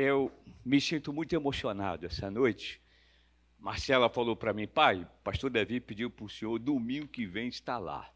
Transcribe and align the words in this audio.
Eu 0.00 0.30
me 0.64 0.80
sinto 0.80 1.12
muito 1.12 1.34
emocionado 1.34 2.06
essa 2.06 2.30
noite. 2.30 2.80
Marcela 3.58 4.08
falou 4.08 4.36
para 4.36 4.52
mim, 4.52 4.68
pai, 4.68 5.04
pastor 5.24 5.50
Davi 5.50 5.80
pediu 5.80 6.08
para 6.08 6.24
o 6.24 6.28
senhor 6.28 6.56
domingo 6.60 7.08
que 7.08 7.26
vem 7.26 7.48
estar 7.48 7.78
lá. 7.78 8.08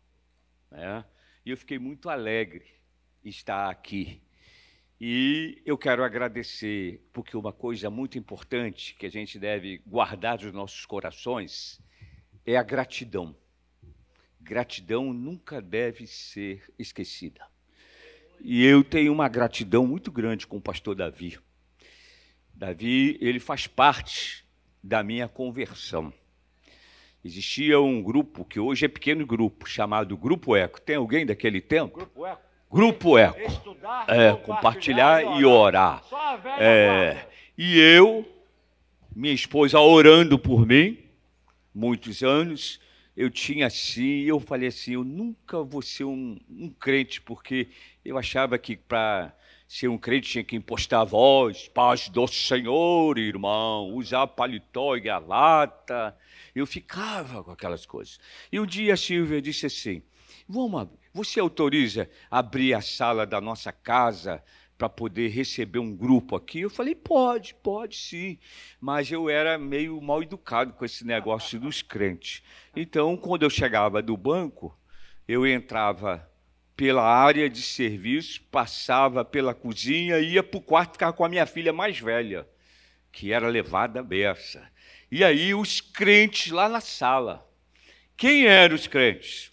Né? 0.71 1.04
E 1.45 1.50
eu 1.50 1.56
fiquei 1.56 1.80
muito 1.80 2.08
alegre 2.08 2.64
estar 3.24 3.68
aqui. 3.68 4.22
E 5.00 5.60
eu 5.66 5.76
quero 5.76 6.04
agradecer, 6.04 7.04
porque 7.12 7.37
uma 7.37 7.53
coisa 7.53 7.90
muito 7.90 8.17
importante 8.17 8.94
que 8.94 9.04
a 9.04 9.10
gente 9.10 9.37
deve 9.37 9.78
guardar 9.85 10.38
dos 10.38 10.53
nossos 10.53 10.87
corações 10.87 11.83
é 12.46 12.56
a 12.56 12.62
gratidão. 12.62 13.35
Gratidão 14.40 15.12
nunca 15.12 15.60
deve 15.60 16.06
ser 16.06 16.62
esquecida. 16.78 17.45
E 18.41 18.64
eu 18.64 18.84
tenho 18.84 19.12
uma 19.12 19.28
gratidão 19.28 19.84
muito 19.84 20.12
grande 20.12 20.46
com 20.46 20.59
o 20.59 20.62
pastor 20.62 20.95
Davi. 20.95 21.41
Davi, 22.55 23.19
ele 23.20 23.41
faz 23.41 23.66
parte 23.66 24.45
da 24.83 25.02
minha 25.02 25.29
conversão. 25.29 26.12
Existia 27.24 27.80
um 27.80 28.02
grupo, 28.02 28.45
que 28.45 28.59
hoje 28.59 28.84
é 28.84 28.88
pequeno 28.88 29.24
grupo, 29.24 29.69
chamado 29.69 30.16
Grupo 30.16 30.57
Eco. 30.57 30.80
Tem 30.80 30.96
alguém 30.96 31.24
daquele 31.24 31.60
tempo? 31.60 31.98
Grupo 31.98 32.27
Eco. 32.27 32.43
Grupo 32.70 33.19
Eco. 33.19 33.41
Estudar, 33.41 34.07
é, 34.09 34.34
compartilhar, 34.34 35.23
e 35.38 35.45
orar. 35.45 36.02
E 36.10 36.15
orar. 36.15 36.60
É, 36.60 37.29
e 37.57 37.79
eu, 37.79 38.27
minha 39.15 39.34
esposa 39.34 39.79
orando 39.79 40.38
por 40.38 40.66
mim, 40.66 40.98
muitos 41.73 42.23
anos, 42.23 42.80
eu 43.16 43.30
tinha 43.30 43.66
assim, 43.66 44.23
eu 44.23 44.41
falei 44.41 44.69
assim, 44.69 44.95
eu 44.95 45.05
nunca 45.05 45.62
vou 45.62 45.82
ser 45.82 46.05
um, 46.05 46.41
um 46.51 46.71
crente, 46.71 47.21
porque 47.21 47.69
eu 48.05 48.19
achava 48.19 48.59
que 48.59 48.77
para 48.77 49.32
ser 49.73 49.89
um 49.89 49.97
crente 49.97 50.29
tinha 50.29 50.45
que 50.45 50.55
impostar 50.55 51.01
a 51.01 51.05
voz, 51.05 51.67
paz 51.67 52.11
do 52.11 52.29
Senhor, 52.29 53.17
irmão, 53.17 53.95
usar 53.95 54.27
paletó 54.27 54.95
e 54.95 55.01
galata. 55.01 56.15
Eu 56.55 56.66
ficava 56.66 57.43
com 57.43 57.52
aquelas 57.52 57.87
coisas. 57.87 58.21
E 58.52 58.61
um 58.61 58.66
dia 58.66 58.93
a 58.93 58.99
Silvia 58.99 59.41
disse 59.41 59.65
assim: 59.65 60.02
Vamos, 60.46 60.91
você 61.15 61.41
autoriza 61.41 62.07
abrir 62.30 62.74
a 62.74 62.83
sala 62.83 63.24
da 63.24 63.41
nossa 63.41 63.73
casa 63.73 64.44
para 64.77 64.91
poder 64.91 65.28
receber 65.28 65.78
um 65.78 65.96
grupo 65.96 66.36
aqui? 66.36 66.61
Eu 66.61 66.70
falei: 66.70 66.94
Pode, 66.94 67.55
pode 67.55 67.96
sim. 67.96 68.39
Mas 68.78 69.11
eu 69.11 69.30
era 69.30 69.56
meio 69.56 69.98
mal 70.02 70.22
educado 70.22 70.74
com 70.74 70.84
esse 70.84 71.02
negócio 71.02 71.58
dos 71.58 71.80
crentes. 71.80 72.42
Então, 72.77 73.16
quando 73.16 73.44
eu 73.44 73.50
chegava 73.50 74.02
do 74.02 74.18
banco, 74.18 74.78
eu 75.27 75.46
entrava 75.46 76.30
pela 76.83 77.05
área 77.05 77.48
de 77.48 77.62
serviço, 77.62 78.42
passava 78.50 79.25
pela 79.25 79.55
cozinha 79.55 80.19
ia 80.19 80.42
para 80.42 80.58
o 80.58 80.61
quarto 80.61 80.94
ficar 80.94 81.12
com 81.12 81.24
a 81.24 81.28
minha 81.28 81.47
filha 81.47 81.72
mais 81.72 82.00
velha, 82.00 82.44
que 83.12 83.33
era 83.33 83.47
levada 83.47 84.00
à 84.00 84.02
beça. 84.02 84.69
E 85.08 85.22
aí 85.22 85.55
os 85.55 85.80
crentes 85.80 86.50
lá 86.50 86.69
na 86.69 86.80
sala. 86.80 87.48
Quem 88.16 88.47
eram 88.47 88.74
os 88.74 88.89
crentes? 88.89 89.52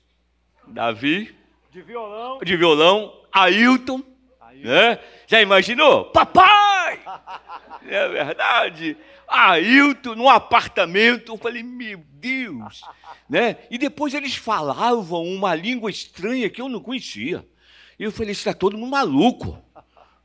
Davi. 0.66 1.36
De 1.72 1.84
violão. 1.84 2.40
De 2.40 2.58
violão. 2.58 3.22
Ailton. 3.32 4.02
Ailton. 4.42 4.68
Né? 4.68 5.00
Já 5.28 5.40
imaginou? 5.40 6.06
Papai! 6.06 7.00
é 7.86 8.08
verdade. 8.08 8.98
Ailton 9.30 10.16
no 10.16 10.28
apartamento. 10.28 11.32
Eu 11.32 11.38
falei, 11.38 11.64
meu 11.64 12.04
Deus. 12.14 12.82
né? 13.30 13.58
E 13.70 13.78
depois 13.78 14.14
eles 14.14 14.36
falavam 14.36 15.24
uma 15.24 15.54
língua 15.56 15.90
estranha 15.90 16.50
que 16.50 16.62
eu 16.62 16.70
não 16.70 16.82
conhecia. 16.82 17.48
E 17.98 18.04
eu 18.04 18.12
falei, 18.12 18.32
está 18.32 18.54
todo 18.54 18.78
mundo 18.78 18.92
maluco. 18.92 19.62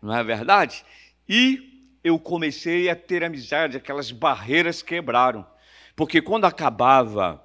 Não 0.00 0.14
é 0.14 0.22
verdade? 0.22 0.84
E 1.28 1.88
eu 2.02 2.18
comecei 2.18 2.90
a 2.90 2.96
ter 2.96 3.24
amizade, 3.24 3.76
aquelas 3.76 4.10
barreiras 4.10 4.82
quebraram. 4.82 5.46
Porque 5.96 6.20
quando 6.20 6.44
acabava 6.44 7.42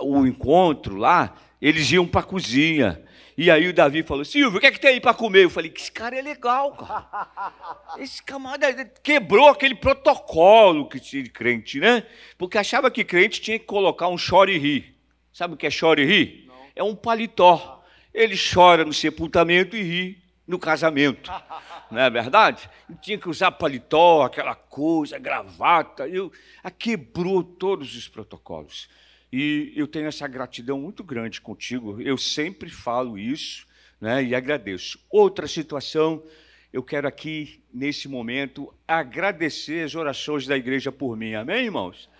o 0.00 0.26
encontro 0.26 0.96
lá, 0.96 1.34
eles 1.62 1.92
iam 1.92 2.06
para 2.06 2.22
a 2.22 2.24
cozinha. 2.24 3.00
E 3.38 3.50
aí 3.50 3.68
o 3.68 3.72
Davi 3.72 4.02
falou, 4.02 4.24
Silvio, 4.24 4.58
o 4.58 4.60
que 4.60 4.66
é 4.66 4.70
que 4.72 4.80
tem 4.80 4.90
aí 4.90 5.00
para 5.00 5.14
comer? 5.14 5.44
Eu 5.44 5.50
falei, 5.50 5.72
esse 5.74 5.90
cara 5.90 6.18
é 6.18 6.20
legal, 6.20 6.72
cara. 6.72 7.52
Esse 7.98 8.22
camarada 8.22 8.84
quebrou 9.02 9.48
aquele 9.48 9.74
protocolo 9.74 10.88
que 10.88 10.98
tinha 10.98 11.22
de 11.22 11.30
crente, 11.30 11.78
né? 11.78 12.04
Porque 12.36 12.58
achava 12.58 12.90
que 12.90 13.04
crente 13.04 13.40
tinha 13.40 13.58
que 13.58 13.64
colocar 13.64 14.08
um 14.08 14.18
chore 14.18 14.54
e 14.54 14.58
rir. 14.58 14.96
Sabe 15.32 15.54
o 15.54 15.56
que 15.56 15.66
é 15.66 15.70
chore 15.70 16.02
e 16.02 16.06
rir? 16.06 16.44
Não. 16.46 16.54
É 16.76 16.82
um 16.82 16.94
paletó. 16.94 17.82
Ele 18.12 18.36
chora 18.36 18.84
no 18.84 18.92
sepultamento 18.92 19.76
e 19.76 19.82
ri 19.82 20.22
no 20.46 20.58
casamento. 20.58 21.30
Não 21.90 22.00
é 22.00 22.08
verdade? 22.08 22.68
tinha 23.02 23.18
que 23.18 23.28
usar 23.28 23.52
paletó, 23.52 24.22
aquela 24.22 24.54
coisa, 24.54 25.18
gravata. 25.18 26.08
Eu, 26.08 26.32
a 26.62 26.70
quebrou 26.70 27.42
todos 27.42 27.94
os 27.94 28.08
protocolos. 28.08 28.88
E 29.32 29.72
eu 29.74 29.86
tenho 29.86 30.06
essa 30.06 30.28
gratidão 30.28 30.78
muito 30.78 31.02
grande 31.02 31.40
contigo. 31.40 32.00
Eu 32.02 32.18
sempre 32.18 32.68
falo 32.68 33.18
isso 33.18 33.66
né, 33.98 34.22
e 34.22 34.34
agradeço. 34.34 34.98
Outra 35.08 35.46
situação, 35.46 36.22
eu 36.70 36.82
quero 36.82 37.08
aqui, 37.08 37.62
nesse 37.72 38.08
momento, 38.08 38.72
agradecer 38.86 39.84
as 39.84 39.94
orações 39.94 40.46
da 40.46 40.56
igreja 40.56 40.92
por 40.92 41.16
mim. 41.16 41.34
Amém, 41.34 41.64
irmãos? 41.64 42.10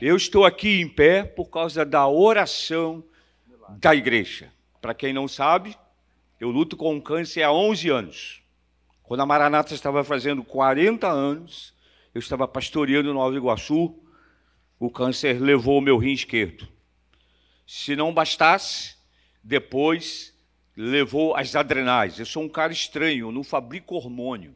Eu 0.00 0.14
estou 0.16 0.44
aqui 0.44 0.80
em 0.80 0.88
pé 0.88 1.24
por 1.24 1.46
causa 1.46 1.84
da 1.84 2.06
oração 2.06 3.02
da 3.78 3.94
igreja. 3.94 4.52
Para 4.80 4.94
quem 4.94 5.12
não 5.12 5.26
sabe, 5.26 5.76
eu 6.38 6.50
luto 6.50 6.76
com 6.76 7.00
câncer 7.00 7.42
há 7.42 7.52
11 7.52 7.88
anos. 7.88 8.42
Quando 9.02 9.20
a 9.20 9.26
Maranata 9.26 9.72
estava 9.72 10.04
fazendo 10.04 10.44
40 10.44 11.08
anos, 11.08 11.74
eu 12.14 12.18
estava 12.18 12.46
pastoreando 12.46 13.14
Nova 13.14 13.34
Iguaçu, 13.34 13.94
o 14.78 14.90
câncer 14.90 15.40
levou 15.40 15.78
o 15.78 15.82
meu 15.82 15.98
rim 15.98 16.12
esquerdo. 16.12 16.68
Se 17.66 17.96
não 17.96 18.14
bastasse, 18.14 18.96
depois 19.42 20.34
levou 20.76 21.34
as 21.34 21.56
adrenais. 21.56 22.18
Eu 22.18 22.26
sou 22.26 22.44
um 22.44 22.48
cara 22.48 22.72
estranho, 22.72 23.26
eu 23.26 23.32
não 23.32 23.42
fabrico 23.42 23.96
hormônio. 23.96 24.54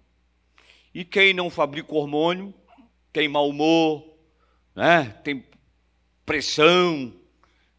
E 0.95 1.05
quem 1.05 1.35
não 1.35 1.51
fabrica 1.51 1.95
hormônio 1.95 2.55
tem 3.13 3.29
mau 3.29 3.49
humor, 3.49 4.07
né? 4.75 5.05
tem 5.25 5.45
pressão 6.25 7.13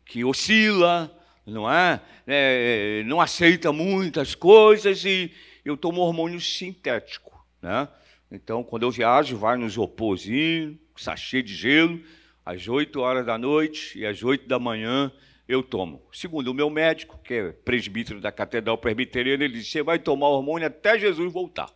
que 0.05 0.25
oscila, 0.25 1.15
não 1.45 1.71
é? 1.71 2.01
é 2.27 3.03
não 3.05 3.21
aceita 3.21 3.71
muitas 3.71 4.35
coisas 4.35 5.05
e 5.05 5.31
eu 5.63 5.77
tomo 5.77 6.01
hormônio 6.01 6.41
sintético. 6.41 7.45
Né? 7.61 7.87
Então, 8.31 8.63
quando 8.63 8.83
eu 8.83 8.91
viajo, 8.91 9.37
vai 9.37 9.57
nos 9.57 9.77
opozinho, 9.77 10.77
sachê 10.95 11.41
de 11.41 11.55
gelo, 11.55 12.01
às 12.45 12.67
8 12.67 12.99
horas 12.99 13.25
da 13.25 13.37
noite 13.37 13.97
e 13.97 14.05
às 14.05 14.21
8 14.21 14.47
da 14.47 14.59
manhã 14.59 15.11
eu 15.47 15.61
tomo. 15.61 16.01
Segundo 16.11 16.49
o 16.49 16.53
meu 16.53 16.69
médico, 16.69 17.19
que 17.23 17.33
é 17.33 17.51
presbítero 17.51 18.19
da 18.19 18.31
Catedral 18.31 18.77
Presbiteriana, 18.77 19.43
ele 19.43 19.59
disse: 19.59 19.71
você 19.71 19.83
vai 19.83 19.99
tomar 19.99 20.27
hormônio 20.29 20.67
até 20.67 20.97
Jesus 20.97 21.31
voltar. 21.31 21.69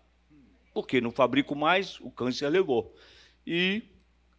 Porque 0.74 1.02
não 1.02 1.12
fabrico 1.12 1.56
mais, 1.56 2.00
o 2.02 2.12
câncer 2.12 2.50
levou. 2.50 2.94
E 3.46 3.82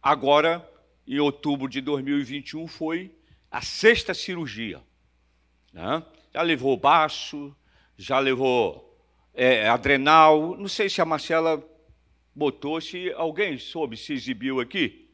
agora, 0.01 0.67
em 1.07 1.19
outubro 1.19 1.67
de 1.67 1.81
2021, 1.81 2.67
foi 2.67 3.11
a 3.51 3.61
sexta 3.61 4.13
cirurgia. 4.13 4.81
Né? 5.73 6.03
Já 6.33 6.41
levou 6.41 6.77
baço, 6.77 7.55
já 7.97 8.19
levou 8.19 8.97
é, 9.33 9.67
adrenal. 9.67 10.55
Não 10.57 10.67
sei 10.67 10.89
se 10.89 11.01
a 11.01 11.05
Marcela 11.05 11.63
botou, 12.33 12.79
se 12.79 13.11
alguém 13.13 13.57
soube, 13.57 13.97
se 13.97 14.13
exibiu 14.13 14.59
aqui 14.59 15.08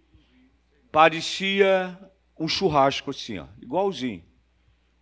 parecia 0.95 1.99
um 2.39 2.47
churrasco 2.47 3.09
assim, 3.09 3.37
ó, 3.37 3.47
igualzinho. 3.61 4.23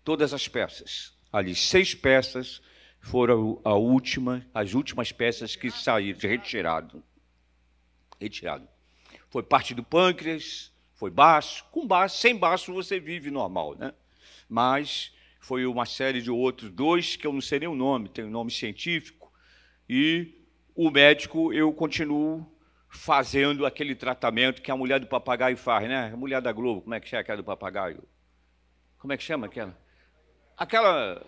Todas 0.04 0.34
as 0.34 0.48
peças. 0.48 1.16
Ali, 1.32 1.54
seis 1.54 1.94
peças 1.94 2.64
foram 3.00 3.62
a 3.64 3.76
última, 3.76 4.44
as 4.56 4.74
últimas 4.74 5.12
peças 5.12 5.56
que 5.56 5.70
saíram, 5.70 6.20
retirado. 6.20 7.04
Retirado. 8.20 8.68
Foi 9.30 9.44
parte 9.44 9.76
do 9.76 9.84
pâncreas, 9.84 10.72
foi 10.96 11.12
baço. 11.12 11.64
Com 11.66 11.86
baço, 11.86 12.18
sem 12.18 12.36
baço 12.36 12.74
você 12.74 13.00
vive 13.00 13.30
normal, 13.30 13.76
né? 13.78 13.94
Mas 14.50 15.14
foi 15.40 15.64
uma 15.68 15.86
série 15.86 16.24
de 16.24 16.32
outros, 16.32 16.72
dois 16.72 17.16
que 17.16 17.28
eu 17.28 17.34
não 17.34 17.42
sei 17.42 17.60
nem 17.60 17.70
o 17.70 17.76
nome, 17.76 18.10
tem 18.10 18.26
um 18.26 18.32
nome 18.32 18.50
científico. 18.50 19.32
E 19.88 20.44
o 20.74 20.90
médico 20.90 21.54
eu 21.54 21.72
continuo 21.72 22.52
fazendo 22.94 23.66
aquele 23.66 23.96
tratamento 23.96 24.62
que 24.62 24.72
a 24.72 24.78
mulher 24.78 25.00
do 25.00 25.08
papagaio 25.08 25.58
faz, 25.58 25.88
né? 25.90 26.12
A 26.14 26.18
mulher 26.18 26.42
da 26.42 26.52
Globo, 26.52 26.82
como 26.82 26.94
é 26.94 27.00
que 27.00 27.10
chama 27.10 27.22
aquela 27.22 27.38
do 27.38 27.44
papagaio? 27.44 28.04
Como 29.00 29.12
é 29.12 29.18
que 29.18 29.24
chama 29.24 29.48
aquela? 29.48 29.78
Aquela. 30.56 31.22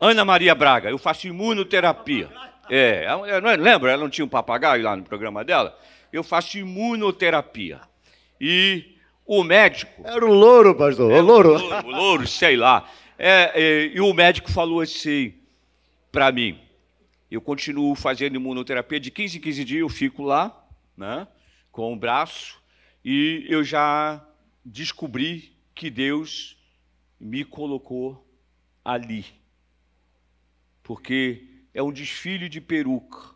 Ana 0.00 0.24
Maria 0.24 0.54
Braga, 0.54 0.90
eu 0.90 0.98
faço 0.98 1.26
imunoterapia. 1.26 2.30
É, 2.70 3.06
lembra? 3.58 3.92
Ela 3.92 4.02
não 4.02 4.10
tinha 4.10 4.24
um 4.24 4.28
papagaio 4.28 4.82
lá 4.82 4.94
no 4.94 5.02
programa 5.02 5.44
dela? 5.44 5.78
Eu 6.12 6.22
faço 6.22 6.58
imunoterapia. 6.58 7.80
E 8.40 8.96
o 9.26 9.42
médico. 9.42 10.02
Era 10.04 10.24
o 10.24 10.32
louro, 10.32 10.74
pastor, 10.74 11.10
o 11.10 11.20
louro. 11.20 11.54
O 11.54 11.58
louro, 11.58 11.86
o 11.86 11.90
louro 11.90 12.26
sei 12.26 12.56
lá. 12.56 12.88
É, 13.18 13.52
é, 13.54 13.86
e 13.94 14.00
o 14.00 14.12
médico 14.12 14.50
falou 14.50 14.80
assim 14.80 15.34
para 16.12 16.30
mim: 16.30 16.58
Eu 17.30 17.40
continuo 17.40 17.94
fazendo 17.94 18.36
imunoterapia 18.36 19.00
de 19.00 19.10
15 19.10 19.38
em 19.38 19.40
15 19.40 19.64
dias, 19.64 19.80
eu 19.80 19.88
fico 19.88 20.22
lá, 20.22 20.66
né, 20.96 21.26
com 21.72 21.92
o 21.92 21.96
braço, 21.96 22.62
e 23.04 23.44
eu 23.48 23.64
já 23.64 24.24
descobri 24.64 25.52
que 25.74 25.90
Deus 25.90 26.56
me 27.18 27.44
colocou 27.44 28.26
ali. 28.84 29.24
Porque 30.82 31.48
é 31.72 31.82
um 31.82 31.92
desfile 31.92 32.48
de 32.48 32.60
peruca. 32.60 33.34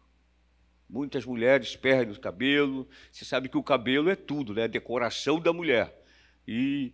Muitas 0.88 1.24
mulheres 1.24 1.76
perdem 1.76 2.14
o 2.14 2.20
cabelo. 2.20 2.88
Você 3.10 3.24
sabe 3.24 3.48
que 3.48 3.58
o 3.58 3.62
cabelo 3.62 4.08
é 4.08 4.16
tudo, 4.16 4.54
né? 4.54 4.68
decoração 4.68 5.40
da 5.40 5.52
mulher. 5.52 5.94
E 6.46 6.92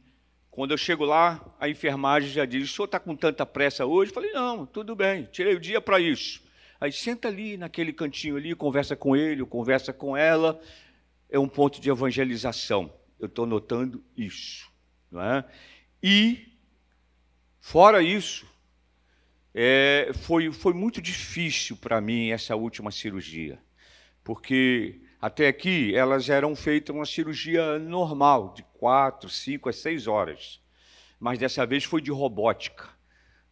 quando 0.51 0.71
eu 0.71 0.79
chego 0.79 1.05
lá, 1.05 1.45
a 1.59 1.69
enfermagem 1.69 2.31
já 2.31 2.45
diz: 2.45 2.71
o 2.71 2.73
senhor 2.73 2.87
está 2.87 3.01
com 3.01 3.15
tanta 3.15 3.45
pressa 3.45 3.85
hoje? 3.85 4.11
Eu 4.11 4.15
falei: 4.15 4.33
não, 4.33 4.65
tudo 4.65 4.95
bem, 4.95 5.25
tirei 5.31 5.55
o 5.55 5.61
dia 5.61 5.81
para 5.81 5.99
isso. 5.99 6.43
Aí 6.81 6.93
senta 6.93 7.29
ali 7.29 7.57
naquele 7.57 7.93
cantinho 7.93 8.37
ali, 8.37 8.55
conversa 8.55 8.97
com 8.97 9.17
ele, 9.17 9.45
conversa 9.45 9.93
com 9.93 10.17
ela. 10.17 10.61
É 11.31 11.39
um 11.39 11.49
ponto 11.49 11.81
de 11.81 11.91
evangelização. 11.91 12.93
Eu 13.19 13.27
estou 13.27 13.47
notando 13.47 14.05
isso. 14.17 14.71
Não 15.11 15.23
é? 15.23 15.45
E, 16.03 16.53
fora 17.61 18.03
isso, 18.03 18.47
é, 19.55 20.11
foi, 20.13 20.53
foi 20.53 20.75
muito 20.75 21.01
difícil 21.01 21.77
para 21.77 22.01
mim 22.01 22.31
essa 22.31 22.57
última 22.57 22.91
cirurgia, 22.91 23.59
porque 24.25 25.01
até 25.21 25.47
aqui 25.47 25.95
elas 25.95 26.29
eram 26.29 26.57
feitas 26.57 26.95
uma 26.95 27.07
cirurgia 27.07 27.79
normal, 27.79 28.53
de 28.53 28.65
quatro, 28.75 29.31
cinco 29.31 29.69
a 29.69 29.73
seis 29.73 30.09
horas, 30.09 30.61
mas 31.21 31.39
dessa 31.39 31.65
vez 31.65 31.85
foi 31.85 32.03
de 32.03 32.11
robótica. 32.11 32.91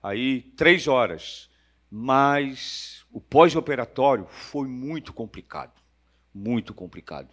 Aí, 0.03 0.43
três 0.57 0.89
horas, 0.89 1.49
mas 1.89 3.02
o 3.13 3.21
pós-operatório 3.21 4.27
foi 4.27 4.67
muito 4.67 5.13
complicado, 5.13 5.81
muito 6.35 6.73
complicado. 6.73 7.29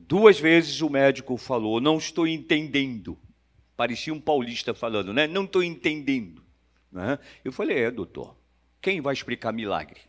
Duas 0.00 0.40
vezes 0.40 0.80
o 0.80 0.88
médico 0.88 1.36
falou: 1.36 1.80
Não 1.80 1.98
estou 1.98 2.26
entendendo. 2.26 3.18
Parecia 3.76 4.12
um 4.14 4.20
paulista 4.20 4.72
falando, 4.72 5.12
né? 5.12 5.26
Não 5.26 5.44
estou 5.44 5.62
entendendo. 5.62 6.42
Né? 6.90 7.18
Eu 7.44 7.52
falei: 7.52 7.78
É, 7.78 7.90
doutor, 7.90 8.34
quem 8.80 9.00
vai 9.00 9.12
explicar 9.12 9.52
milagre? 9.52 10.00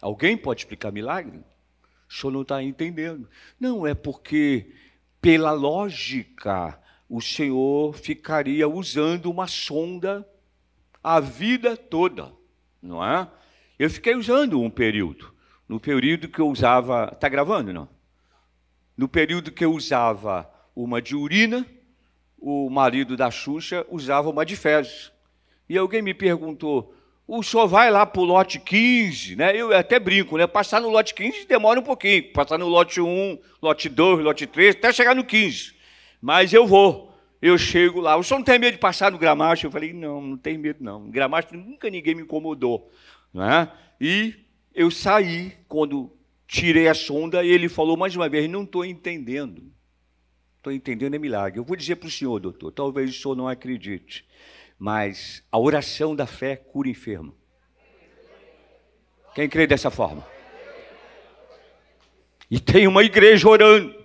Alguém 0.00 0.36
pode 0.36 0.62
explicar 0.62 0.90
milagre? 0.90 1.38
O 2.08 2.12
senhor 2.12 2.32
não 2.32 2.42
está 2.42 2.60
entendendo. 2.60 3.30
Não, 3.58 3.86
é 3.86 3.94
porque, 3.94 4.74
pela 5.20 5.52
lógica, 5.52 6.78
o 7.08 7.20
senhor 7.20 7.94
ficaria 7.94 8.68
usando 8.68 9.30
uma 9.30 9.46
sonda 9.46 10.28
a 11.02 11.18
vida 11.18 11.76
toda, 11.76 12.32
não 12.80 13.04
é? 13.04 13.28
Eu 13.82 13.90
fiquei 13.90 14.14
usando 14.14 14.62
um 14.62 14.70
período. 14.70 15.34
No 15.68 15.80
período 15.80 16.28
que 16.28 16.38
eu 16.38 16.46
usava. 16.46 17.10
Está 17.12 17.28
gravando, 17.28 17.72
não? 17.72 17.88
No 18.96 19.08
período 19.08 19.50
que 19.50 19.64
eu 19.64 19.72
usava 19.72 20.48
uma 20.72 21.02
de 21.02 21.16
urina, 21.16 21.66
o 22.38 22.70
marido 22.70 23.16
da 23.16 23.28
Xuxa 23.28 23.84
usava 23.90 24.30
uma 24.30 24.46
de 24.46 24.54
fezes. 24.54 25.10
E 25.68 25.76
alguém 25.76 26.00
me 26.00 26.14
perguntou: 26.14 26.94
o 27.26 27.42
senhor 27.42 27.66
vai 27.66 27.90
lá 27.90 28.06
para 28.06 28.20
o 28.20 28.24
lote 28.24 28.60
15, 28.60 29.34
né? 29.34 29.56
Eu 29.56 29.76
até 29.76 29.98
brinco, 29.98 30.38
né? 30.38 30.46
Passar 30.46 30.80
no 30.80 30.88
lote 30.88 31.12
15 31.12 31.48
demora 31.48 31.80
um 31.80 31.82
pouquinho. 31.82 32.32
Passar 32.32 32.58
no 32.58 32.68
lote 32.68 33.00
1, 33.00 33.36
lote 33.60 33.88
2, 33.88 34.20
lote 34.22 34.46
3, 34.46 34.76
até 34.76 34.92
chegar 34.92 35.16
no 35.16 35.24
15. 35.24 35.74
Mas 36.20 36.52
eu 36.52 36.68
vou. 36.68 37.12
Eu 37.42 37.58
chego 37.58 38.00
lá. 38.00 38.16
O 38.16 38.22
senhor 38.22 38.38
não 38.38 38.44
tem 38.44 38.60
medo 38.60 38.74
de 38.74 38.78
passar 38.78 39.10
no 39.10 39.18
gramacho? 39.18 39.66
Eu 39.66 39.72
falei, 39.72 39.92
não, 39.92 40.20
não 40.20 40.36
tem 40.36 40.56
medo 40.56 40.78
não. 40.84 41.10
Gramacho 41.10 41.56
nunca 41.56 41.90
ninguém 41.90 42.14
me 42.14 42.22
incomodou. 42.22 42.88
Né? 43.32 43.70
E 44.00 44.34
eu 44.74 44.90
saí 44.90 45.56
quando 45.68 46.10
tirei 46.46 46.88
a 46.88 46.94
sonda 46.94 47.42
e 47.42 47.48
ele 47.48 47.68
falou 47.68 47.96
mais 47.96 48.14
uma 48.14 48.28
vez: 48.28 48.48
não 48.48 48.64
estou 48.64 48.84
entendendo. 48.84 49.72
Estou 50.58 50.72
entendendo 50.72 51.14
é 51.14 51.18
milagre. 51.18 51.58
Eu 51.58 51.64
vou 51.64 51.76
dizer 51.76 51.96
para 51.96 52.06
o 52.06 52.10
senhor, 52.10 52.38
doutor, 52.38 52.70
talvez 52.70 53.10
o 53.10 53.12
senhor 53.12 53.34
não 53.34 53.48
acredite, 53.48 54.24
mas 54.78 55.42
a 55.50 55.58
oração 55.58 56.14
da 56.14 56.26
fé 56.26 56.54
cura 56.54 56.88
enfermo. 56.88 57.34
Quem 59.34 59.48
crê 59.48 59.66
dessa 59.66 59.90
forma? 59.90 60.24
E 62.50 62.60
tem 62.60 62.86
uma 62.86 63.02
igreja 63.02 63.48
orando. 63.48 64.01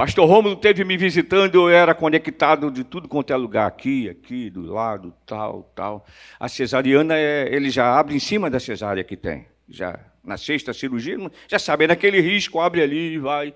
Pastor 0.00 0.26
Rômulo 0.26 0.56
teve 0.56 0.82
me 0.82 0.96
visitando, 0.96 1.56
eu 1.56 1.68
era 1.68 1.94
conectado 1.94 2.70
de 2.70 2.82
tudo 2.84 3.06
quanto 3.06 3.34
é 3.34 3.36
lugar, 3.36 3.66
aqui, 3.66 4.08
aqui, 4.08 4.48
do 4.48 4.62
lado, 4.62 5.12
tal, 5.26 5.70
tal. 5.74 6.06
A 6.38 6.48
cesariana, 6.48 7.18
é, 7.18 7.54
ele 7.54 7.68
já 7.68 7.98
abre 7.98 8.14
em 8.14 8.18
cima 8.18 8.48
da 8.48 8.58
cesárea 8.58 9.04
que 9.04 9.14
tem. 9.14 9.44
Já 9.68 10.00
na 10.24 10.38
sexta 10.38 10.72
cirurgia, 10.72 11.18
já 11.46 11.58
sabe, 11.58 11.84
é 11.84 11.88
naquele 11.88 12.18
risco, 12.18 12.60
abre 12.60 12.80
ali 12.80 13.12
e 13.12 13.18
vai 13.18 13.54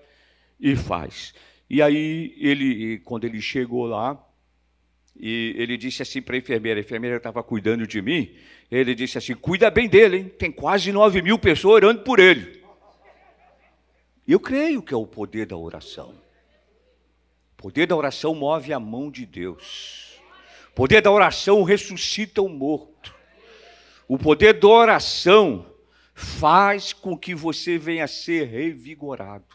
e 0.60 0.76
faz. 0.76 1.32
E 1.70 1.80
aí, 1.80 2.34
ele, 2.38 2.98
quando 2.98 3.24
ele 3.24 3.40
chegou 3.40 3.86
lá, 3.86 4.22
e 5.18 5.54
ele 5.56 5.78
disse 5.78 6.02
assim 6.02 6.20
para 6.20 6.34
a 6.34 6.38
enfermeira, 6.38 6.78
a 6.78 6.82
enfermeira 6.82 7.16
estava 7.16 7.42
cuidando 7.42 7.86
de 7.86 8.02
mim, 8.02 8.30
ele 8.70 8.94
disse 8.94 9.16
assim, 9.16 9.34
cuida 9.34 9.70
bem 9.70 9.88
dele, 9.88 10.18
hein? 10.18 10.32
tem 10.38 10.52
quase 10.52 10.92
nove 10.92 11.22
mil 11.22 11.38
pessoas 11.38 11.76
orando 11.76 12.02
por 12.02 12.18
ele. 12.18 12.62
Eu 14.28 14.38
creio 14.38 14.82
que 14.82 14.92
é 14.92 14.96
o 14.96 15.06
poder 15.06 15.46
da 15.46 15.56
oração. 15.56 16.22
Poder 17.64 17.86
da 17.86 17.96
oração 17.96 18.34
move 18.34 18.74
a 18.74 18.78
mão 18.78 19.10
de 19.10 19.24
Deus. 19.24 20.20
O 20.68 20.74
poder 20.74 21.00
da 21.00 21.10
oração 21.10 21.62
ressuscita 21.62 22.42
o 22.42 22.48
morto. 22.50 23.14
O 24.06 24.18
poder 24.18 24.52
da 24.52 24.68
oração 24.68 25.64
faz 26.12 26.92
com 26.92 27.16
que 27.16 27.34
você 27.34 27.78
venha 27.78 28.04
a 28.04 28.06
ser 28.06 28.48
revigorado. 28.48 29.46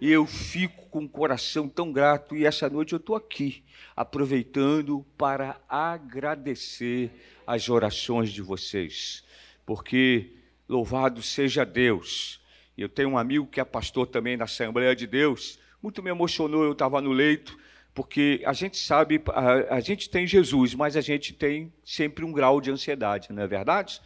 Eu 0.00 0.26
fico 0.26 0.86
com 0.86 1.04
o 1.04 1.08
coração 1.08 1.68
tão 1.68 1.92
grato, 1.92 2.34
e 2.34 2.46
essa 2.46 2.70
noite 2.70 2.94
eu 2.94 2.96
estou 2.96 3.14
aqui, 3.14 3.62
aproveitando 3.94 5.04
para 5.18 5.60
agradecer 5.68 7.10
as 7.46 7.68
orações 7.68 8.32
de 8.32 8.40
vocês, 8.40 9.22
porque 9.66 10.32
louvado 10.66 11.20
seja 11.22 11.66
Deus. 11.66 12.40
Eu 12.78 12.88
tenho 12.88 13.10
um 13.10 13.18
amigo 13.18 13.46
que 13.46 13.60
é 13.60 13.64
pastor 13.64 14.06
também 14.06 14.38
na 14.38 14.44
Assembleia 14.44 14.96
de 14.96 15.06
Deus, 15.06 15.60
muito 15.82 16.02
me 16.02 16.10
emocionou, 16.10 16.62
eu 16.62 16.72
estava 16.72 17.00
no 17.00 17.10
leito, 17.10 17.58
porque 17.92 18.40
a 18.46 18.52
gente 18.52 18.78
sabe, 18.78 19.20
a, 19.28 19.74
a, 19.76 19.80
gente 19.80 20.08
tem 20.08 20.26
Jesus, 20.26 20.74
mas 20.74 20.96
a 20.96 21.00
gente 21.00 21.32
tem 21.32 21.72
sempre 21.84 22.24
um 22.24 22.32
grau 22.32 22.60
de 22.60 22.70
ansiedade, 22.70 23.32
não 23.32 23.42
é 23.42 23.46
verdade? 23.46 24.00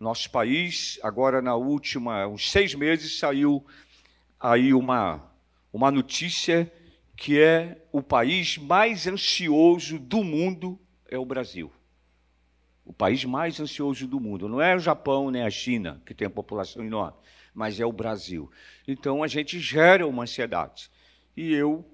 Nosso 0.00 0.30
país, 0.30 0.98
agora 1.02 1.42
na 1.42 1.54
última, 1.54 2.26
uns 2.26 2.50
seis 2.50 2.74
meses, 2.74 3.18
saiu 3.18 3.64
aí 4.40 4.72
uma, 4.72 5.22
uma 5.72 5.90
notícia 5.90 6.72
que 7.14 7.38
é 7.38 7.84
o 7.92 8.00
país 8.00 8.56
mais 8.56 9.06
ansioso 9.06 9.98
do 9.98 10.22
mundo 10.24 10.78
é 11.10 11.18
o 11.18 11.24
Brasil. 11.24 11.70
O 12.84 12.92
país 12.92 13.24
mais 13.24 13.60
ansioso 13.60 14.06
do 14.06 14.20
mundo. 14.20 14.48
Não 14.48 14.62
é 14.62 14.74
o 14.74 14.78
Japão 14.78 15.30
nem 15.30 15.42
a 15.42 15.50
China, 15.50 16.00
que 16.06 16.14
tem 16.14 16.26
a 16.26 16.30
população 16.30 16.82
enorme, 16.84 17.18
mas 17.52 17.80
é 17.80 17.84
o 17.84 17.92
Brasil. 17.92 18.50
Então 18.86 19.22
a 19.22 19.26
gente 19.26 19.58
gera 19.58 20.06
uma 20.06 20.22
ansiedade. 20.22 20.88
E 21.38 21.54
eu, 21.54 21.88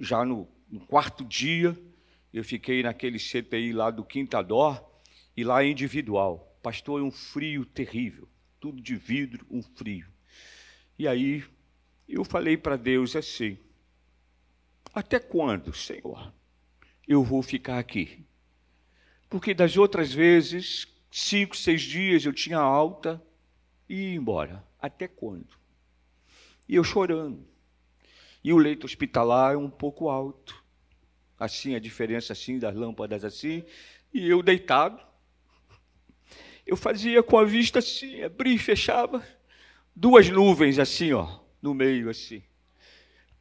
já 0.00 0.24
no, 0.24 0.48
no 0.68 0.80
quarto 0.80 1.24
dia, 1.24 1.78
eu 2.32 2.42
fiquei 2.42 2.82
naquele 2.82 3.20
CTI 3.20 3.72
lá 3.72 3.88
do 3.88 4.04
Quintador, 4.04 4.84
e 5.36 5.44
lá 5.44 5.62
é 5.62 5.68
individual. 5.68 6.58
Pastor, 6.60 6.98
é 6.98 7.04
um 7.04 7.10
frio 7.12 7.64
terrível, 7.64 8.28
tudo 8.58 8.82
de 8.82 8.96
vidro, 8.96 9.46
um 9.48 9.62
frio. 9.62 10.08
E 10.98 11.06
aí 11.06 11.44
eu 12.08 12.24
falei 12.24 12.56
para 12.56 12.74
Deus 12.76 13.14
assim: 13.14 13.56
Até 14.92 15.20
quando, 15.20 15.72
Senhor, 15.72 16.34
eu 17.06 17.22
vou 17.22 17.44
ficar 17.44 17.78
aqui? 17.78 18.26
Porque 19.28 19.54
das 19.54 19.76
outras 19.76 20.12
vezes, 20.12 20.88
cinco, 21.12 21.56
seis 21.56 21.82
dias 21.82 22.24
eu 22.24 22.32
tinha 22.32 22.58
alta 22.58 23.22
e 23.88 23.94
ia 23.94 24.16
embora. 24.16 24.66
Até 24.80 25.06
quando? 25.06 25.56
E 26.68 26.74
eu 26.74 26.82
chorando. 26.82 27.49
E 28.42 28.52
o 28.52 28.58
leito 28.58 28.86
hospitalar 28.86 29.54
é 29.54 29.56
um 29.56 29.70
pouco 29.70 30.08
alto. 30.08 30.62
Assim, 31.38 31.74
a 31.74 31.78
diferença 31.78 32.32
assim 32.32 32.58
das 32.58 32.74
lâmpadas 32.74 33.24
assim. 33.24 33.64
E 34.12 34.28
eu 34.28 34.42
deitado. 34.42 35.00
Eu 36.66 36.76
fazia 36.76 37.22
com 37.22 37.38
a 37.38 37.44
vista 37.44 37.78
assim, 37.78 38.22
abria 38.22 38.54
e 38.54 38.58
fechava. 38.58 39.26
Duas 39.94 40.28
nuvens 40.28 40.78
assim, 40.78 41.12
ó, 41.12 41.40
no 41.60 41.74
meio 41.74 42.08
assim. 42.08 42.42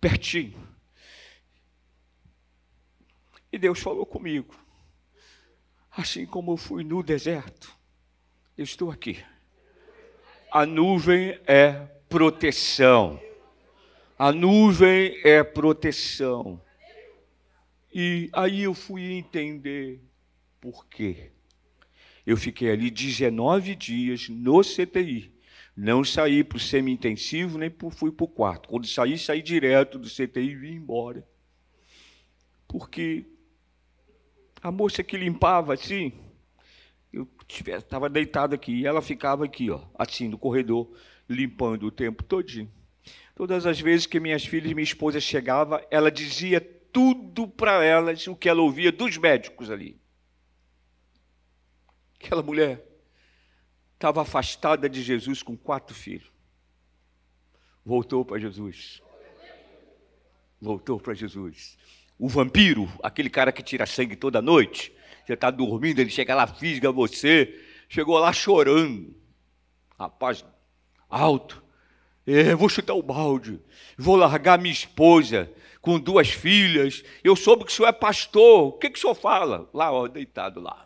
Pertinho. 0.02 0.68
E 3.52 3.58
Deus 3.58 3.80
falou 3.80 4.06
comigo. 4.06 4.56
Assim 5.92 6.26
como 6.26 6.54
eu 6.54 6.58
fui 6.58 6.84
no 6.84 7.02
deserto, 7.02 7.76
eu 8.58 8.64
estou 8.64 8.92
aqui. 8.92 9.24
A 10.52 10.66
nuvem 10.66 11.40
é 11.46 11.74
proteção. 12.08 13.20
A 14.20 14.34
nuvem 14.34 15.18
é 15.24 15.42
proteção. 15.46 16.62
E 17.94 18.30
aí 18.34 18.64
eu 18.64 18.74
fui 18.74 19.14
entender 19.14 20.02
por 20.60 20.86
quê. 20.88 21.32
Eu 22.28 22.36
fiquei 22.36 22.70
ali 22.70 22.92
19 22.92 23.76
dias 23.76 24.28
no 24.28 24.60
CTI. 24.60 25.34
Não 25.74 26.04
saí 26.04 26.44
para 26.44 26.58
o 26.58 26.60
semi-intensivo, 26.60 27.58
nem 27.58 27.74
fui 27.92 28.12
para 28.12 28.26
o 28.26 28.28
quarto. 28.28 28.68
Quando 28.68 28.86
saí, 28.88 29.18
saí 29.18 29.42
direto 29.42 29.98
do 29.98 30.10
CTI 30.10 30.50
e 30.50 30.56
vim 30.56 30.74
embora. 30.74 31.26
Porque 32.68 33.26
a 34.62 34.70
moça 34.70 35.02
que 35.02 35.16
limpava 35.16 35.76
assim, 35.76 36.12
eu 37.14 37.26
estava 37.48 38.10
deitado 38.10 38.54
aqui, 38.54 38.82
e 38.82 38.86
ela 38.86 39.02
ficava 39.02 39.46
aqui, 39.46 39.72
ó, 39.72 39.82
assim, 39.98 40.28
no 40.28 40.38
corredor, 40.38 40.94
limpando 41.30 41.84
o 41.84 41.92
tempo 41.92 42.22
todinho. 42.22 42.70
Todas 43.40 43.66
as 43.66 43.80
vezes 43.80 44.06
que 44.06 44.20
minhas 44.20 44.46
filhas 44.46 44.70
e 44.70 44.76
minha 44.76 44.84
esposa 44.84 45.18
chegava, 45.22 45.82
ela 45.90 46.12
dizia 46.12 46.60
tudo 46.60 47.48
para 47.48 47.82
elas 47.86 48.28
o 48.28 48.36
que 48.36 48.50
ela 48.50 48.62
ouvia 48.62 48.92
dos 48.92 49.16
médicos 49.16 49.72
ali. 49.72 49.98
Aquela 52.16 52.44
mulher 52.44 52.86
estava 53.94 54.24
afastada 54.24 54.90
de 54.90 55.02
Jesus 55.02 55.42
com 55.42 55.56
quatro 55.56 55.96
filhos. 55.96 56.30
Voltou 57.86 58.26
para 58.26 58.40
Jesus. 58.40 59.02
Voltou 60.60 61.00
para 61.00 61.14
Jesus. 61.14 61.78
O 62.18 62.28
vampiro, 62.28 62.92
aquele 63.02 63.30
cara 63.30 63.54
que 63.54 63.64
tira 63.64 63.86
sangue 63.86 64.18
toda 64.18 64.42
noite, 64.42 64.92
você 65.26 65.32
está 65.32 65.50
dormindo, 65.50 66.00
ele 66.00 66.10
chega 66.10 66.36
lá, 66.36 66.46
fisga 66.46 66.92
você, 66.92 67.58
chegou 67.88 68.20
lá 68.20 68.34
chorando. 68.34 69.16
Rapaz, 69.98 70.44
alto. 71.10 71.69
É, 72.32 72.54
vou 72.54 72.70
chutar 72.70 72.94
o 72.94 73.02
balde, 73.02 73.60
vou 73.98 74.16
largar 74.16 74.60
minha 74.60 74.72
esposa 74.72 75.52
com 75.82 76.00
duas 76.00 76.30
filhas. 76.30 77.04
Eu 77.24 77.36
soube 77.36 77.66
que 77.66 77.72
o 77.72 77.74
senhor 77.74 77.88
é 77.88 77.92
pastor. 77.92 78.68
O 78.68 78.72
que, 78.74 78.88
que 78.88 79.00
o 79.00 79.02
senhor 79.02 79.16
fala? 79.16 79.68
Lá, 79.74 79.92
ó, 79.92 80.08
deitado 80.08 80.62
lá. 80.62 80.86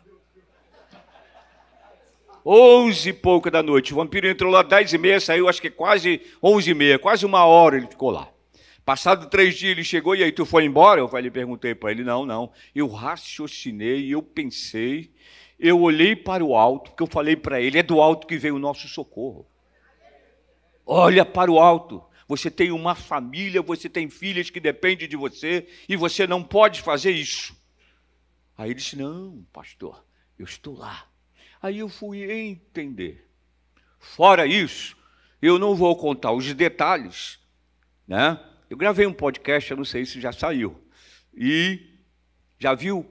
Onze 2.46 3.10
e 3.10 3.12
pouca 3.12 3.50
da 3.50 3.62
noite. 3.62 3.92
O 3.92 3.96
vampiro 3.96 4.26
entrou 4.26 4.50
lá 4.50 4.62
dez 4.62 4.94
e 4.94 4.96
meia, 4.96 5.20
saiu 5.20 5.46
acho 5.46 5.60
que 5.60 5.68
quase 5.68 6.22
onze 6.42 6.70
e 6.70 6.74
meia, 6.74 6.98
quase 6.98 7.26
uma 7.26 7.44
hora 7.44 7.76
ele 7.76 7.88
ficou 7.88 8.10
lá. 8.10 8.30
Passado 8.82 9.28
três 9.28 9.54
dias 9.54 9.72
ele 9.72 9.84
chegou 9.84 10.16
e 10.16 10.24
aí 10.24 10.32
tu 10.32 10.46
foi 10.46 10.64
embora? 10.64 10.98
Eu 10.98 11.08
falei, 11.08 11.30
perguntei 11.30 11.74
para 11.74 11.90
ele, 11.90 12.04
não, 12.04 12.24
não. 12.24 12.50
Eu 12.74 12.88
raciocinei, 12.88 14.08
eu 14.08 14.22
pensei, 14.22 15.10
eu 15.60 15.78
olhei 15.78 16.16
para 16.16 16.42
o 16.42 16.56
alto, 16.56 16.90
porque 16.92 17.02
eu 17.02 17.06
falei 17.06 17.36
para 17.36 17.60
ele, 17.60 17.78
é 17.78 17.82
do 17.82 18.00
alto 18.00 18.26
que 18.26 18.38
veio 18.38 18.56
o 18.56 18.58
nosso 18.58 18.88
socorro. 18.88 19.46
Olha 20.86 21.24
para 21.24 21.50
o 21.50 21.58
alto. 21.58 22.02
Você 22.26 22.50
tem 22.50 22.70
uma 22.70 22.94
família, 22.94 23.60
você 23.60 23.88
tem 23.88 24.08
filhas 24.08 24.50
que 24.50 24.58
dependem 24.60 25.08
de 25.08 25.16
você 25.16 25.68
e 25.88 25.96
você 25.96 26.26
não 26.26 26.42
pode 26.42 26.82
fazer 26.82 27.10
isso. 27.10 27.54
Aí 28.56 28.68
ele 28.68 28.74
disse: 28.74 28.96
Não, 28.96 29.44
pastor, 29.52 30.04
eu 30.38 30.44
estou 30.44 30.76
lá. 30.76 31.06
Aí 31.60 31.78
eu 31.78 31.88
fui 31.88 32.30
entender. 32.30 33.28
Fora 33.98 34.46
isso, 34.46 34.96
eu 35.40 35.58
não 35.58 35.74
vou 35.74 35.96
contar 35.96 36.32
os 36.32 36.52
detalhes, 36.52 37.38
né? 38.06 38.38
Eu 38.68 38.76
gravei 38.76 39.06
um 39.06 39.12
podcast, 39.12 39.70
eu 39.70 39.76
não 39.76 39.84
sei 39.84 40.04
se 40.04 40.20
já 40.20 40.32
saiu. 40.32 40.78
E 41.32 41.94
já 42.58 42.74
viu 42.74 43.06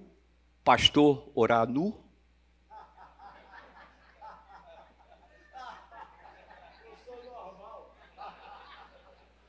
pastor 0.64 1.32
orar 1.36 1.68
nu? 1.68 2.03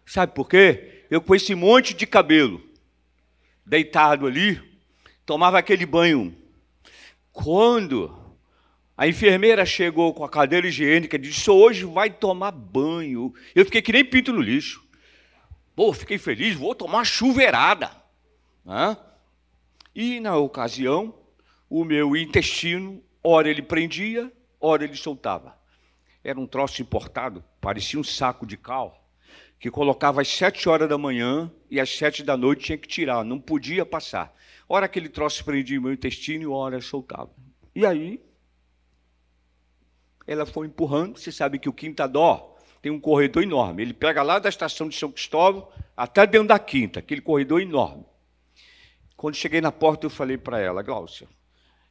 Sabe 0.06 0.34
por 0.34 0.48
quê? 0.48 1.04
Eu 1.10 1.20
com 1.20 1.34
esse 1.34 1.54
monte 1.54 1.94
de 1.94 2.06
cabelo, 2.06 2.62
deitado 3.64 4.26
ali, 4.26 4.60
tomava 5.24 5.58
aquele 5.58 5.86
banho. 5.86 6.36
Quando 7.32 8.14
a 8.96 9.08
enfermeira 9.08 9.64
chegou 9.64 10.12
com 10.12 10.24
a 10.24 10.28
cadeira 10.28 10.66
higiênica 10.66 11.16
e 11.16 11.18
disse: 11.18 11.50
Hoje 11.50 11.84
vai 11.84 12.10
tomar 12.10 12.52
banho. 12.52 13.32
Eu 13.54 13.64
fiquei 13.64 13.82
que 13.82 13.92
nem 13.92 14.04
pinto 14.04 14.32
no 14.32 14.40
lixo. 14.40 14.84
Pô, 15.74 15.92
fiquei 15.92 16.18
feliz, 16.18 16.54
vou 16.54 16.74
tomar 16.74 17.04
chuveirada. 17.04 17.90
Né? 18.64 18.96
E 19.94 20.20
na 20.20 20.36
ocasião, 20.36 21.14
o 21.68 21.84
meu 21.84 22.16
intestino, 22.16 23.02
ora 23.22 23.48
ele 23.48 23.62
prendia, 23.62 24.32
ora 24.60 24.84
ele 24.84 24.96
soltava. 24.96 25.56
Era 26.22 26.38
um 26.38 26.46
troço 26.46 26.80
importado, 26.80 27.44
parecia 27.60 27.98
um 27.98 28.04
saco 28.04 28.46
de 28.46 28.56
cal 28.56 29.03
que 29.58 29.70
colocava 29.70 30.20
às 30.20 30.28
sete 30.28 30.68
horas 30.68 30.88
da 30.88 30.98
manhã 30.98 31.50
e 31.70 31.80
às 31.80 31.90
sete 31.90 32.22
da 32.22 32.36
noite 32.36 32.64
tinha 32.64 32.78
que 32.78 32.88
tirar, 32.88 33.24
não 33.24 33.40
podia 33.40 33.86
passar. 33.86 34.34
Hora 34.68 34.86
aquele 34.86 35.08
troço 35.08 35.44
prendia 35.44 35.78
o 35.78 35.82
meu 35.82 35.92
intestino 35.92 36.52
hora 36.52 36.80
soltava. 36.80 37.30
E 37.74 37.84
aí, 37.84 38.20
ela 40.26 40.46
foi 40.46 40.66
empurrando. 40.66 41.18
Você 41.18 41.32
sabe 41.32 41.58
que 41.58 41.68
o 41.68 41.72
Quinta 41.72 42.06
Dó 42.06 42.56
tem 42.80 42.92
um 42.92 43.00
corredor 43.00 43.42
enorme. 43.42 43.82
Ele 43.82 43.94
pega 43.94 44.22
lá 44.22 44.38
da 44.38 44.48
estação 44.48 44.88
de 44.88 44.96
São 44.96 45.10
Cristóvão 45.10 45.68
até 45.96 46.26
dentro 46.26 46.48
da 46.48 46.58
Quinta, 46.58 47.00
aquele 47.00 47.20
corredor 47.20 47.60
enorme. 47.60 48.04
Quando 49.16 49.36
cheguei 49.36 49.60
na 49.60 49.72
porta, 49.72 50.06
eu 50.06 50.10
falei 50.10 50.36
para 50.36 50.60
ela, 50.60 50.82
Glaucia, 50.82 51.28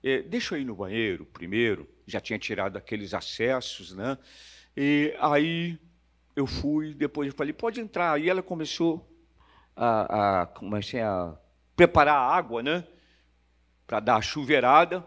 eh, 0.03 0.21
deixa 0.21 0.55
eu 0.55 0.61
ir 0.61 0.65
no 0.65 0.75
banheiro 0.75 1.25
primeiro. 1.25 1.89
Já 2.05 2.19
tinha 2.19 2.37
tirado 2.37 2.77
aqueles 2.77 3.13
acessos, 3.13 3.95
né? 3.95 4.17
E 4.75 5.15
aí 5.19 5.79
eu 6.35 6.47
fui, 6.47 6.93
depois 6.93 7.27
eu 7.27 7.35
falei, 7.35 7.53
pode 7.53 7.79
entrar. 7.79 8.19
E 8.19 8.29
ela 8.29 8.41
começou 8.41 9.07
a, 9.75 10.41
a, 10.41 10.45
comecei 10.47 11.01
a 11.01 11.35
preparar 11.75 12.15
a 12.15 12.35
água, 12.35 12.63
né? 12.63 12.83
Para 13.85 13.99
dar 13.99 14.15
a 14.15 14.21
chuveirada. 14.21 15.05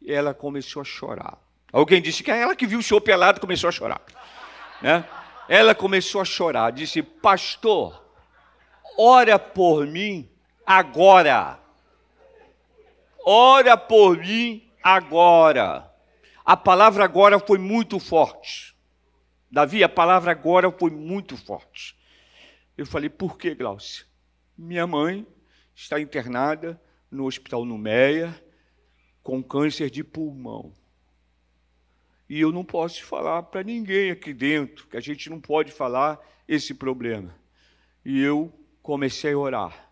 E 0.00 0.12
ela 0.12 0.34
começou 0.34 0.82
a 0.82 0.84
chorar. 0.84 1.38
Alguém 1.72 2.02
disse 2.02 2.22
que 2.22 2.30
é 2.30 2.40
ela 2.40 2.56
que 2.56 2.66
viu 2.66 2.80
o 2.80 2.82
senhor 2.82 3.00
pelado 3.00 3.40
começou 3.40 3.68
a 3.68 3.72
chorar. 3.72 4.00
Né? 4.82 5.04
Ela 5.48 5.74
começou 5.74 6.20
a 6.20 6.24
chorar, 6.24 6.72
disse, 6.72 7.02
pastor, 7.02 8.02
ora 8.98 9.38
por 9.38 9.86
mim 9.86 10.28
agora. 10.66 11.58
Ora 13.24 13.76
por 13.76 14.16
mim 14.16 14.68
agora. 14.82 15.90
A 16.44 16.56
palavra 16.56 17.04
agora 17.04 17.38
foi 17.38 17.58
muito 17.58 17.98
forte. 17.98 18.74
Davi, 19.50 19.82
a 19.82 19.88
palavra 19.88 20.30
agora 20.30 20.70
foi 20.70 20.90
muito 20.90 21.36
forte. 21.36 21.98
Eu 22.76 22.86
falei, 22.86 23.10
por 23.10 23.36
que, 23.36 23.54
Glaucia? 23.54 24.06
Minha 24.56 24.86
mãe 24.86 25.26
está 25.74 26.00
internada 26.00 26.80
no 27.10 27.24
hospital 27.26 27.64
Numeia 27.64 28.34
com 29.22 29.42
câncer 29.42 29.90
de 29.90 30.04
pulmão. 30.04 30.72
E 32.28 32.40
eu 32.40 32.52
não 32.52 32.64
posso 32.64 33.04
falar 33.04 33.42
para 33.42 33.64
ninguém 33.64 34.10
aqui 34.10 34.32
dentro, 34.32 34.86
que 34.86 34.96
a 34.96 35.00
gente 35.00 35.28
não 35.28 35.40
pode 35.40 35.72
falar 35.72 36.20
esse 36.46 36.72
problema. 36.72 37.34
E 38.04 38.20
eu 38.20 38.52
comecei 38.80 39.32
a 39.32 39.38
orar. 39.38 39.90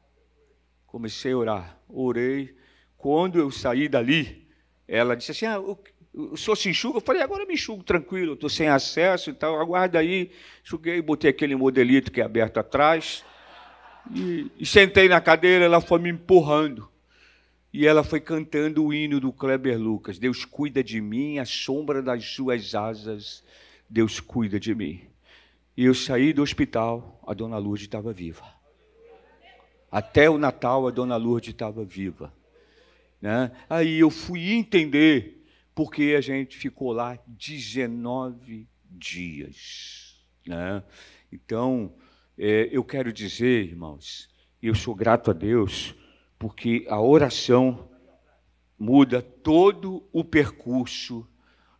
Comecei 0.86 1.32
a 1.32 1.36
orar. 1.36 1.80
Orei. 1.88 2.56
Quando 2.96 3.38
eu 3.38 3.50
saí 3.50 3.88
dali, 3.88 4.48
ela 4.86 5.16
disse 5.16 5.32
assim: 5.32 5.46
ah, 5.46 5.58
o 6.14 6.36
senhor 6.36 6.56
se 6.56 6.68
enxuga? 6.68 6.98
Eu 6.98 7.02
falei, 7.02 7.22
agora 7.22 7.46
me 7.46 7.54
enxugo 7.54 7.82
tranquilo, 7.82 8.34
estou 8.34 8.48
sem 8.48 8.68
acesso 8.68 9.30
e 9.30 9.34
tal, 9.34 9.60
aguarda 9.60 9.98
aí. 9.98 10.30
Enxuguei, 10.64 11.00
botei 11.00 11.30
aquele 11.30 11.54
modelito 11.54 12.10
que 12.10 12.20
é 12.20 12.24
aberto 12.24 12.58
atrás. 12.58 13.24
E, 14.14 14.50
e, 14.58 14.66
sentei 14.66 15.08
na 15.08 15.20
cadeira, 15.20 15.64
ela 15.64 15.80
foi 15.80 15.98
me 16.00 16.10
empurrando. 16.10 16.88
E 17.72 17.86
ela 17.86 18.02
foi 18.02 18.20
cantando 18.20 18.84
o 18.84 18.92
hino 18.92 19.20
do 19.20 19.32
Kleber 19.32 19.78
Lucas. 19.78 20.18
Deus 20.18 20.44
cuida 20.44 20.82
de 20.82 21.00
mim, 21.00 21.38
a 21.38 21.44
sombra 21.44 22.02
das 22.02 22.24
suas 22.24 22.74
asas, 22.74 23.44
Deus 23.88 24.18
cuida 24.18 24.58
de 24.58 24.74
mim. 24.74 25.02
E 25.76 25.84
eu 25.84 25.94
saí 25.94 26.32
do 26.32 26.42
hospital, 26.42 27.20
a 27.26 27.34
dona 27.34 27.58
Lourdes 27.58 27.84
estava 27.84 28.12
viva. 28.12 28.44
Até 29.92 30.28
o 30.28 30.38
Natal, 30.38 30.88
a 30.88 30.90
dona 30.90 31.16
Lourdes 31.16 31.50
estava 31.50 31.84
viva. 31.84 32.32
Né? 33.20 33.52
Aí 33.68 33.98
eu 33.98 34.10
fui 34.10 34.50
entender 34.50 35.37
porque 35.78 36.16
a 36.18 36.20
gente 36.20 36.56
ficou 36.56 36.90
lá 36.90 37.16
19 37.24 38.66
dias. 38.84 40.20
Né? 40.44 40.82
Então, 41.30 41.94
é, 42.36 42.68
eu 42.72 42.82
quero 42.82 43.12
dizer, 43.12 43.66
irmãos, 43.66 44.28
eu 44.60 44.74
sou 44.74 44.92
grato 44.92 45.30
a 45.30 45.32
Deus, 45.32 45.94
porque 46.36 46.84
a 46.88 47.00
oração 47.00 47.88
muda 48.76 49.22
todo 49.22 50.04
o 50.12 50.24
percurso 50.24 51.24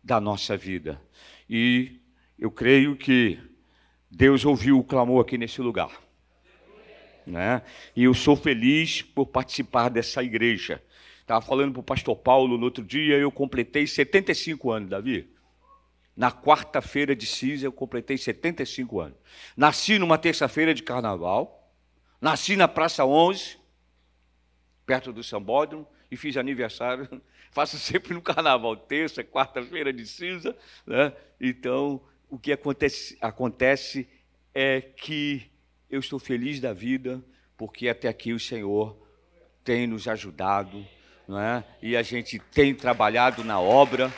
da 0.01 0.17
nossa 0.21 0.55
vida. 0.55 1.01
E 1.49 1.99
eu 2.37 2.49
creio 2.49 2.95
que 2.95 3.37
Deus 4.09 4.45
ouviu 4.45 4.79
o 4.79 4.83
clamor 4.85 5.25
aqui 5.25 5.37
nesse 5.37 5.59
lugar. 5.59 5.91
Né? 7.27 7.61
E 7.93 8.05
eu 8.05 8.13
sou 8.13 8.37
feliz 8.37 9.01
por 9.01 9.25
participar 9.25 9.89
dessa 9.89 10.23
igreja. 10.23 10.81
Estava 11.29 11.45
falando 11.45 11.73
para 11.73 11.81
o 11.81 11.83
pastor 11.83 12.15
Paulo 12.15 12.57
no 12.57 12.63
outro 12.65 12.83
dia, 12.83 13.15
eu 13.15 13.31
completei 13.31 13.85
75 13.85 14.71
anos, 14.71 14.89
Davi. 14.89 15.29
Na 16.17 16.31
quarta-feira 16.31 17.15
de 17.15 17.27
cinza 17.27 17.67
eu 17.67 17.71
completei 17.71 18.17
75 18.17 18.99
anos. 18.99 19.17
Nasci 19.55 19.99
numa 19.99 20.17
terça-feira 20.17 20.73
de 20.73 20.81
carnaval, 20.81 21.71
nasci 22.19 22.55
na 22.55 22.67
Praça 22.67 23.05
11, 23.05 23.59
perto 24.87 25.13
do 25.13 25.23
Sambódromo, 25.23 25.87
e 26.09 26.17
fiz 26.17 26.35
aniversário 26.35 27.07
Faço 27.51 27.77
sempre 27.77 28.15
no 28.15 28.23
carnaval, 28.23 28.75
terça, 28.75 29.23
quarta-feira 29.23 29.93
de 29.93 30.07
cinza. 30.07 30.57
Né? 30.83 31.13
Então, 31.39 32.01
o 32.27 32.39
que 32.39 32.51
acontece, 32.51 33.15
acontece 33.21 34.09
é 34.51 34.81
que 34.81 35.43
eu 35.91 35.99
estou 35.99 36.17
feliz 36.17 36.59
da 36.59 36.73
vida, 36.73 37.23
porque 37.55 37.87
até 37.87 38.07
aqui 38.07 38.33
o 38.33 38.39
Senhor 38.39 38.97
tem 39.63 39.85
nos 39.85 40.07
ajudado, 40.07 40.83
não 41.29 41.39
é? 41.39 41.63
e 41.79 41.95
a 41.95 42.01
gente 42.01 42.39
tem 42.39 42.73
trabalhado 42.73 43.43
na 43.43 43.59
obra, 43.59 44.11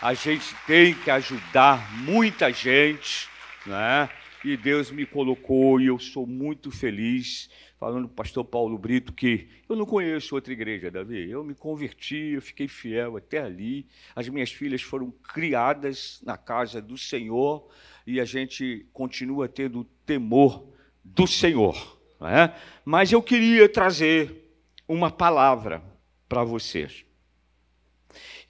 a 0.00 0.14
gente 0.14 0.56
tem 0.66 0.94
que 0.94 1.10
ajudar 1.10 1.94
muita 1.98 2.50
gente, 2.50 3.28
não 3.66 3.76
é? 3.76 4.08
e 4.42 4.56
Deus 4.56 4.90
me 4.90 5.04
colocou 5.04 5.78
e 5.78 5.88
eu 5.88 5.98
sou 5.98 6.26
muito 6.26 6.70
feliz, 6.70 7.50
falando 7.78 8.08
para 8.08 8.12
o 8.12 8.16
pastor 8.16 8.46
Paulo 8.46 8.78
Brito, 8.78 9.12
que 9.12 9.46
eu 9.68 9.76
não 9.76 9.84
conheço 9.84 10.34
outra 10.34 10.54
igreja, 10.54 10.90
Davi. 10.90 11.30
Eu 11.30 11.44
me 11.44 11.54
converti, 11.54 12.32
eu 12.32 12.40
fiquei 12.40 12.66
fiel 12.66 13.18
até 13.18 13.40
ali. 13.40 13.86
As 14.16 14.26
minhas 14.30 14.50
filhas 14.50 14.80
foram 14.80 15.10
criadas 15.10 16.18
na 16.24 16.38
casa 16.38 16.80
do 16.80 16.96
Senhor 16.96 17.68
e 18.06 18.20
a 18.20 18.24
gente 18.24 18.86
continua 18.90 19.48
tendo 19.48 19.84
temor 20.06 20.66
do 21.02 21.26
Senhor. 21.26 21.98
É? 22.22 22.54
Mas 22.86 23.12
eu 23.12 23.22
queria 23.22 23.68
trazer 23.68 24.50
uma 24.88 25.10
palavra 25.10 25.93
para 26.28 26.44
vocês, 26.44 27.04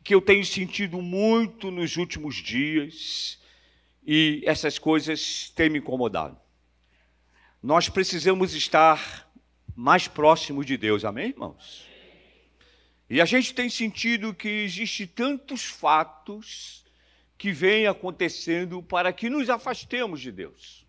que 0.02 0.14
eu 0.14 0.21
tenho 0.21 0.45
sentido 0.45 1.00
muito 1.00 1.71
nos 1.71 1.97
últimos 1.97 2.37
dias 2.37 3.38
e 4.07 4.43
essas 4.47 4.78
coisas 4.78 5.50
têm 5.50 5.71
me 5.71 5.78
incomodado. 5.78 6.38
Nós 7.62 7.88
precisamos 7.88 8.54
estar 8.54 9.33
mais 9.75 10.07
próximos 10.07 10.66
de 10.66 10.76
Deus, 10.76 11.04
amém, 11.04 11.31
irmãos? 11.31 11.87
E 13.09 13.21
a 13.21 13.25
gente 13.25 13.54
tem 13.54 13.69
sentido 13.69 14.35
que 14.35 14.49
existe 14.49 15.07
tantos 15.07 15.64
fatos 15.64 16.85
que 17.37 17.52
vêm 17.52 17.87
acontecendo 17.87 18.83
para 18.83 19.12
que 19.12 19.28
nos 19.28 19.50
afastemos 19.50 20.21
de 20.21 20.31
Deus. 20.33 20.87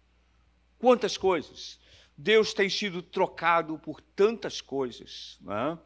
Quantas 0.77 1.18
coisas? 1.18 1.80
Deus 2.18 2.54
tem 2.54 2.70
sido 2.70 3.01
trocado 3.01 3.77
por 3.77 4.00
tantas 4.01 4.62
coisas. 4.62 5.38
Né? 5.42 5.77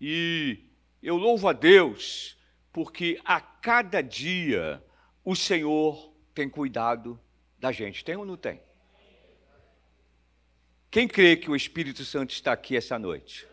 E 0.00 0.64
eu 1.02 1.16
louvo 1.16 1.48
a 1.48 1.52
Deus 1.52 2.36
porque 2.72 3.20
a 3.24 3.40
cada 3.40 4.02
dia 4.02 4.82
o 5.24 5.34
Senhor 5.34 6.12
tem 6.34 6.48
cuidado 6.48 7.18
da 7.58 7.72
gente. 7.72 8.04
Tem 8.04 8.16
ou 8.16 8.26
não 8.26 8.36
tem? 8.36 8.60
Quem 10.90 11.08
crê 11.08 11.36
que 11.36 11.50
o 11.50 11.56
Espírito 11.56 12.04
Santo 12.04 12.30
está 12.30 12.52
aqui 12.52 12.76
essa 12.76 12.98
noite? 12.98 13.46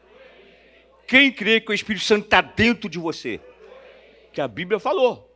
Quem 1.08 1.32
crê 1.32 1.60
que 1.60 1.72
o 1.72 1.74
Espírito 1.74 2.06
Santo 2.06 2.26
está 2.26 2.42
dentro 2.42 2.90
de 2.90 3.00
você? 3.00 3.40
Que 4.32 4.42
a 4.42 4.48
Bíblia 4.48 4.80
falou. 4.80 5.30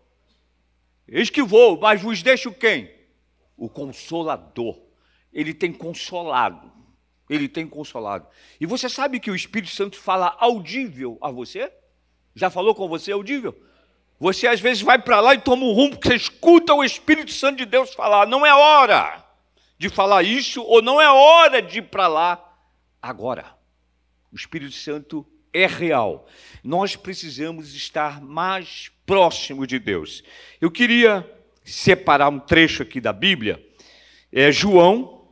Eis 1.07 1.29
que 1.29 1.41
vou, 1.41 1.79
mas 1.79 2.01
vos 2.01 2.21
deixo 2.21 2.51
quem? 2.51 2.91
O 3.55 3.69
Consolador. 3.69 4.79
Ele 5.31 5.53
tem 5.53 5.71
consolado. 5.71 6.71
Ele 7.29 7.47
tem 7.47 7.67
consolado. 7.67 8.27
E 8.59 8.65
você 8.65 8.87
sabe 8.87 9.19
que 9.19 9.29
o 9.29 9.35
Espírito 9.35 9.71
Santo 9.73 9.97
fala 9.97 10.35
audível 10.39 11.17
a 11.21 11.29
você? 11.29 11.71
Já 12.33 12.49
falou 12.49 12.73
com 12.73 12.87
você 12.87 13.11
audível? 13.11 13.57
Você 14.19 14.47
às 14.47 14.59
vezes 14.59 14.81
vai 14.81 14.97
para 14.97 15.19
lá 15.19 15.35
e 15.35 15.41
toma 15.41 15.63
um 15.63 15.73
rumo 15.73 15.91
porque 15.91 16.09
você 16.09 16.15
escuta 16.15 16.73
o 16.73 16.83
Espírito 16.83 17.31
Santo 17.31 17.57
de 17.57 17.65
Deus 17.65 17.93
falar. 17.93 18.25
Não 18.25 18.45
é 18.45 18.53
hora 18.53 19.23
de 19.77 19.89
falar 19.89 20.23
isso 20.23 20.61
ou 20.63 20.81
não 20.81 20.99
é 20.99 21.09
hora 21.09 21.61
de 21.61 21.79
ir 21.79 21.83
para 21.83 22.07
lá 22.07 22.43
agora. 23.01 23.55
O 24.31 24.35
Espírito 24.35 24.73
Santo 24.73 25.25
é 25.53 25.67
real. 25.67 26.27
Nós 26.63 26.95
precisamos 26.95 27.75
estar 27.75 28.21
mais 28.21 28.91
próximo 29.05 29.67
de 29.67 29.79
Deus. 29.79 30.23
Eu 30.59 30.71
queria 30.71 31.29
separar 31.63 32.29
um 32.29 32.39
trecho 32.39 32.83
aqui 32.83 32.99
da 32.99 33.13
Bíblia. 33.13 33.63
É 34.31 34.51
João, 34.51 35.27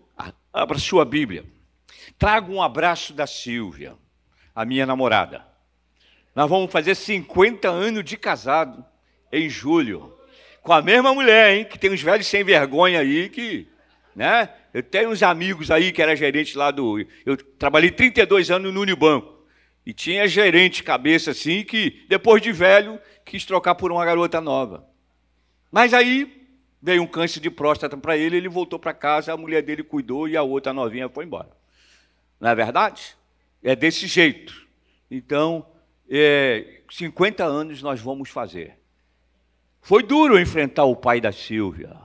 abra 0.54 0.78
sua 0.78 1.06
Bíblia. 1.06 1.46
Traga 2.18 2.52
um 2.52 2.62
abraço 2.62 3.14
da 3.14 3.28
Silvia, 3.28 3.96
a 4.54 4.66
minha 4.66 4.86
namorada. 4.86 5.46
Nós 6.34 6.50
vamos 6.50 6.72
fazer 6.72 6.96
50 6.96 7.70
anos 7.70 8.04
de 8.04 8.18
casado 8.18 8.86
em 9.32 9.50
julho. 9.50 10.14
Com 10.62 10.74
a 10.74 10.82
mesma 10.82 11.14
mulher, 11.14 11.56
hein? 11.56 11.66
Que 11.66 11.78
tem 11.78 11.92
uns 11.92 12.02
velhos 12.02 12.28
sem 12.28 12.44
vergonha 12.44 13.00
aí 13.00 13.30
que. 13.30 13.68
Né? 14.16 14.50
Eu 14.74 14.82
tenho 14.82 15.10
uns 15.10 15.22
amigos 15.22 15.70
aí 15.70 15.92
que 15.92 16.02
era 16.02 16.16
gerente 16.16 16.58
lá 16.58 16.72
do. 16.72 17.06
Eu 17.26 17.38
trabalhei 17.38 17.92
32 17.92 18.50
anos 18.50 18.74
no 18.74 18.82
Unibanco. 18.82 19.36
E 19.86 19.94
tinha 19.94 20.28
gerente 20.28 20.84
cabeça 20.84 21.32
assim 21.32 21.64
que, 21.64 22.06
depois 22.10 22.42
de 22.42 22.52
velho, 22.52 23.00
quis 23.24 23.46
trocar 23.46 23.76
por 23.76 23.92
uma 23.92 24.04
garota 24.04 24.42
nova. 24.42 24.84
Mas 25.72 25.94
aí 25.94 26.50
veio 26.82 27.04
um 27.04 27.08
câncer 27.08 27.40
de 27.40 27.52
próstata 27.52 27.96
para 27.96 28.18
ele, 28.18 28.38
ele 28.38 28.50
voltou 28.50 28.80
para 28.80 28.94
casa, 28.94 29.32
a 29.32 29.38
mulher 29.38 29.62
dele 29.62 29.84
cuidou 29.84 30.28
e 30.28 30.36
a 30.36 30.42
outra 30.42 30.74
novinha 30.74 31.08
foi 31.08 31.26
embora. 31.26 31.55
Não 32.40 32.50
é 32.50 32.56
verdade? 32.56 33.16
É 33.64 33.76
desse 33.76 34.08
jeito. 34.08 34.66
Então, 35.10 35.66
é, 36.10 36.82
50 36.90 37.44
anos 37.44 37.82
nós 37.82 38.00
vamos 38.00 38.30
fazer. 38.30 38.78
Foi 39.82 40.02
duro 40.02 40.40
enfrentar 40.40 40.86
o 40.86 40.96
pai 40.96 41.22
da 41.22 41.32
Silvia. 41.32 41.96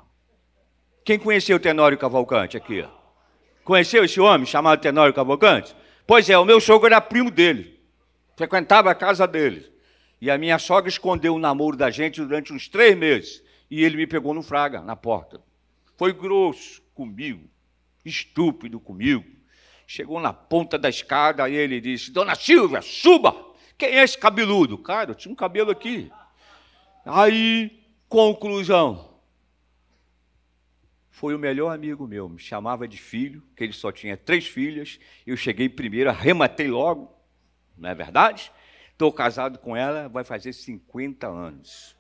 Quem 1.05 1.19
conheceu 1.19 1.57
o 1.57 1.61
Tenório 1.61 1.97
Cavalcante 1.97 2.57
aqui? 2.57 2.87
Conheceu 3.65 4.05
esse 4.05 4.21
homem 4.21 4.47
chamado 4.47 4.81
Tenório 4.81 5.15
Cavalcante? 5.15 5.75
Pois 6.07 6.29
é, 6.29 6.37
o 6.37 6.45
meu 6.45 6.61
sogro 6.61 6.87
era 6.87 7.01
primo 7.01 7.31
dele. 7.31 7.81
Frequentava 8.37 8.91
a 8.91 8.95
casa 8.95 9.27
dele. 9.27 9.71
E 10.21 10.31
a 10.31 10.37
minha 10.37 10.59
sogra 10.59 10.89
escondeu 10.89 11.35
o 11.35 11.39
namoro 11.39 11.77
da 11.77 11.91
gente 11.91 12.21
durante 12.21 12.53
uns 12.53 12.69
três 12.69 12.97
meses. 12.97 13.43
E 13.71 13.85
ele 13.85 13.97
me 13.97 14.07
pegou 14.07 14.35
no 14.35 14.43
fraga, 14.43 14.83
na 14.83 14.97
porta. 14.97 15.41
Foi 15.97 16.13
grosso 16.13 16.83
comigo, 16.95 17.49
estúpido 18.05 18.81
comigo. 18.81 19.25
Chegou 19.93 20.21
na 20.21 20.33
ponta 20.33 20.79
da 20.79 20.89
escada 20.89 21.49
e 21.49 21.57
ele 21.57 21.81
disse: 21.81 22.13
Dona 22.13 22.37
Silvia, 22.37 22.81
suba! 22.81 23.35
Quem 23.77 23.89
é 23.89 24.05
esse 24.05 24.17
cabeludo? 24.17 24.79
Cara, 24.79 25.11
eu 25.11 25.15
tinha 25.17 25.33
um 25.33 25.35
cabelo 25.35 25.73
aqui. 25.73 26.09
Aí, 27.05 27.83
conclusão. 28.09 29.19
Foi 31.11 31.35
o 31.35 31.41
melhor 31.41 31.75
amigo 31.75 32.07
meu, 32.07 32.29
me 32.29 32.39
chamava 32.39 32.87
de 32.87 32.97
filho, 32.99 33.43
que 33.57 33.65
ele 33.65 33.73
só 33.73 33.91
tinha 33.91 34.17
três 34.17 34.47
filhas. 34.47 35.01
Eu 35.27 35.37
cheguei 35.37 35.69
primeiro, 35.69 36.09
arrematei 36.09 36.69
logo, 36.69 37.13
não 37.77 37.91
é 37.91 37.95
verdade? 37.97 38.53
Estou 38.93 39.13
casado 39.13 39.59
com 39.59 39.77
ela, 39.77 40.09
vai 40.09 40.23
fazer 40.23 40.53
50 40.53 41.27
anos. 41.27 41.97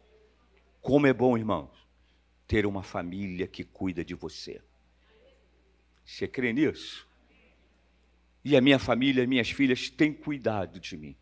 Como 0.80 1.08
é 1.08 1.12
bom, 1.12 1.36
irmãos, 1.36 1.76
ter 2.46 2.66
uma 2.66 2.84
família 2.84 3.48
que 3.48 3.64
cuida 3.64 4.04
de 4.04 4.14
você. 4.14 4.62
Você 6.04 6.28
crê 6.28 6.52
nisso? 6.52 7.09
E 8.44 8.56
a 8.56 8.60
minha 8.60 8.78
família, 8.78 9.26
minhas 9.26 9.50
filhas 9.50 9.90
têm 9.90 10.12
cuidado 10.12 10.80
de 10.80 10.96
mim 10.96 11.16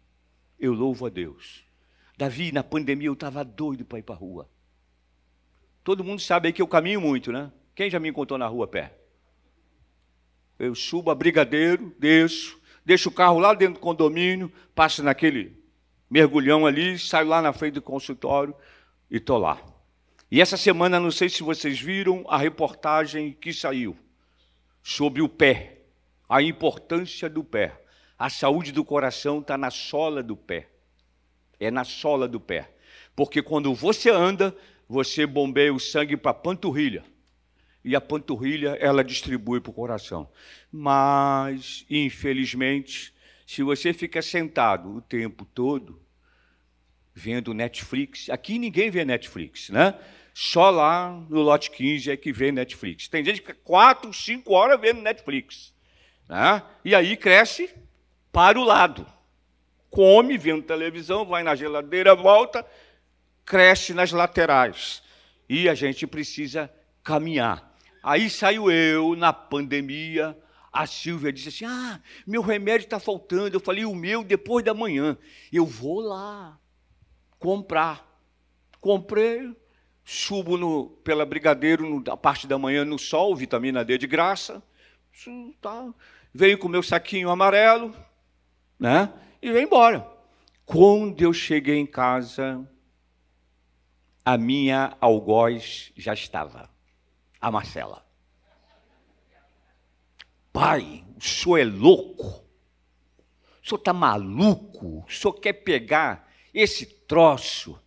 eu 0.59 0.73
louvo 0.73 1.07
a 1.07 1.09
Deus. 1.09 1.65
Davi, 2.17 2.51
na 2.51 2.65
pandemia, 2.65 3.09
eu 3.09 3.13
estava 3.13 3.45
doido 3.45 3.85
para 3.85 4.01
ir 4.01 4.03
para 4.03 4.17
a 4.17 4.19
rua. 4.19 4.51
Todo 5.85 6.03
mundo 6.03 6.21
sabe 6.21 6.49
aí 6.49 6.53
que 6.53 6.61
eu 6.61 6.67
caminho 6.67 7.01
muito, 7.01 7.31
né? 7.31 7.53
Quem 7.75 7.89
já 7.89 8.01
me 8.01 8.09
encontrou 8.09 8.39
na 8.39 8.47
rua 8.47 8.67
pé? 8.67 8.99
Eu 10.59 10.75
subo 10.75 11.11
a 11.11 11.15
Brigadeiro, 11.15 11.95
desço, 11.99 12.61
deixo 12.85 13.09
o 13.09 13.13
carro 13.13 13.39
lá 13.39 13.55
dentro 13.55 13.75
do 13.75 13.81
condomínio, 13.81 14.53
passo 14.75 15.03
naquele 15.05 15.57
mergulhão 16.11 16.67
ali, 16.67 16.99
saio 16.99 17.29
lá 17.29 17.41
na 17.41 17.53
frente 17.53 17.75
do 17.75 17.83
consultório 17.83 18.55
e 19.09 19.19
estou 19.19 19.39
lá. 19.39 19.63
E 20.31 20.41
essa 20.41 20.57
semana, 20.57 20.99
não 20.99 21.13
sei 21.13 21.29
se 21.29 21.43
vocês 21.45 21.81
viram 21.81 22.25
a 22.29 22.37
reportagem 22.37 23.33
que 23.33 23.53
saiu 23.53 23.97
sobre 24.83 25.23
o 25.23 25.29
pé, 25.29 25.78
a 26.29 26.43
importância 26.43 27.29
do 27.29 27.43
pé. 27.43 27.81
A 28.19 28.29
saúde 28.29 28.73
do 28.73 28.85
coração 28.85 29.39
está 29.39 29.57
na 29.57 29.71
sola 29.71 30.23
do 30.23 30.37
pé. 30.37 30.69
É 31.59 31.71
na 31.71 31.85
sola 31.85 32.29
do 32.29 32.39
pé. 32.39 32.71
Porque 33.17 33.41
quando 33.41 33.75
você 33.75 34.11
anda, 34.11 34.55
você 34.89 35.27
bombeia 35.27 35.73
o 35.73 35.81
sangue 35.81 36.17
para 36.17 36.33
a 36.33 36.35
panturrilha. 36.35 37.05
E 37.85 37.97
a 37.97 38.01
panturrilha, 38.01 38.77
ela 38.81 39.03
distribui 39.03 39.61
para 39.61 39.71
o 39.71 39.75
coração. 39.75 40.29
Mas, 40.71 41.87
infelizmente, 41.89 43.15
se 43.47 43.63
você 43.63 43.95
fica 43.95 44.21
sentado 44.21 44.97
o 44.97 45.01
tempo 45.01 45.45
todo, 45.45 46.03
vendo 47.15 47.55
Netflix, 47.55 48.29
aqui 48.29 48.59
ninguém 48.59 48.91
vê 48.91 49.05
Netflix, 49.05 49.71
né? 49.71 49.99
Só 50.35 50.71
lá 50.71 51.11
no 51.29 51.41
lote 51.41 51.71
15 51.71 52.11
é 52.11 52.17
que 52.17 52.33
vê 52.33 52.53
Netflix. 52.53 53.09
Tem 53.09 53.25
gente 53.25 53.41
que 53.41 53.49
fica 53.49 53.59
quatro, 53.65 54.13
cinco 54.13 54.53
horas 54.53 54.81
vendo 54.81 55.01
Netflix. 55.01 55.73
Né? 56.29 56.63
E 56.85 56.95
aí 56.95 57.17
cresce 57.17 57.75
para 58.31 58.59
o 58.59 58.65
lado. 58.65 59.07
Come 59.91 60.37
vendo 60.37 60.63
televisão, 60.63 61.25
vai 61.25 61.43
na 61.43 61.55
geladeira, 61.55 62.15
volta, 62.15 62.65
cresce 63.45 63.95
nas 63.95 64.13
laterais. 64.13 65.03
E 65.49 65.69
a 65.69 65.75
gente 65.75 66.07
precisa 66.07 66.71
caminhar. 67.03 67.75
Aí 68.03 68.29
saiu 68.29 68.71
eu 68.71 69.17
na 69.17 69.33
pandemia. 69.33 70.37
A 70.71 70.87
Silvia 70.87 71.33
disse 71.33 71.49
assim: 71.49 71.65
Ah, 71.65 72.01
meu 72.27 72.43
remédio 72.43 72.85
está 72.85 73.01
faltando. 73.01 73.57
Eu 73.57 73.61
falei: 73.61 73.85
O 73.87 73.95
meu 73.95 74.23
depois 74.23 74.65
da 74.65 74.75
manhã. 74.75 75.17
Eu 75.51 75.65
vou 75.65 76.01
lá. 76.01 76.59
comprar. 77.39 78.07
Comprei, 78.81 79.57
subo 80.05 80.57
no, 80.57 80.91
pela 81.03 81.27
Brigadeiro 81.27 81.89
no, 81.89 82.13
a 82.13 82.17
parte 82.17 82.47
da 82.47 82.57
manhã 82.57 82.85
no 82.85 82.99
sol, 82.99 83.35
vitamina 83.35 83.85
D 83.85 83.99
de 83.99 84.07
graça. 84.07 84.63
Tá. 85.61 85.93
Venho 86.33 86.59
com 86.59 86.69
meu 86.69 86.83
saquinho 86.83 87.31
amarelo, 87.31 87.95
né? 88.79 89.13
E 89.41 89.51
venho 89.51 89.67
embora. 89.67 90.07
Quando 90.65 91.23
eu 91.23 91.33
cheguei 91.33 91.77
em 91.77 91.87
casa, 91.87 92.69
a 94.25 94.37
minha 94.37 94.97
algoz 95.01 95.93
já 95.97 96.13
estava, 96.13 96.69
a 97.41 97.51
Marcela. 97.51 98.05
Pai, 100.53 101.05
o 101.17 101.25
senhor 101.25 101.59
é 101.59 101.65
louco? 101.65 102.45
O 103.63 103.69
senhor 103.69 103.79
está 103.79 103.93
maluco? 103.93 105.05
O 105.07 105.11
senhor 105.11 105.35
quer 105.35 105.53
pegar 105.53 106.29
esse 106.53 106.85
troço, 106.85 107.81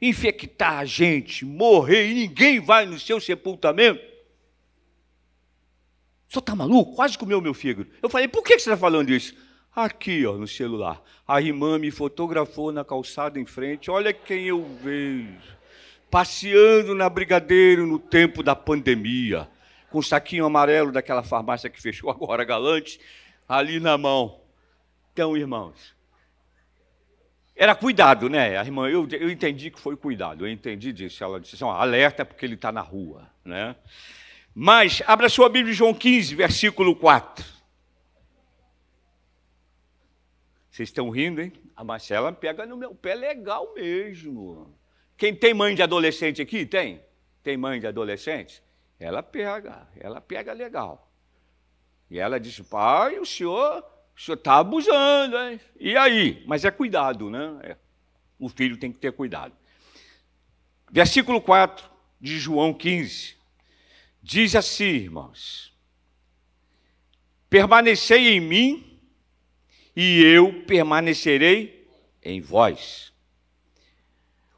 infectar 0.00 0.78
a 0.78 0.84
gente, 0.84 1.44
morrer 1.44 2.10
e 2.10 2.14
ninguém 2.14 2.60
vai 2.60 2.86
no 2.86 2.98
seu 2.98 3.20
sepultamento? 3.20 4.13
Senhor 6.34 6.40
está 6.40 6.54
maluco? 6.54 6.94
Quase 6.94 7.16
comeu 7.16 7.40
meu 7.40 7.54
fígado. 7.54 7.88
Eu 8.02 8.10
falei, 8.10 8.28
por 8.28 8.42
que 8.42 8.58
você 8.58 8.70
está 8.70 8.76
falando 8.76 9.10
isso? 9.10 9.34
Aqui, 9.74 10.26
ó, 10.26 10.34
no 10.34 10.46
celular. 10.46 11.02
A 11.26 11.40
irmã 11.40 11.78
me 11.78 11.90
fotografou 11.90 12.72
na 12.72 12.84
calçada 12.84 13.38
em 13.38 13.46
frente. 13.46 13.90
Olha 13.90 14.12
quem 14.12 14.46
eu 14.46 14.64
vejo. 14.82 15.54
Passeando 16.10 16.94
na 16.94 17.08
Brigadeiro 17.08 17.86
no 17.86 17.98
tempo 17.98 18.42
da 18.42 18.54
pandemia 18.54 19.48
com 19.90 19.98
o 19.98 20.02
saquinho 20.02 20.44
amarelo 20.44 20.90
daquela 20.90 21.22
farmácia 21.22 21.70
que 21.70 21.80
fechou 21.80 22.10
agora, 22.10 22.44
galante, 22.44 23.00
ali 23.48 23.78
na 23.78 23.96
mão. 23.96 24.40
Então, 25.12 25.36
irmãos, 25.36 25.94
era 27.54 27.76
cuidado, 27.76 28.28
né? 28.28 28.58
A 28.58 28.64
irmã, 28.64 28.88
eu, 28.88 29.06
eu 29.12 29.30
entendi 29.30 29.70
que 29.70 29.78
foi 29.78 29.96
cuidado, 29.96 30.44
eu 30.44 30.50
entendi 30.50 30.92
disso. 30.92 31.22
Ela 31.22 31.40
disse 31.40 31.54
assim, 31.54 31.64
ó, 31.64 31.70
alerta 31.70 32.24
porque 32.24 32.44
ele 32.44 32.56
está 32.56 32.72
na 32.72 32.80
rua, 32.80 33.30
né? 33.44 33.76
Mas, 34.54 35.02
abra 35.06 35.28
sua 35.28 35.48
Bíblia, 35.48 35.74
João 35.74 35.92
15, 35.92 36.34
versículo 36.34 36.94
4. 36.94 37.44
Vocês 40.70 40.88
estão 40.88 41.10
rindo, 41.10 41.40
hein? 41.40 41.52
A 41.74 41.82
Marcela 41.82 42.32
pega 42.32 42.64
no 42.64 42.76
meu 42.76 42.94
pé 42.94 43.14
legal 43.14 43.74
mesmo. 43.74 44.72
Quem 45.16 45.34
tem 45.34 45.54
mãe 45.54 45.74
de 45.74 45.82
adolescente 45.82 46.40
aqui? 46.40 46.64
Tem? 46.64 47.02
Tem 47.42 47.56
mãe 47.56 47.80
de 47.80 47.86
adolescente? 47.86 48.62
Ela 48.98 49.22
pega, 49.22 49.88
ela 49.98 50.20
pega 50.20 50.52
legal. 50.52 51.10
E 52.10 52.18
ela 52.18 52.38
disse, 52.38 52.62
pai, 52.62 53.18
o 53.18 53.26
senhor 53.26 53.84
o 54.16 54.20
senhor 54.20 54.36
está 54.36 54.58
abusando, 54.58 55.36
hein? 55.36 55.60
E 55.78 55.96
aí? 55.96 56.44
Mas 56.46 56.64
é 56.64 56.70
cuidado, 56.70 57.28
né? 57.28 57.58
É. 57.62 57.76
O 58.38 58.48
filho 58.48 58.76
tem 58.76 58.92
que 58.92 58.98
ter 58.98 59.12
cuidado. 59.12 59.54
Versículo 60.90 61.40
4 61.40 61.90
de 62.20 62.38
João 62.38 62.72
15. 62.72 63.36
Diz 64.26 64.56
assim, 64.56 64.86
irmãos: 64.86 65.70
Permanecei 67.50 68.28
em 68.28 68.40
mim, 68.40 68.98
e 69.94 70.22
eu 70.22 70.62
permanecerei 70.62 71.86
em 72.22 72.40
vós. 72.40 73.12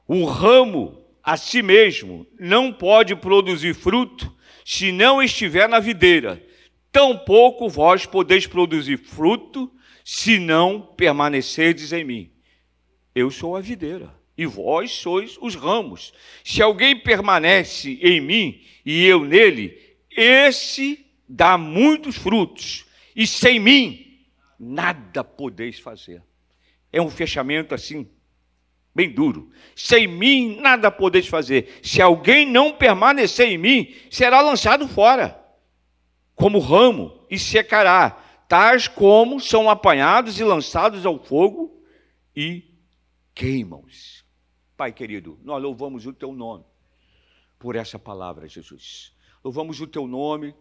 O 0.07 0.25
ramo 0.25 1.05
a 1.21 1.37
si 1.37 1.63
mesmo 1.63 2.25
não 2.39 2.73
pode 2.73 3.17
produzir 3.17 3.75
fruto 3.75 4.33
se 4.65 4.93
não 4.93 5.21
estiver 5.21 5.69
na 5.69 5.81
videira. 5.81 6.41
Tampouco 6.93 7.69
vós 7.69 8.07
podeis 8.07 8.47
produzir 8.47 8.99
fruto 8.99 9.69
se 10.05 10.39
não 10.39 10.81
permanecerdes 10.81 11.93
em 11.93 12.05
mim. 12.05 12.31
Eu 13.13 13.33
sou 13.33 13.57
a 13.57 13.61
videira 13.61 14.16
e 14.37 14.45
vós 14.47 14.93
sois 14.93 15.39
os 15.41 15.55
ramos. 15.55 16.13
Se 16.45 16.63
alguém 16.63 16.99
permanece 16.99 17.99
em 18.03 18.21
mim 18.21 18.63
e 18.85 19.05
eu 19.05 19.25
nele, 19.25 19.79
esse 20.11 21.07
dá 21.29 21.57
muitos 21.57 22.17
frutos. 22.17 22.87
E 23.15 23.27
sem 23.27 23.59
mim, 23.59 24.27
nada 24.59 25.25
podeis 25.25 25.79
fazer. 25.79 26.23
É 26.93 27.01
um 27.01 27.11
fechamento 27.11 27.75
assim 27.75 28.09
bem 28.95 29.11
duro. 29.11 29.51
Sem 29.75 30.07
mim 30.07 30.59
nada 30.61 30.91
podeis 30.91 31.27
fazer. 31.27 31.79
Se 31.83 32.01
alguém 32.01 32.47
não 32.51 32.73
permanecer 32.73 33.49
em 33.49 33.59
mim, 33.59 33.95
será 34.11 34.41
lançado 34.41 34.89
fora, 34.89 35.39
como 36.35 36.59
ramo, 36.59 37.27
e 37.31 37.39
secará, 37.39 38.11
tais 38.49 38.89
como 38.89 39.39
são 39.41 39.69
apanhados 39.69 40.41
e 40.41 40.45
lançados 40.45 41.05
ao 41.05 41.23
fogo 41.23 41.83
e 42.35 42.65
queimam-se. 43.35 44.16
Pai 44.77 44.93
querido, 44.93 45.39
nós 45.43 45.63
louvamos 45.63 46.07
o 46.07 46.13
teu 46.13 46.33
nome 46.33 46.65
por 47.59 47.77
essa 47.77 47.99
palavra, 47.99 48.47
Jesus. 48.47 49.13
Louvamos 49.43 49.81
o 49.81 49.87
teu 49.87 50.07
nome. 50.07 50.55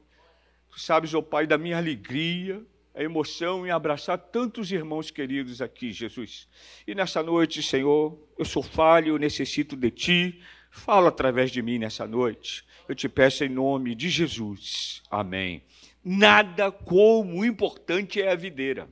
Tu 0.70 0.80
sabes, 0.80 1.14
ó 1.14 1.20
oh 1.20 1.24
Pai, 1.24 1.46
da 1.46 1.58
minha 1.58 1.78
alegria, 1.78 2.64
a 2.94 3.04
emoção 3.04 3.68
em 3.68 3.72
abraçar 3.72 4.18
tantos 4.18 4.72
irmãos 4.72 5.12
queridos 5.12 5.62
aqui, 5.62 5.92
Jesus. 5.92 6.48
E 6.88 6.96
nessa 6.96 7.22
noite, 7.22 7.62
Senhor, 7.62 8.18
eu 8.38 8.46
sou 8.46 8.64
falho, 8.64 9.10
eu 9.10 9.18
necessito 9.18 9.76
de 9.76 9.92
Ti. 9.92 10.42
Fala 10.70 11.10
através 11.10 11.52
de 11.52 11.62
mim 11.62 11.78
nessa 11.78 12.08
noite. 12.08 12.66
Eu 12.88 12.96
te 12.96 13.10
peço 13.10 13.44
em 13.44 13.50
nome 13.50 13.96
de 13.96 14.10
Jesus. 14.10 15.02
Amém. 15.10 15.64
Nada 16.04 16.72
como 16.72 17.44
importante 17.44 18.22
é 18.22 18.32
a 18.32 18.36
videira. 18.36 18.88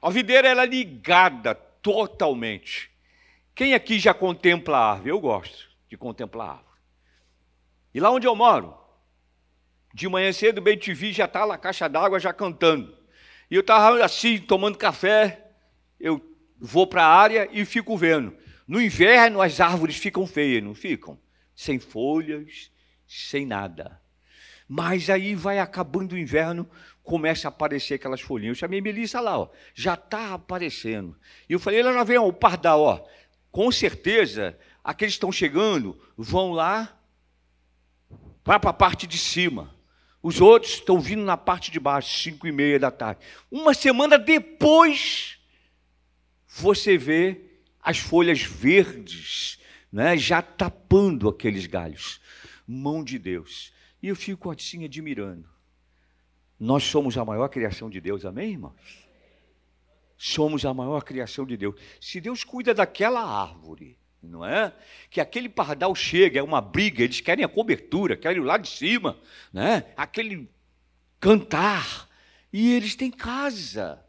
A 0.00 0.08
videira 0.08 0.48
ela 0.48 0.62
é 0.62 0.66
ligada 0.66 1.54
totalmente. 1.54 2.91
Quem 3.54 3.74
aqui 3.74 3.98
já 3.98 4.14
contempla 4.14 4.78
a 4.78 4.90
árvore? 4.92 5.10
Eu 5.10 5.20
gosto 5.20 5.68
de 5.88 5.96
contemplar 5.96 6.48
a 6.48 6.52
árvore. 6.52 6.80
E 7.94 8.00
lá 8.00 8.10
onde 8.10 8.26
eu 8.26 8.34
moro, 8.34 8.74
de 9.92 10.08
manhã 10.08 10.32
cedo, 10.32 10.62
bem 10.62 10.76
te 10.76 10.94
vi, 10.94 11.12
já 11.12 11.26
está 11.26 11.44
lá 11.44 11.54
a 11.54 11.58
caixa 11.58 11.88
d'água 11.88 12.18
já 12.18 12.32
cantando. 12.32 12.96
E 13.50 13.54
eu 13.54 13.60
estava 13.60 14.02
assim, 14.02 14.38
tomando 14.38 14.78
café, 14.78 15.50
eu 16.00 16.20
vou 16.58 16.86
para 16.86 17.04
a 17.04 17.14
área 17.14 17.48
e 17.52 17.64
fico 17.66 17.96
vendo. 17.96 18.34
No 18.66 18.80
inverno 18.80 19.42
as 19.42 19.60
árvores 19.60 19.96
ficam 19.96 20.26
feias, 20.26 20.62
não 20.62 20.74
ficam? 20.74 21.18
Sem 21.54 21.78
folhas, 21.78 22.70
sem 23.06 23.44
nada. 23.44 24.00
Mas 24.66 25.10
aí 25.10 25.34
vai 25.34 25.58
acabando 25.58 26.14
o 26.14 26.18
inverno, 26.18 26.66
começa 27.02 27.48
a 27.48 27.50
aparecer 27.50 27.94
aquelas 27.94 28.22
folhinhas. 28.22 28.56
Eu 28.56 28.60
chamei 28.60 28.80
Melissa 28.80 29.20
lá, 29.20 29.38
ó, 29.38 29.50
já 29.74 29.92
está 29.92 30.32
aparecendo. 30.32 31.14
E 31.46 31.52
eu 31.52 31.60
falei, 31.60 31.82
lá 31.82 32.04
vem 32.04 32.16
ó, 32.16 32.26
o 32.26 32.32
pardal, 32.32 32.80
ó. 32.80 33.06
Com 33.52 33.70
certeza, 33.70 34.58
aqueles 34.82 35.14
que 35.14 35.18
estão 35.18 35.30
chegando 35.30 35.96
vão 36.16 36.50
lá, 36.52 36.98
para 38.42 38.56
a 38.56 38.72
parte 38.72 39.06
de 39.06 39.18
cima. 39.18 39.72
Os 40.22 40.40
outros 40.40 40.74
estão 40.74 41.00
vindo 41.00 41.22
na 41.22 41.36
parte 41.36 41.70
de 41.70 41.80
baixo, 41.80 42.18
cinco 42.18 42.46
e 42.46 42.52
meia 42.52 42.78
da 42.78 42.90
tarde. 42.90 43.20
Uma 43.50 43.74
semana 43.74 44.18
depois, 44.18 45.38
você 46.46 46.96
vê 46.96 47.40
as 47.80 47.98
folhas 47.98 48.42
verdes, 48.42 49.58
né, 49.92 50.16
já 50.16 50.40
tapando 50.40 51.28
aqueles 51.28 51.66
galhos. 51.66 52.20
Mão 52.66 53.02
de 53.02 53.18
Deus. 53.18 53.72
E 54.02 54.08
eu 54.08 54.16
fico 54.16 54.50
assim 54.50 54.84
admirando. 54.84 55.48
Nós 56.58 56.84
somos 56.84 57.18
a 57.18 57.24
maior 57.24 57.48
criação 57.48 57.90
de 57.90 58.00
Deus, 58.00 58.24
amém, 58.24 58.52
irmãos? 58.52 59.01
Somos 60.24 60.64
a 60.64 60.72
maior 60.72 61.02
criação 61.02 61.44
de 61.44 61.56
Deus. 61.56 61.74
Se 62.00 62.20
Deus 62.20 62.44
cuida 62.44 62.72
daquela 62.72 63.20
árvore, 63.20 63.98
não 64.22 64.46
é? 64.46 64.72
Que 65.10 65.20
aquele 65.20 65.48
pardal 65.48 65.92
chega, 65.96 66.38
é 66.38 66.42
uma 66.44 66.60
briga, 66.60 67.02
eles 67.02 67.20
querem 67.20 67.44
a 67.44 67.48
cobertura, 67.48 68.16
querem 68.16 68.40
o 68.40 68.44
lá 68.44 68.56
de 68.56 68.68
cima, 68.68 69.18
né? 69.52 69.84
Aquele 69.96 70.48
cantar. 71.18 72.08
E 72.52 72.72
eles 72.72 72.94
têm 72.94 73.10
casa 73.10 74.00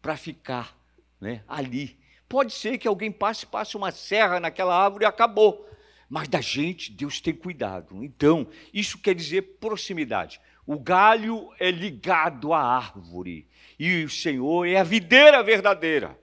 para 0.00 0.16
ficar 0.16 0.76
né, 1.20 1.44
ali. 1.46 1.96
Pode 2.28 2.52
ser 2.52 2.76
que 2.76 2.88
alguém 2.88 3.12
passe, 3.12 3.46
passe 3.46 3.76
uma 3.76 3.92
serra 3.92 4.40
naquela 4.40 4.76
árvore 4.76 5.04
e 5.04 5.06
acabou. 5.06 5.64
Mas 6.08 6.26
da 6.26 6.40
gente, 6.40 6.90
Deus 6.90 7.20
tem 7.20 7.34
cuidado. 7.34 8.02
Então, 8.02 8.48
isso 8.74 8.98
quer 8.98 9.14
dizer 9.14 9.58
proximidade. 9.60 10.40
O 10.66 10.76
galho 10.76 11.52
é 11.60 11.70
ligado 11.70 12.52
à 12.52 12.60
árvore. 12.60 13.46
E 13.84 14.04
o 14.04 14.08
Senhor 14.08 14.64
é 14.64 14.76
a 14.76 14.84
videira 14.84 15.42
verdadeira. 15.42 16.16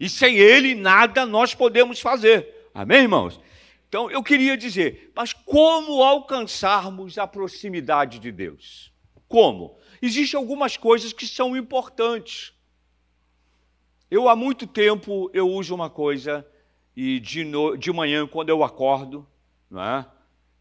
E 0.00 0.08
sem 0.08 0.38
Ele, 0.38 0.74
nada 0.74 1.26
nós 1.26 1.54
podemos 1.54 2.00
fazer. 2.00 2.70
Amém, 2.72 3.02
irmãos? 3.02 3.38
Então, 3.86 4.10
eu 4.10 4.22
queria 4.22 4.56
dizer, 4.56 5.12
mas 5.14 5.34
como 5.34 6.02
alcançarmos 6.02 7.18
a 7.18 7.26
proximidade 7.26 8.18
de 8.18 8.32
Deus? 8.32 8.90
Como? 9.28 9.76
Existem 10.00 10.38
algumas 10.38 10.78
coisas 10.78 11.12
que 11.12 11.26
são 11.26 11.54
importantes. 11.54 12.54
Eu, 14.10 14.26
há 14.26 14.34
muito 14.34 14.66
tempo, 14.66 15.30
eu 15.34 15.46
uso 15.50 15.74
uma 15.74 15.90
coisa, 15.90 16.46
e 16.96 17.20
de, 17.20 17.44
no, 17.44 17.76
de 17.76 17.92
manhã, 17.92 18.26
quando 18.26 18.48
eu 18.48 18.64
acordo, 18.64 19.28
não 19.70 19.84
é? 19.84 20.06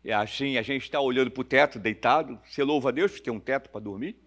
E 0.03 0.11
assim, 0.11 0.57
a 0.57 0.61
gente 0.61 0.83
está 0.83 0.99
olhando 0.99 1.31
para 1.31 1.41
o 1.41 1.45
teto, 1.45 1.79
deitado. 1.79 2.37
Você 2.45 2.61
louva 2.61 2.89
a 2.89 2.91
Deus 2.91 3.13
por 3.13 3.21
ter 3.21 3.31
um 3.31 3.39
teto 3.39 3.69
para 3.69 3.79
dormir? 3.79 4.17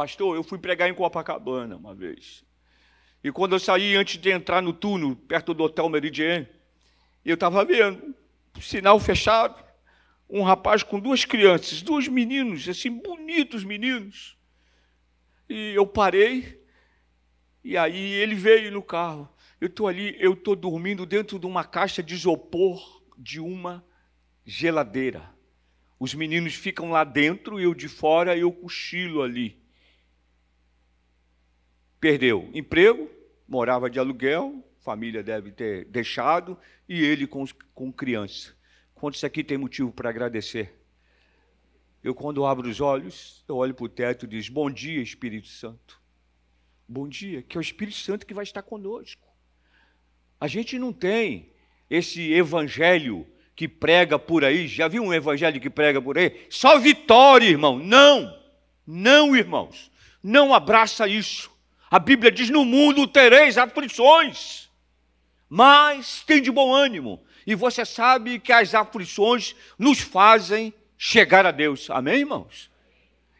Pastor, 0.00 0.34
eu 0.34 0.42
fui 0.42 0.56
pregar 0.56 0.88
em 0.88 0.94
Copacabana 0.94 1.76
uma 1.76 1.94
vez. 1.94 2.42
E 3.22 3.30
quando 3.30 3.54
eu 3.54 3.60
saí, 3.60 3.96
antes 3.96 4.18
de 4.18 4.30
entrar 4.30 4.62
no 4.62 4.72
túnel, 4.72 5.14
perto 5.14 5.52
do 5.52 5.62
Hotel 5.62 5.86
Meridian, 5.90 6.48
eu 7.22 7.34
estava 7.34 7.62
vendo, 7.66 8.14
sinal 8.62 8.98
fechado, 8.98 9.62
um 10.26 10.42
rapaz 10.42 10.82
com 10.82 10.98
duas 10.98 11.26
crianças, 11.26 11.82
dois 11.82 12.08
meninos, 12.08 12.66
assim, 12.66 12.90
bonitos 12.90 13.62
meninos. 13.62 14.38
E 15.46 15.74
eu 15.74 15.86
parei, 15.86 16.64
e 17.62 17.76
aí 17.76 18.14
ele 18.14 18.34
veio 18.34 18.72
no 18.72 18.82
carro. 18.82 19.28
Eu 19.60 19.66
estou 19.66 19.86
ali, 19.86 20.16
eu 20.18 20.32
estou 20.32 20.56
dormindo 20.56 21.04
dentro 21.04 21.38
de 21.38 21.44
uma 21.44 21.62
caixa 21.62 22.02
de 22.02 22.14
isopor 22.14 23.02
de 23.18 23.38
uma 23.38 23.84
geladeira. 24.46 25.28
Os 25.98 26.14
meninos 26.14 26.54
ficam 26.54 26.90
lá 26.90 27.04
dentro, 27.04 27.60
eu 27.60 27.74
de 27.74 27.86
fora, 27.86 28.34
eu 28.34 28.50
cochilo 28.50 29.20
ali. 29.20 29.60
Perdeu 32.00 32.48
emprego, 32.54 33.10
morava 33.46 33.90
de 33.90 33.98
aluguel, 33.98 34.64
família 34.80 35.22
deve 35.22 35.52
ter 35.52 35.84
deixado, 35.84 36.56
e 36.88 37.04
ele 37.04 37.26
com, 37.26 37.44
com 37.74 37.92
criança. 37.92 38.56
Quantos 38.94 39.22
aqui 39.22 39.44
tem 39.44 39.58
motivo 39.58 39.92
para 39.92 40.08
agradecer? 40.08 40.74
Eu, 42.02 42.14
quando 42.14 42.46
abro 42.46 42.68
os 42.68 42.80
olhos, 42.80 43.44
eu 43.46 43.56
olho 43.56 43.74
para 43.74 43.84
o 43.84 43.88
teto 43.88 44.24
e 44.24 44.28
diz: 44.28 44.48
Bom 44.48 44.70
dia, 44.70 45.02
Espírito 45.02 45.48
Santo. 45.48 46.00
Bom 46.88 47.06
dia, 47.06 47.42
que 47.42 47.56
é 47.56 47.60
o 47.60 47.60
Espírito 47.60 47.98
Santo 47.98 48.26
que 48.26 48.32
vai 48.32 48.44
estar 48.44 48.62
conosco. 48.62 49.28
A 50.40 50.48
gente 50.48 50.78
não 50.78 50.92
tem 50.92 51.52
esse 51.90 52.32
evangelho 52.32 53.26
que 53.54 53.68
prega 53.68 54.18
por 54.18 54.42
aí. 54.42 54.66
Já 54.66 54.88
viu 54.88 55.02
um 55.02 55.12
evangelho 55.12 55.60
que 55.60 55.68
prega 55.68 56.00
por 56.00 56.16
aí? 56.16 56.46
Só 56.48 56.78
vitória, 56.78 57.46
irmão. 57.46 57.78
Não, 57.78 58.34
não, 58.86 59.36
irmãos. 59.36 59.92
Não 60.22 60.54
abraça 60.54 61.06
isso. 61.06 61.50
A 61.90 61.98
Bíblia 61.98 62.30
diz: 62.30 62.48
no 62.48 62.64
mundo 62.64 63.06
tereis 63.06 63.58
aflições, 63.58 64.70
mas 65.48 66.22
tem 66.22 66.40
de 66.40 66.50
bom 66.50 66.72
ânimo. 66.72 67.20
E 67.46 67.54
você 67.54 67.84
sabe 67.84 68.38
que 68.38 68.52
as 68.52 68.74
aflições 68.74 69.56
nos 69.78 69.98
fazem 70.00 70.72
chegar 70.96 71.44
a 71.44 71.50
Deus. 71.50 71.90
Amém, 71.90 72.20
irmãos? 72.20 72.70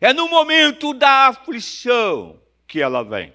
É 0.01 0.13
no 0.13 0.29
momento 0.29 0.95
da 0.95 1.29
aflição 1.29 2.41
que 2.67 2.81
ela 2.81 3.05
vem. 3.05 3.33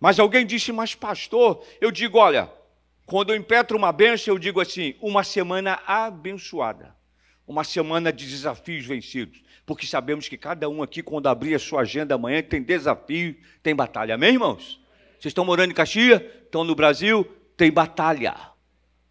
Mas 0.00 0.18
alguém 0.18 0.46
disse, 0.46 0.72
mas 0.72 0.94
pastor, 0.94 1.62
eu 1.78 1.90
digo, 1.90 2.16
olha, 2.16 2.50
quando 3.04 3.30
eu 3.30 3.36
impetro 3.36 3.76
uma 3.76 3.92
benção, 3.92 4.34
eu 4.34 4.38
digo 4.38 4.60
assim: 4.60 4.94
uma 5.00 5.22
semana 5.22 5.78
abençoada, 5.86 6.96
uma 7.50 7.64
semana 7.64 8.12
de 8.12 8.26
desafios 8.26 8.86
vencidos, 8.86 9.42
porque 9.66 9.86
sabemos 9.86 10.28
que 10.28 10.36
cada 10.36 10.68
um 10.68 10.82
aqui, 10.82 11.02
quando 11.02 11.28
abrir 11.28 11.54
a 11.54 11.58
sua 11.58 11.82
agenda 11.82 12.14
amanhã, 12.14 12.42
tem 12.42 12.62
desafio, 12.62 13.36
tem 13.62 13.74
batalha. 13.74 14.14
Amém, 14.14 14.34
irmãos? 14.34 14.80
Vocês 15.18 15.30
estão 15.30 15.44
morando 15.44 15.70
em 15.70 15.74
Caxias? 15.74 16.22
Estão 16.44 16.64
no 16.64 16.74
Brasil? 16.74 17.24
Tem 17.56 17.70
batalha. 17.70 18.34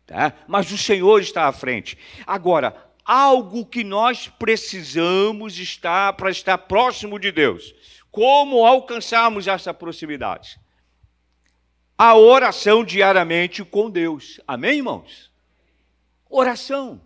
Tá? 0.06 0.34
Mas 0.48 0.72
o 0.72 0.78
Senhor 0.78 1.22
está 1.22 1.48
à 1.48 1.52
frente. 1.52 1.98
Agora, 2.26 2.76
algo 3.06 3.66
que 3.66 3.84
nós 3.84 4.28
precisamos 4.28 5.60
estar 5.60 6.14
para 6.14 6.32
estar 6.32 6.58
próximo 6.58 7.20
de 7.20 7.32
Deus. 7.32 7.76
Como 8.10 8.66
alcançarmos 8.66 9.48
essa 9.48 9.74
proximidade? 9.74 10.60
a 12.00 12.16
oração 12.16 12.82
diariamente 12.82 13.66
com 13.66 13.90
Deus. 13.90 14.40
Amém, 14.48 14.78
irmãos? 14.78 15.30
Oração. 16.30 17.02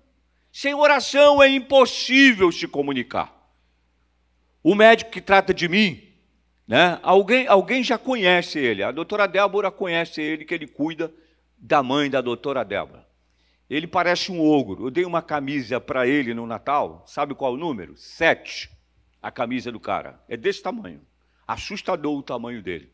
Sem 0.53 0.75
oração 0.75 1.41
é 1.41 1.49
impossível 1.49 2.51
se 2.51 2.67
comunicar. 2.67 3.33
O 4.61 4.75
médico 4.75 5.09
que 5.09 5.19
trata 5.19 5.51
de 5.51 5.67
mim, 5.67 5.99
né? 6.67 6.99
Alguém, 7.01 7.47
alguém 7.47 7.83
já 7.83 7.97
conhece 7.97 8.59
ele. 8.59 8.83
A 8.83 8.91
doutora 8.91 9.27
Débora 9.27 9.71
conhece 9.71 10.21
ele, 10.21 10.45
que 10.45 10.53
ele 10.53 10.67
cuida 10.67 11.11
da 11.57 11.81
mãe 11.81 12.07
da 12.07 12.21
doutora 12.21 12.63
Débora. 12.63 13.03
Ele 13.67 13.87
parece 13.87 14.31
um 14.31 14.39
ogro. 14.39 14.85
Eu 14.85 14.91
dei 14.91 15.05
uma 15.05 15.23
camisa 15.23 15.81
para 15.81 16.05
ele 16.05 16.35
no 16.35 16.45
Natal. 16.45 17.03
Sabe 17.07 17.33
qual 17.33 17.53
o 17.53 17.57
número? 17.57 17.97
Sete. 17.97 18.69
A 19.23 19.31
camisa 19.31 19.71
do 19.71 19.79
cara. 19.79 20.23
É 20.29 20.37
desse 20.37 20.61
tamanho. 20.61 21.01
Assustador 21.47 22.15
o 22.15 22.21
tamanho 22.21 22.61
dele. 22.61 22.91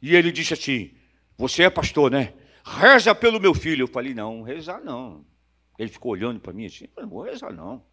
E 0.00 0.16
ele 0.16 0.32
disse 0.32 0.54
assim: 0.54 0.94
você 1.36 1.64
é 1.64 1.70
pastor, 1.70 2.10
né? 2.10 2.32
Reza 2.64 3.14
pelo 3.14 3.38
meu 3.38 3.52
filho. 3.52 3.82
Eu 3.82 3.88
falei, 3.88 4.14
não, 4.14 4.40
rezar 4.40 4.80
não. 4.80 5.30
Ele 5.78 5.90
ficou 5.90 6.12
olhando 6.12 6.40
para 6.40 6.52
mim 6.52 6.66
assim, 6.66 6.88
não 6.96 7.08
vou 7.08 7.22
rezar 7.22 7.52
não. 7.52 7.84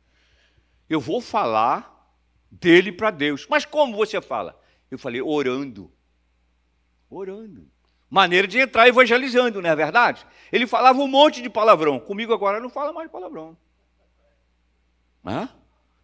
Eu 0.90 1.00
vou 1.00 1.22
falar 1.22 2.14
dele 2.52 2.92
para 2.92 3.12
Deus. 3.12 3.48
Mas 3.50 3.66
como 3.66 3.96
você 3.96 4.20
fala? 4.22 4.60
Eu 4.90 4.98
falei, 4.98 5.22
orando. 5.22 5.92
Orando. 7.10 7.68
Maneira 8.10 8.48
de 8.48 8.60
entrar 8.60 8.88
evangelizando, 8.88 9.62
não 9.62 9.70
é 9.70 9.76
verdade? 9.76 10.26
Ele 10.52 10.66
falava 10.66 11.00
um 11.00 11.08
monte 11.08 11.42
de 11.42 11.50
palavrão. 11.50 12.00
Comigo 12.00 12.34
agora 12.34 12.60
não 12.60 12.70
fala 12.70 12.92
mais 12.92 13.10
palavrão. 13.10 13.56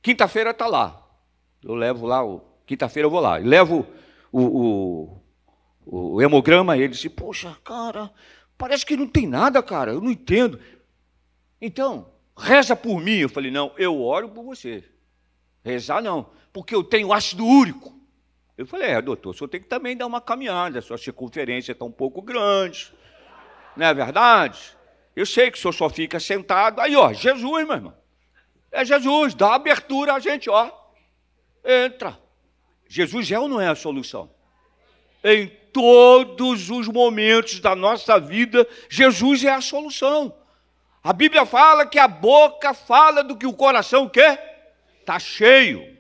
Quinta-feira 0.02 0.52
está 0.52 0.68
lá. 0.68 1.02
Eu 1.64 1.74
levo 1.74 2.06
lá, 2.06 2.22
quinta-feira 2.66 3.08
eu 3.08 3.12
vou 3.12 3.20
lá. 3.20 3.40
Eu 3.40 3.48
levo 3.48 3.88
o, 4.32 5.22
o, 5.84 6.16
o 6.16 6.22
hemograma, 6.22 6.78
ele 6.78 6.90
disse: 6.90 7.10
Poxa, 7.10 7.58
cara, 7.64 8.12
parece 8.56 8.86
que 8.86 8.96
não 8.96 9.08
tem 9.08 9.26
nada, 9.26 9.64
cara, 9.64 9.94
eu 9.94 10.02
não 10.02 10.12
entendo. 10.12 10.60
Então, 11.62 12.12
reza 12.38 12.76
por 12.76 13.00
mim. 13.02 13.18
Eu 13.18 13.30
falei: 13.30 13.52
Não, 13.52 13.72
eu 13.78 14.02
oro 14.02 14.30
por 14.30 14.44
você. 14.44 14.84
Rezar 15.64 16.02
não, 16.02 16.30
porque 16.54 16.76
eu 16.76 16.84
tenho 16.84 17.12
ácido 17.12 17.46
úrico. 17.46 17.94
Eu 18.58 18.66
falei: 18.66 18.90
É, 18.90 19.02
doutor, 19.02 19.32
o 19.32 19.34
senhor 19.34 19.48
tem 19.48 19.62
que 19.62 19.68
também 19.68 19.96
dar 19.96 20.06
uma 20.06 20.22
caminhada, 20.22 20.82
sua 20.82 20.98
circunferência 20.98 21.72
está 21.72 21.86
um 21.86 21.92
pouco 21.92 22.22
grande. 22.22 22.94
Não 23.76 23.86
é 23.86 23.94
verdade? 23.94 24.76
Eu 25.16 25.26
sei 25.26 25.50
que 25.50 25.58
o 25.58 25.62
senhor 25.62 25.74
só 25.74 25.90
fica 25.90 26.20
sentado. 26.20 26.80
Aí, 26.80 26.96
ó, 26.96 27.12
Jesus, 27.14 27.66
meu 27.66 27.76
irmão. 27.76 27.94
É 28.72 28.84
Jesus, 28.84 29.34
dá 29.34 29.56
abertura 29.56 30.14
a 30.14 30.20
gente, 30.20 30.50
ó. 30.50 30.70
Entra. 31.64 32.20
Jesus 32.88 33.32
é 33.32 33.40
ou 33.40 33.48
não 33.48 33.60
é 33.60 33.68
a 33.68 33.76
solução? 33.76 34.30
Em 35.24 35.48
todos 35.72 36.70
os 36.70 36.88
momentos 36.88 37.60
da 37.60 37.76
nossa 37.76 38.20
vida, 38.20 38.68
Jesus 38.90 39.44
é 39.44 39.52
a 39.52 39.62
solução. 39.62 40.36
A 41.06 41.14
Bíblia 41.14 41.46
fala 41.46 41.86
que 41.86 42.00
a 42.00 42.08
boca 42.08 42.74
fala 42.74 43.24
do 43.24 43.38
que 43.38 43.46
o 43.46 43.54
coração 43.54 44.10
quer. 44.10 44.74
Está 45.02 45.20
cheio, 45.20 45.96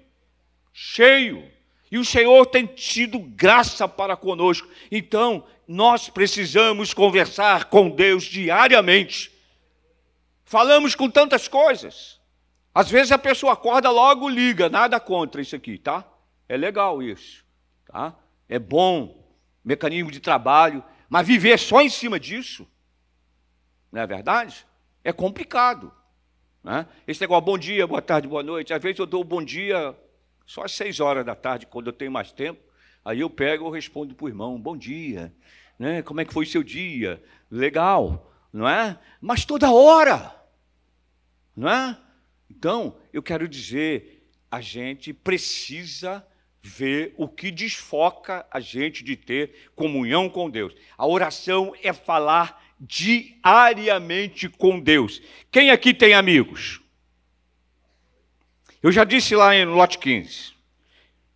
cheio. 0.73 1.47
E 1.91 1.99
o 1.99 2.03
Senhor 2.03 2.43
tem 2.47 2.65
tido 2.65 3.19
graça 3.19 3.87
para 3.87 4.17
conosco. 4.17 4.67
Então, 4.91 5.45
nós 5.67 6.09
precisamos 6.09 6.91
conversar 6.91 7.65
com 7.65 7.87
Deus 7.87 8.23
diariamente. 8.23 9.31
Falamos 10.43 10.95
com 10.95 11.07
tantas 11.07 11.47
coisas. 11.47 12.19
Às 12.73 12.89
vezes 12.89 13.11
a 13.11 13.19
pessoa 13.19 13.53
acorda 13.53 13.91
logo 13.91 14.27
liga, 14.27 14.69
nada 14.69 14.99
contra 14.99 15.39
isso 15.39 15.55
aqui, 15.55 15.77
tá? 15.77 16.03
É 16.49 16.57
legal 16.57 17.03
isso, 17.03 17.45
tá? 17.85 18.15
É 18.49 18.57
bom 18.57 19.23
mecanismo 19.63 20.09
de 20.09 20.19
trabalho, 20.19 20.83
mas 21.07 21.27
viver 21.27 21.59
só 21.59 21.79
em 21.79 21.89
cima 21.91 22.19
disso, 22.19 22.67
não 23.91 24.01
é 24.01 24.07
verdade? 24.07 24.65
É 25.05 25.13
complicado. 25.13 25.93
Né? 26.63 26.87
Esse 27.07 27.21
negócio, 27.21 27.45
bom 27.45 27.59
dia, 27.59 27.85
boa 27.85 28.01
tarde, 28.01 28.27
boa 28.27 28.41
noite. 28.41 28.73
Às 28.73 28.81
vezes 28.81 28.97
eu 28.97 29.05
dou 29.05 29.23
bom 29.23 29.43
dia 29.43 29.95
só 30.47 30.63
às 30.63 30.71
seis 30.71 30.99
horas 30.99 31.23
da 31.23 31.35
tarde, 31.35 31.67
quando 31.67 31.87
eu 31.87 31.93
tenho 31.93 32.11
mais 32.11 32.31
tempo. 32.31 32.59
Aí 33.05 33.19
eu 33.19 33.29
pego 33.29 33.69
e 33.69 33.71
respondo 33.71 34.15
para 34.15 34.25
o 34.25 34.27
irmão, 34.27 34.59
bom 34.59 34.75
dia. 34.75 35.31
Né? 35.77 36.01
Como 36.01 36.21
é 36.21 36.25
que 36.25 36.33
foi 36.33 36.43
o 36.43 36.49
seu 36.49 36.63
dia? 36.63 37.23
Legal, 37.51 38.33
não 38.51 38.67
é? 38.67 38.99
Mas 39.21 39.45
toda 39.45 39.71
hora, 39.71 40.35
não 41.55 41.69
é? 41.69 41.95
Então, 42.49 42.97
eu 43.13 43.21
quero 43.21 43.47
dizer, 43.47 44.27
a 44.49 44.59
gente 44.59 45.13
precisa 45.13 46.25
ver 46.63 47.13
o 47.15 47.27
que 47.27 47.51
desfoca 47.51 48.43
a 48.49 48.59
gente 48.59 49.03
de 49.03 49.15
ter 49.15 49.69
comunhão 49.75 50.27
com 50.27 50.49
Deus. 50.49 50.73
A 50.97 51.05
oração 51.05 51.75
é 51.83 51.93
falar 51.93 52.64
diariamente 52.79 54.49
com 54.49 54.79
Deus. 54.79 55.21
Quem 55.51 55.71
aqui 55.71 55.93
tem 55.93 56.13
amigos? 56.13 56.81
Eu 58.81 58.91
já 58.91 59.03
disse 59.03 59.35
lá 59.35 59.55
em 59.55 59.65
Lote 59.65 59.97
15. 59.97 60.53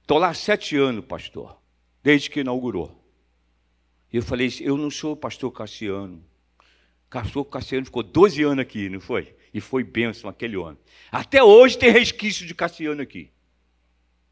Estou 0.01 0.17
lá 0.17 0.29
há 0.29 0.33
sete 0.33 0.75
anos, 0.75 1.05
pastor, 1.05 1.59
desde 2.03 2.29
que 2.29 2.41
inaugurou. 2.41 2.99
E 4.11 4.17
eu 4.17 4.23
falei, 4.23 4.49
eu 4.61 4.75
não 4.77 4.89
sou 4.89 5.15
pastor 5.15 5.51
Cassiano. 5.51 6.23
Pastor 7.09 7.45
Cassiano 7.45 7.85
ficou 7.85 8.03
12 8.03 8.43
anos 8.43 8.61
aqui, 8.61 8.89
não 8.89 8.99
foi? 8.99 9.35
E 9.53 9.59
foi 9.59 9.83
bênção 9.83 10.29
aquele 10.29 10.55
ano. 10.55 10.77
Até 11.11 11.43
hoje 11.43 11.77
tem 11.77 11.91
resquício 11.91 12.45
de 12.45 12.53
Cassiano 12.53 13.01
aqui. 13.01 13.31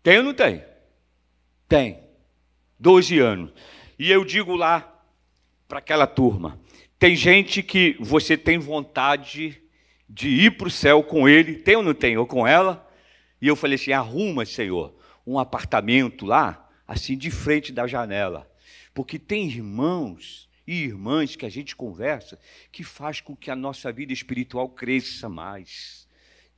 Tem 0.03 0.17
ou 0.17 0.23
não 0.23 0.33
tem? 0.33 0.63
Tem. 1.67 1.99
12 2.79 3.19
anos. 3.19 3.51
E 3.97 4.11
eu 4.11 4.23
digo 4.23 4.55
lá 4.55 5.01
para 5.67 5.79
aquela 5.79 6.05
turma: 6.05 6.59
tem 6.99 7.15
gente 7.15 7.61
que 7.61 7.95
você 7.99 8.35
tem 8.35 8.57
vontade 8.57 9.61
de 10.09 10.29
ir 10.29 10.57
para 10.57 10.67
o 10.67 10.71
céu 10.71 11.03
com 11.03 11.27
ele, 11.27 11.55
tem 11.55 11.75
ou 11.75 11.83
não 11.83 11.93
tem? 11.93 12.17
Ou 12.17 12.25
com 12.25 12.47
ela? 12.47 12.87
E 13.41 13.47
eu 13.47 13.55
falei 13.55 13.75
assim: 13.75 13.91
arruma, 13.91 14.45
Senhor, 14.45 14.95
um 15.25 15.37
apartamento 15.37 16.25
lá, 16.25 16.69
assim 16.87 17.17
de 17.17 17.29
frente 17.29 17.71
da 17.71 17.85
janela. 17.85 18.49
Porque 18.93 19.19
tem 19.19 19.47
irmãos 19.47 20.49
e 20.65 20.83
irmãs 20.83 21.35
que 21.35 21.45
a 21.45 21.49
gente 21.49 21.75
conversa 21.75 22.39
que 22.71 22.83
faz 22.83 23.21
com 23.21 23.35
que 23.35 23.51
a 23.51 23.55
nossa 23.55 23.91
vida 23.91 24.11
espiritual 24.11 24.67
cresça 24.67 25.29
mais, 25.29 26.07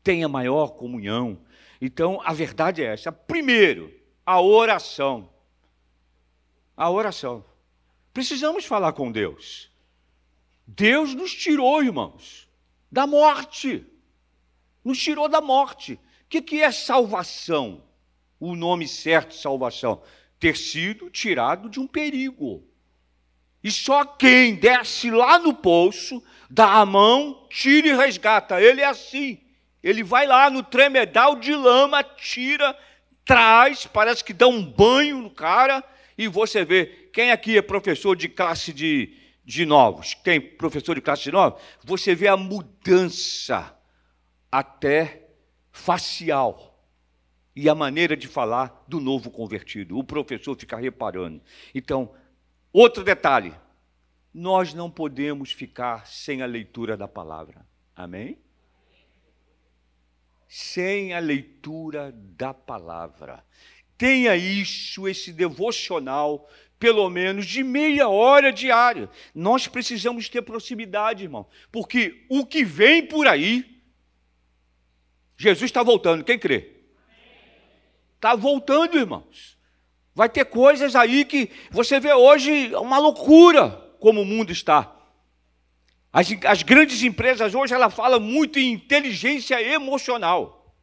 tenha 0.02 0.30
maior 0.30 0.70
comunhão. 0.70 1.42
Então, 1.82 2.22
a 2.24 2.34
verdade 2.34 2.82
é 2.82 2.94
essa. 2.94 3.12
Primeiro, 3.12 3.94
a 4.26 4.42
oração. 4.42 5.30
A 6.78 6.90
oração. 6.90 7.44
Precisamos 8.14 8.66
falar 8.66 8.94
com 8.94 9.12
Deus. 9.12 9.69
Deus 10.76 11.16
nos 11.16 11.34
tirou, 11.34 11.84
irmãos, 11.84 12.48
da 12.92 13.08
morte. 13.08 13.86
Nos 14.84 15.00
tirou 15.00 15.28
da 15.28 15.42
morte. 15.42 15.94
O 15.94 16.00
que, 16.30 16.42
que 16.42 16.62
é 16.62 16.72
salvação? 16.72 17.84
O 18.40 18.56
nome 18.56 18.88
certo, 18.88 19.34
salvação. 19.34 20.04
Ter 20.40 20.56
sido 20.56 21.10
tirado 21.10 21.70
de 21.70 21.80
um 21.80 21.88
perigo. 21.88 22.64
E 23.64 23.72
só 23.72 24.06
quem 24.06 24.56
desce 24.56 25.10
lá 25.10 25.40
no 25.40 25.56
poço, 25.56 26.24
dá 26.50 26.74
a 26.74 26.86
mão, 26.86 27.48
tira 27.50 27.88
e 27.88 27.96
resgata. 27.96 28.62
Ele 28.62 28.82
é 28.82 28.86
assim. 28.86 29.40
Ele 29.82 30.04
vai 30.04 30.28
lá 30.28 30.52
no 30.52 30.62
tremedal 30.62 31.36
de 31.36 31.54
lama, 31.56 32.04
tira, 32.04 32.78
traz, 33.26 33.88
parece 33.88 34.24
que 34.24 34.34
dá 34.34 34.48
um 34.48 34.64
banho 34.64 35.18
no 35.18 35.32
cara, 35.32 35.84
e 36.16 36.28
você 36.28 36.64
vê. 36.64 37.10
Quem 37.12 37.32
aqui 37.32 37.58
é 37.58 37.62
professor 37.62 38.16
de 38.16 38.30
classe 38.30 38.72
de, 38.72 39.19
de 39.50 39.66
novos? 39.66 40.14
Quem 40.14 40.40
professor 40.40 40.96
de 40.96 41.02
classe 41.02 41.24
de 41.24 41.32
novos? 41.32 41.62
Você 41.84 42.16
vê 42.16 42.28
a 42.28 42.38
mudança 42.38 43.78
até 44.52 45.28
facial 45.72 46.84
e 47.56 47.68
a 47.68 47.76
maneira 47.76 48.16
de 48.16 48.28
falar 48.28 48.86
do 48.88 49.00
novo 49.00 49.30
convertido. 49.30 49.98
O 49.98 50.04
professor 50.04 50.58
fica 50.58 50.78
reparando. 50.78 51.42
Então, 51.74 52.14
Outro 52.72 53.04
detalhe: 53.04 53.54
nós 54.34 54.74
não 54.74 54.90
podemos 54.90 55.52
ficar 55.52 56.06
sem 56.08 56.42
a 56.42 56.46
leitura 56.46 56.96
da 56.96 57.08
palavra. 57.08 57.66
Amém? 57.96 58.38
Sem 60.48 61.14
a 61.14 61.20
leitura 61.20 62.12
da 62.12 62.54
palavra. 62.54 63.44
Tenha 63.98 64.36
isso, 64.36 65.08
esse 65.08 65.34
devocional, 65.34 66.48
pelo 66.80 67.10
menos 67.10 67.46
de 67.46 67.62
meia 67.62 68.08
hora 68.08 68.52
diária. 68.52 69.10
Nós 69.36 69.68
precisamos 69.68 70.30
ter 70.30 70.42
proximidade, 70.42 71.24
irmão, 71.24 71.46
porque 71.72 72.26
o 72.30 72.46
que 72.46 72.64
vem 72.64 73.06
por 73.06 73.28
aí, 73.28 73.82
Jesus 75.38 75.66
está 75.66 75.84
voltando, 75.84 76.24
quem 76.24 76.40
crê? 76.40 76.78
Está 78.16 78.36
voltando, 78.36 78.98
irmãos. 78.98 79.58
Vai 80.16 80.28
ter 80.28 80.46
coisas 80.46 80.96
aí 80.96 81.24
que 81.24 81.50
você 81.70 82.00
vê 82.00 82.14
hoje 82.14 82.74
uma 82.76 82.98
loucura 82.98 83.70
como 84.00 84.22
o 84.22 84.26
mundo 84.26 84.52
está. 84.52 84.96
As, 86.12 86.28
as 86.46 86.64
grandes 86.64 87.04
empresas 87.04 87.54
hoje 87.54 87.74
ela 87.74 87.90
fala 87.90 88.20
muito 88.20 88.58
em 88.58 88.74
inteligência 88.74 89.62
emocional. 89.62 90.76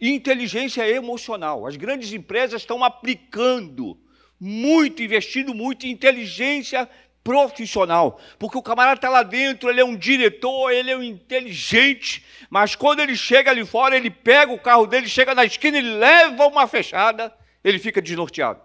Inteligência 0.00 0.88
emocional. 0.88 1.66
As 1.66 1.76
grandes 1.76 2.12
empresas 2.12 2.62
estão 2.62 2.82
aplicando 2.82 4.00
muito, 4.40 5.02
investindo 5.02 5.54
muito 5.54 5.86
em 5.86 5.90
inteligência 5.90 6.88
profissional, 7.22 8.18
porque 8.38 8.56
o 8.56 8.62
camarada 8.62 8.96
está 8.96 9.10
lá 9.10 9.22
dentro, 9.22 9.68
ele 9.68 9.80
é 9.80 9.84
um 9.84 9.94
diretor, 9.94 10.70
ele 10.70 10.90
é 10.90 10.96
um 10.96 11.02
inteligente, 11.02 12.24
mas 12.48 12.74
quando 12.74 13.00
ele 13.00 13.14
chega 13.14 13.50
ali 13.50 13.64
fora, 13.64 13.94
ele 13.94 14.10
pega 14.10 14.50
o 14.50 14.58
carro 14.58 14.86
dele, 14.86 15.06
chega 15.06 15.34
na 15.34 15.44
esquina, 15.44 15.76
ele 15.76 15.92
leva 15.96 16.46
uma 16.46 16.66
fechada 16.66 17.30
ele 17.62 17.78
fica 17.78 18.00
desnorteado. 18.00 18.60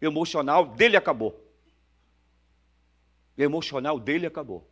O 0.00 0.04
emocional 0.04 0.66
dele 0.66 0.96
acabou. 0.96 1.40
O 3.36 3.42
emocional 3.42 3.98
dele 3.98 4.26
acabou. 4.26 4.68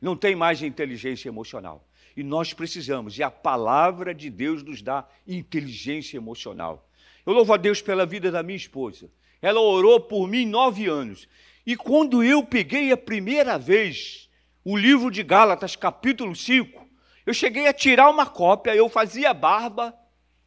Não 0.00 0.16
tem 0.16 0.34
mais 0.34 0.62
inteligência 0.62 1.28
emocional. 1.28 1.86
E 2.16 2.22
nós 2.22 2.52
precisamos, 2.52 3.16
e 3.18 3.22
a 3.22 3.30
palavra 3.30 4.12
de 4.12 4.28
Deus 4.28 4.62
nos 4.62 4.82
dá 4.82 5.08
inteligência 5.26 6.16
emocional. 6.16 6.88
Eu 7.24 7.32
louvo 7.32 7.52
a 7.52 7.56
Deus 7.56 7.80
pela 7.80 8.04
vida 8.04 8.30
da 8.30 8.42
minha 8.42 8.56
esposa. 8.56 9.08
Ela 9.40 9.60
orou 9.60 10.00
por 10.00 10.26
mim 10.26 10.46
nove 10.46 10.86
anos. 10.86 11.28
E 11.66 11.76
quando 11.76 12.22
eu 12.22 12.44
peguei 12.44 12.90
a 12.92 12.96
primeira 12.96 13.58
vez 13.58 14.28
o 14.64 14.76
livro 14.76 15.10
de 15.10 15.22
Gálatas, 15.22 15.76
capítulo 15.76 16.34
5, 16.34 16.88
eu 17.24 17.34
cheguei 17.34 17.66
a 17.66 17.72
tirar 17.72 18.10
uma 18.10 18.26
cópia, 18.26 18.74
eu 18.74 18.88
fazia 18.88 19.34
barba 19.34 19.94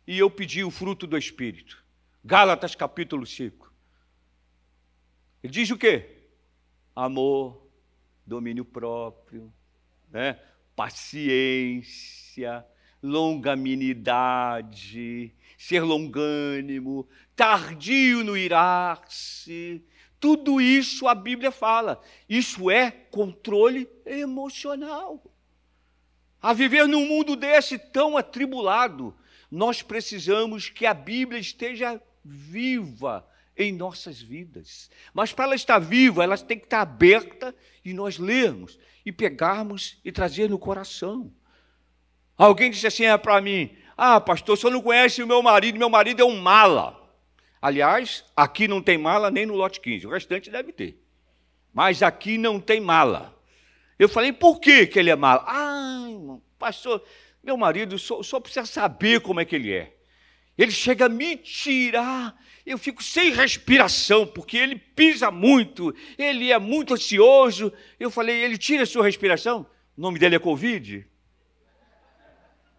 e 0.08 0.17
eu 0.17 0.30
pedi 0.30 0.63
o 0.63 0.71
fruto 0.71 1.06
do 1.06 1.17
Espírito. 1.17 1.84
Gálatas 2.23 2.75
capítulo 2.75 3.25
5. 3.25 3.71
Ele 5.43 5.54
diz 5.54 5.71
o 5.71 5.77
quê? 5.77 6.17
Amor, 6.95 7.67
domínio 8.25 8.65
próprio, 8.65 9.51
né? 10.10 10.39
paciência, 10.75 12.65
longanimidade, 13.01 15.34
ser 15.62 15.82
longânimo, 15.82 17.08
tardio 17.36 18.24
no 18.24 18.36
irar-se. 18.36 19.86
Tudo 20.19 20.60
isso 20.60 21.08
a 21.08 21.13
Bíblia 21.13 21.52
fala. 21.52 22.02
Isso 22.28 22.71
é 22.71 22.89
controle 22.89 23.88
emocional. 24.04 25.24
A 26.41 26.52
viver 26.52 26.88
num 26.88 27.06
mundo 27.06 27.36
desse 27.36 27.78
tão 27.78 28.17
atribulado, 28.17 29.15
nós 29.52 29.84
precisamos 29.84 30.67
que 30.67 30.88
a 30.88 30.95
Bíblia 30.95 31.39
esteja 31.39 32.02
viva 32.26 33.28
em 33.56 33.71
nossas 33.71 34.19
vidas. 34.19 34.89
Mas 35.13 35.32
para 35.32 35.45
ela 35.45 35.56
estar 35.56 35.78
viva, 35.78 36.24
ela 36.24 36.39
tem 36.39 36.58
que 36.58 36.65
estar 36.65 36.82
aberta 36.82 37.56
e 37.86 37.93
nós 37.93 38.17
lermos 38.17 38.80
e 39.06 39.12
pegarmos 39.12 40.00
e 40.04 40.12
trazer 40.12 40.50
no 40.50 40.58
coração. 40.58 41.32
Alguém 42.36 42.71
disse 42.71 42.88
assim 42.88 43.04
é 43.04 43.15
para 43.15 43.39
mim: 43.39 43.78
Ah, 44.03 44.19
pastor, 44.19 44.55
o 44.55 44.57
senhor 44.57 44.73
não 44.73 44.81
conhece 44.81 45.21
o 45.21 45.27
meu 45.27 45.43
marido, 45.43 45.77
meu 45.77 45.87
marido 45.87 46.23
é 46.23 46.25
um 46.25 46.35
mala. 46.35 46.99
Aliás, 47.61 48.25
aqui 48.35 48.67
não 48.67 48.81
tem 48.81 48.97
mala 48.97 49.29
nem 49.29 49.45
no 49.45 49.53
lote 49.53 49.79
15, 49.79 50.07
o 50.07 50.09
restante 50.09 50.49
deve 50.49 50.71
ter. 50.71 50.99
Mas 51.71 52.01
aqui 52.01 52.35
não 52.35 52.59
tem 52.59 52.81
mala. 52.81 53.39
Eu 53.99 54.09
falei, 54.09 54.33
por 54.33 54.59
que, 54.59 54.87
que 54.87 54.97
ele 54.97 55.11
é 55.11 55.15
mala? 55.15 55.45
Ah, 55.45 56.07
pastor, 56.57 57.03
meu 57.43 57.55
marido, 57.55 57.99
só, 57.99 58.23
só 58.23 58.39
precisa 58.39 58.65
saber 58.65 59.21
como 59.21 59.39
é 59.39 59.45
que 59.45 59.55
ele 59.55 59.71
é. 59.71 59.95
Ele 60.57 60.71
chega 60.71 61.05
a 61.05 61.09
me 61.09 61.37
tirar, 61.37 62.35
eu 62.65 62.79
fico 62.79 63.03
sem 63.03 63.29
respiração, 63.29 64.25
porque 64.25 64.57
ele 64.57 64.77
pisa 64.77 65.29
muito, 65.29 65.95
ele 66.17 66.51
é 66.51 66.57
muito 66.57 66.95
ansioso. 66.95 67.71
Eu 67.99 68.09
falei, 68.09 68.43
ele 68.43 68.57
tira 68.57 68.81
a 68.81 68.87
sua 68.87 69.05
respiração? 69.05 69.67
O 69.95 70.01
nome 70.01 70.17
dele 70.17 70.37
é 70.37 70.39
Covid? 70.39 71.05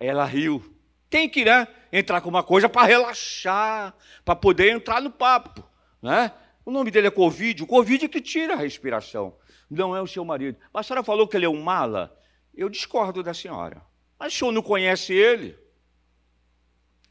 Ela 0.01 0.25
riu. 0.25 0.73
Tem 1.13 1.29
que 1.29 1.45
né, 1.45 1.69
entrar 1.93 2.23
com 2.23 2.31
uma 2.31 2.43
coisa 2.43 2.71
para 2.71 2.87
relaxar, 2.87 3.95
para 4.25 4.35
poder 4.35 4.71
entrar 4.71 4.99
no 5.03 5.11
papo. 5.11 5.63
Né? 6.01 6.33
O 6.65 6.71
nome 6.71 6.91
dele 6.91 7.09
é 7.09 7.11
Covid, 7.11 7.63
o 7.63 7.67
Covid 7.67 8.07
é 8.07 8.09
que 8.09 8.19
tira 8.19 8.55
a 8.55 8.57
respiração, 8.57 9.37
não 9.69 9.95
é 9.95 10.01
o 10.01 10.07
seu 10.07 10.25
marido. 10.25 10.57
A 10.73 10.83
senhora 10.83 11.05
falou 11.05 11.29
que 11.29 11.37
ele 11.37 11.45
é 11.45 11.49
um 11.51 11.61
mala? 11.61 12.19
Eu 12.55 12.71
discordo 12.71 13.23
da 13.23 13.35
senhora. 13.35 13.83
Mas 14.19 14.33
o 14.33 14.39
senhor 14.39 14.53
não 14.53 14.63
conhece 14.63 15.13
ele? 15.13 15.55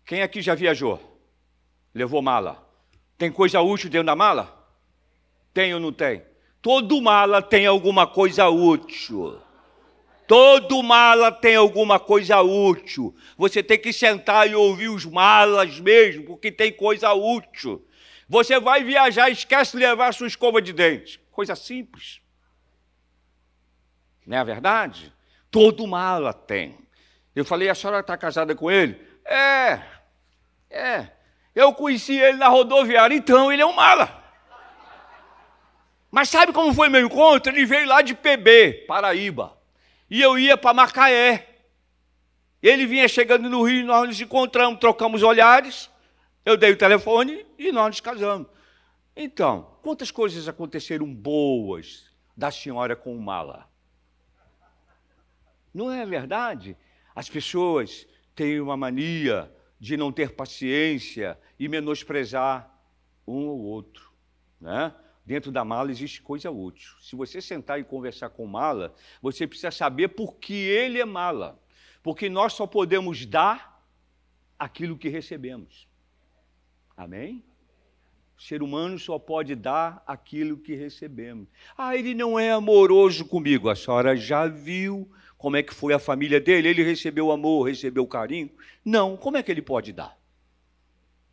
Quem 0.03 0.23
aqui 0.23 0.41
já 0.41 0.55
viajou? 0.55 0.99
Levou 1.93 2.23
mala? 2.23 2.67
Tem 3.19 3.31
coisa 3.31 3.61
útil 3.61 3.87
dentro 3.87 4.07
da 4.07 4.15
mala? 4.15 4.67
Tem 5.53 5.75
ou 5.75 5.79
não 5.79 5.93
tem? 5.93 6.25
Todo 6.59 6.99
mala 7.03 7.39
tem 7.39 7.67
alguma 7.67 8.07
coisa 8.07 8.49
útil. 8.49 9.39
Todo 10.31 10.81
mala 10.81 11.29
tem 11.29 11.57
alguma 11.57 11.99
coisa 11.99 12.39
útil. 12.39 13.13
Você 13.37 13.61
tem 13.61 13.77
que 13.77 13.91
sentar 13.91 14.49
e 14.49 14.55
ouvir 14.55 14.87
os 14.87 15.03
malas 15.03 15.77
mesmo, 15.77 16.23
porque 16.23 16.49
tem 16.49 16.71
coisa 16.71 17.11
útil. 17.11 17.85
Você 18.29 18.57
vai 18.57 18.81
viajar, 18.81 19.29
esquece 19.29 19.73
de 19.73 19.83
levar 19.85 20.13
sua 20.13 20.27
escova 20.27 20.61
de 20.61 20.71
dente. 20.71 21.19
Coisa 21.31 21.53
simples. 21.53 22.21
Não 24.25 24.37
é 24.37 24.39
a 24.39 24.43
verdade? 24.45 25.13
Todo 25.51 25.85
mala 25.85 26.31
tem. 26.33 26.77
Eu 27.35 27.43
falei, 27.43 27.67
a 27.67 27.75
senhora 27.75 27.99
está 27.99 28.15
casada 28.15 28.55
com 28.55 28.71
ele? 28.71 29.05
É. 29.25 29.81
É. 30.69 31.07
Eu 31.53 31.73
conheci 31.73 32.17
ele 32.17 32.37
na 32.37 32.47
rodoviária, 32.47 33.13
então 33.13 33.51
ele 33.51 33.63
é 33.63 33.65
um 33.65 33.75
mala. 33.75 34.23
Mas 36.09 36.29
sabe 36.29 36.53
como 36.53 36.73
foi 36.73 36.87
meu 36.87 37.05
encontro? 37.05 37.51
Ele 37.51 37.65
veio 37.65 37.85
lá 37.85 38.01
de 38.01 38.15
PB, 38.15 38.85
Paraíba. 38.87 39.59
E 40.11 40.21
eu 40.21 40.37
ia 40.37 40.57
para 40.57 40.73
Macaé. 40.73 41.47
Ele 42.61 42.85
vinha 42.85 43.07
chegando 43.07 43.49
no 43.49 43.63
Rio, 43.63 43.85
nós 43.85 44.09
nos 44.09 44.19
encontramos, 44.19 44.77
trocamos 44.77 45.23
olhares. 45.23 45.89
Eu 46.45 46.57
dei 46.57 46.71
o 46.71 46.77
telefone 46.77 47.45
e 47.57 47.71
nós 47.71 47.87
nos 47.87 48.01
casamos. 48.01 48.49
Então, 49.15 49.77
quantas 49.81 50.11
coisas 50.11 50.49
aconteceram 50.49 51.11
boas 51.11 52.11
da 52.35 52.51
senhora 52.51 52.93
com 52.93 53.15
o 53.15 53.21
mala? 53.21 53.69
Não 55.73 55.89
é 55.89 56.05
verdade? 56.05 56.75
As 57.15 57.29
pessoas 57.29 58.05
têm 58.35 58.59
uma 58.59 58.75
mania 58.75 59.49
de 59.79 59.95
não 59.95 60.11
ter 60.11 60.35
paciência 60.35 61.39
e 61.57 61.69
menosprezar 61.69 62.69
um 63.25 63.47
ou 63.47 63.61
outro. 63.61 64.11
Né? 64.59 64.93
Dentro 65.25 65.51
da 65.51 65.63
mala 65.63 65.91
existe 65.91 66.21
coisa 66.21 66.49
útil. 66.49 66.91
Se 66.99 67.15
você 67.15 67.41
sentar 67.41 67.79
e 67.79 67.83
conversar 67.83 68.29
com 68.29 68.45
mala, 68.45 68.93
você 69.21 69.47
precisa 69.47 69.71
saber 69.71 70.09
por 70.09 70.35
que 70.35 70.53
ele 70.53 70.99
é 70.99 71.05
mala. 71.05 71.59
Porque 72.03 72.29
nós 72.29 72.53
só 72.53 72.65
podemos 72.65 73.25
dar 73.25 73.85
aquilo 74.57 74.97
que 74.97 75.09
recebemos. 75.09 75.87
Amém? 76.95 77.43
O 78.37 78.41
ser 78.41 78.63
humano 78.63 78.97
só 78.97 79.19
pode 79.19 79.53
dar 79.53 80.03
aquilo 80.07 80.57
que 80.57 80.73
recebemos. 80.73 81.47
Ah, 81.77 81.95
ele 81.95 82.15
não 82.15 82.39
é 82.39 82.51
amoroso 82.51 83.23
comigo. 83.25 83.69
A 83.69 83.75
senhora 83.75 84.15
já 84.15 84.47
viu 84.47 85.11
como 85.37 85.57
é 85.57 85.63
que 85.63 85.73
foi 85.73 85.93
a 85.93 85.99
família 85.99 86.39
dele? 86.39 86.67
Ele 86.67 86.83
recebeu 86.83 87.31
amor, 87.31 87.67
recebeu 87.67 88.05
carinho? 88.07 88.51
Não. 88.85 89.17
Como 89.17 89.37
é 89.37 89.43
que 89.43 89.51
ele 89.51 89.61
pode 89.61 89.91
dar? 89.91 90.17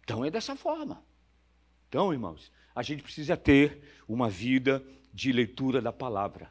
Então 0.03 0.25
é 0.25 0.31
dessa 0.31 0.57
forma. 0.57 1.03
Então, 1.89 2.13
irmãos, 2.13 2.51
a 2.79 2.83
gente 2.85 3.03
precisa 3.03 3.37
ter 3.37 3.83
uma 4.07 4.31
vida 4.31 4.81
de 5.13 5.33
leitura 5.33 5.83
da 5.83 5.93
palavra. 5.93 6.49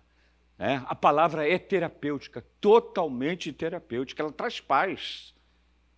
Né? 0.58 0.84
A 0.86 0.94
palavra 0.94 1.50
é 1.50 1.58
terapêutica, 1.58 2.46
totalmente 2.60 3.54
terapêutica. 3.54 4.22
Ela 4.22 4.34
traz 4.34 4.60
paz. 4.60 5.34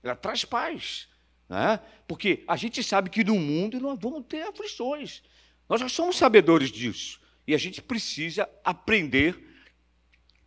Ela 0.04 0.16
traz 0.16 0.46
paz. 0.46 1.10
Né? 1.50 1.80
Porque 2.08 2.44
a 2.48 2.56
gente 2.56 2.84
sabe 2.84 3.10
que 3.10 3.24
no 3.24 3.40
mundo 3.40 3.80
nós 3.80 3.98
vamos 4.00 4.24
ter 4.28 4.44
aflições. 4.44 5.24
Nós 5.68 5.82
já 5.82 5.90
somos 5.90 6.16
sabedores 6.16 6.72
disso. 6.72 7.20
E 7.48 7.56
a 7.56 7.58
gente 7.58 7.82
precisa 7.82 8.48
aprender, 8.64 9.36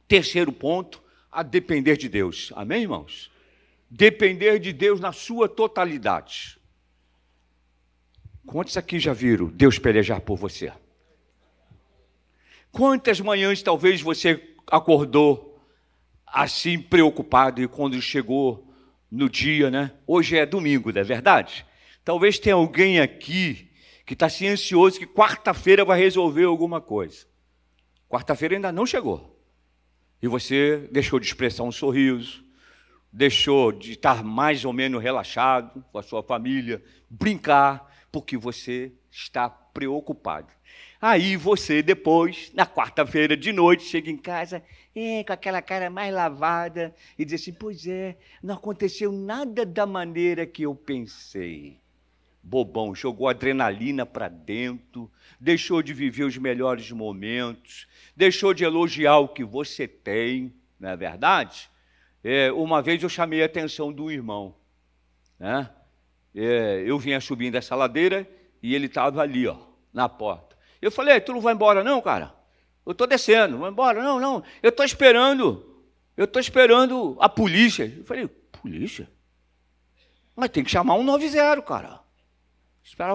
terceiro 0.07 0.53
ponto, 0.53 1.03
a 1.29 1.43
depender 1.43 1.97
de 1.97 2.09
Deus. 2.09 2.53
Amém, 2.55 2.83
irmãos? 2.83 3.33
Depender 3.91 4.61
de 4.61 4.73
Deus 4.73 5.01
na 5.01 5.11
sua 5.11 5.49
totalidade. 5.49 6.62
Quantos 8.47 8.77
aqui 8.77 8.99
já 8.99 9.13
viram 9.13 9.47
Deus 9.47 9.79
pelejar 9.79 10.21
por 10.21 10.37
você? 10.37 10.73
Quantas 12.71 13.21
manhãs 13.21 13.63
talvez 13.63 14.01
você 14.01 14.55
acordou 14.67 15.61
assim 16.27 16.81
preocupado 16.81 17.63
e 17.63 17.69
quando 17.69 18.01
chegou 18.01 18.73
no 19.11 19.29
dia, 19.29 19.71
né? 19.71 19.93
Hoje 20.07 20.39
é 20.39 20.47
domingo, 20.47 20.91
não 20.91 21.01
é 21.01 21.05
verdade? 21.05 21.67
Talvez 22.03 22.39
tenha 22.39 22.55
alguém 22.55 22.99
aqui 22.99 23.71
que 24.07 24.15
está 24.15 24.27
assim 24.27 24.49
ansioso 24.49 24.99
que 24.99 25.07
quarta-feira 25.07 25.85
vai 25.85 26.01
resolver 26.01 26.45
alguma 26.45 26.81
coisa. 26.81 27.27
Quarta-feira 28.09 28.57
ainda 28.57 28.73
não 28.73 28.87
chegou. 28.87 29.39
E 30.21 30.27
você 30.27 30.89
deixou 30.91 31.21
de 31.21 31.27
expressar 31.27 31.65
um 31.65 31.73
sorriso, 31.73 32.43
deixou 33.13 33.71
de 33.71 33.93
estar 33.93 34.25
mais 34.25 34.65
ou 34.65 34.73
menos 34.73 35.03
relaxado 35.03 35.85
com 35.93 35.99
a 35.99 36.03
sua 36.03 36.23
família, 36.23 36.83
brincar, 37.11 37.92
porque 38.13 38.37
você 38.37 38.93
está 39.11 39.49
preocupado. 39.49 40.53
Aí 41.01 41.37
você, 41.37 41.83
depois, 41.83 42.53
na 42.55 42.65
quarta-feira 42.65 43.37
de 43.37 43.51
noite, 43.51 43.83
chega 43.83 44.11
em 44.11 44.17
casa, 44.17 44.63
é, 44.95 45.25
com 45.25 45.33
aquela 45.33 45.61
cara 45.61 45.91
mais 45.91 46.15
lavada 46.15 46.95
e 47.19 47.25
diz 47.25 47.41
assim: 47.41 47.53
Pois 47.53 47.87
é, 47.87 48.17
não 48.43 48.55
aconteceu 48.55 49.11
nada 49.11 49.67
da 49.67 49.87
maneira 49.87 50.47
que 50.47 50.63
eu 50.63 50.75
pensei. 50.75 51.81
Bobão, 52.43 52.95
jogou 52.95 53.29
adrenalina 53.29 54.05
para 54.05 54.29
dentro, 54.29 55.11
deixou 55.41 55.81
de 55.81 55.95
viver 55.95 56.25
os 56.25 56.37
melhores 56.37 56.91
momentos, 56.91 57.87
deixou 58.17 58.53
de 58.53 58.65
elogiar 58.65 59.19
o 59.19 59.29
que 59.29 59.45
você 59.45 59.87
tem, 59.87 60.53
não 60.79 60.91
é 60.91 60.97
verdade? 60.97 61.71
É, 62.23 62.53
uma 62.53 62.83
vez 62.83 63.03
eu 63.03 63.09
chamei 63.09 63.43
a 63.43 63.47
atenção 63.47 63.93
do 63.93 64.11
irmão. 64.11 64.55
Né? 65.39 65.69
É, 66.35 66.83
eu 66.87 66.99
vinha 66.99 67.21
subindo 67.21 67.57
essa 67.57 67.75
ladeira 67.75 68.29
e 68.63 68.75
ele 68.75 68.87
estava 68.87 69.21
ali, 69.23 69.47
ó, 69.47 69.57
na 69.93 70.09
porta. 70.09 70.57
Eu 70.81 70.91
falei: 70.91 71.21
Tu 71.21 71.33
não 71.33 71.41
vai 71.41 71.55
embora, 71.55 71.85
não, 71.85 72.01
cara? 72.01 72.35
Eu 72.85 72.93
estou 72.93 73.07
descendo, 73.07 73.59
vou 73.59 73.69
embora. 73.69 74.03
Não, 74.03 74.19
não, 74.19 74.43
eu 74.63 74.71
estou 74.71 74.85
esperando. 74.85 75.69
Eu 76.17 76.25
estou 76.25 76.41
esperando 76.41 77.17
a 77.21 77.29
polícia. 77.29 77.93
Eu 77.97 78.05
falei, 78.05 78.29
polícia? 78.29 79.09
Mas 80.37 80.51
tem 80.51 80.65
que 80.65 80.71
chamar 80.71 80.95
um 80.95 81.03
90, 81.03 81.63
cara. 81.63 82.01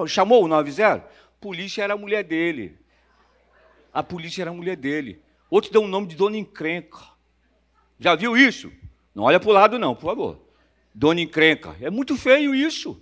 Chamou 0.08 0.44
o 0.44 0.48
90? 0.48 1.06
Polícia 1.40 1.84
era 1.84 1.94
a 1.94 1.98
mulher 1.98 2.24
dele. 2.24 2.78
A 3.94 4.02
polícia 4.02 4.42
era 4.42 4.52
a 4.52 4.54
mulher 4.54 4.76
dele. 4.76 5.22
Outro 5.50 5.72
deu 5.72 5.82
o 5.82 5.86
um 5.86 5.88
nome 5.88 6.08
de 6.08 6.16
Dona 6.16 6.38
Encrenca. 6.38 7.00
Já 8.00 8.16
viu 8.16 8.38
isso? 8.38 8.72
Não 9.14 9.24
olha 9.24 9.40
para 9.40 9.50
o 9.50 9.54
lado, 9.54 9.80
não, 9.80 9.96
por 9.96 10.04
favor. 10.04 10.40
Dona 10.94 11.22
Encrenca. 11.22 11.76
É 11.82 11.90
muito 11.90 12.16
feio 12.16 12.56
isso. 12.56 13.02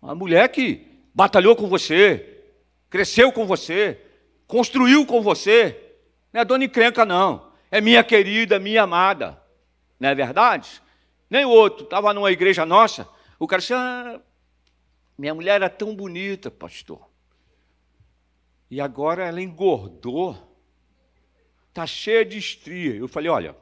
A 0.00 0.14
mulher 0.14 0.48
que 0.48 0.86
batalhou 1.14 1.56
com 1.56 1.66
você, 1.68 2.42
cresceu 2.88 3.32
com 3.32 3.46
você, 3.46 4.00
construiu 4.46 5.04
com 5.04 5.20
você. 5.20 5.76
Não 6.32 6.40
é 6.40 6.44
dona 6.44 6.64
encrenca, 6.64 7.04
não. 7.04 7.50
É 7.70 7.80
minha 7.80 8.02
querida, 8.04 8.58
minha 8.58 8.82
amada. 8.82 9.40
Não 9.98 10.08
é 10.08 10.14
verdade? 10.14 10.82
Nem 11.28 11.44
outro. 11.44 11.84
Estava 11.84 12.14
numa 12.14 12.30
igreja 12.30 12.64
nossa, 12.64 13.08
o 13.38 13.46
cara 13.46 13.60
disse, 13.60 13.74
ah, 13.74 14.20
minha 15.16 15.34
mulher 15.34 15.56
era 15.56 15.68
tão 15.68 15.94
bonita, 15.94 16.50
pastor. 16.50 17.08
E 18.70 18.80
agora 18.80 19.26
ela 19.26 19.40
engordou. 19.40 20.36
Está 21.68 21.86
cheia 21.86 22.24
de 22.24 22.38
estria. 22.38 22.94
Eu 22.94 23.08
falei, 23.08 23.30
olha, 23.30 23.56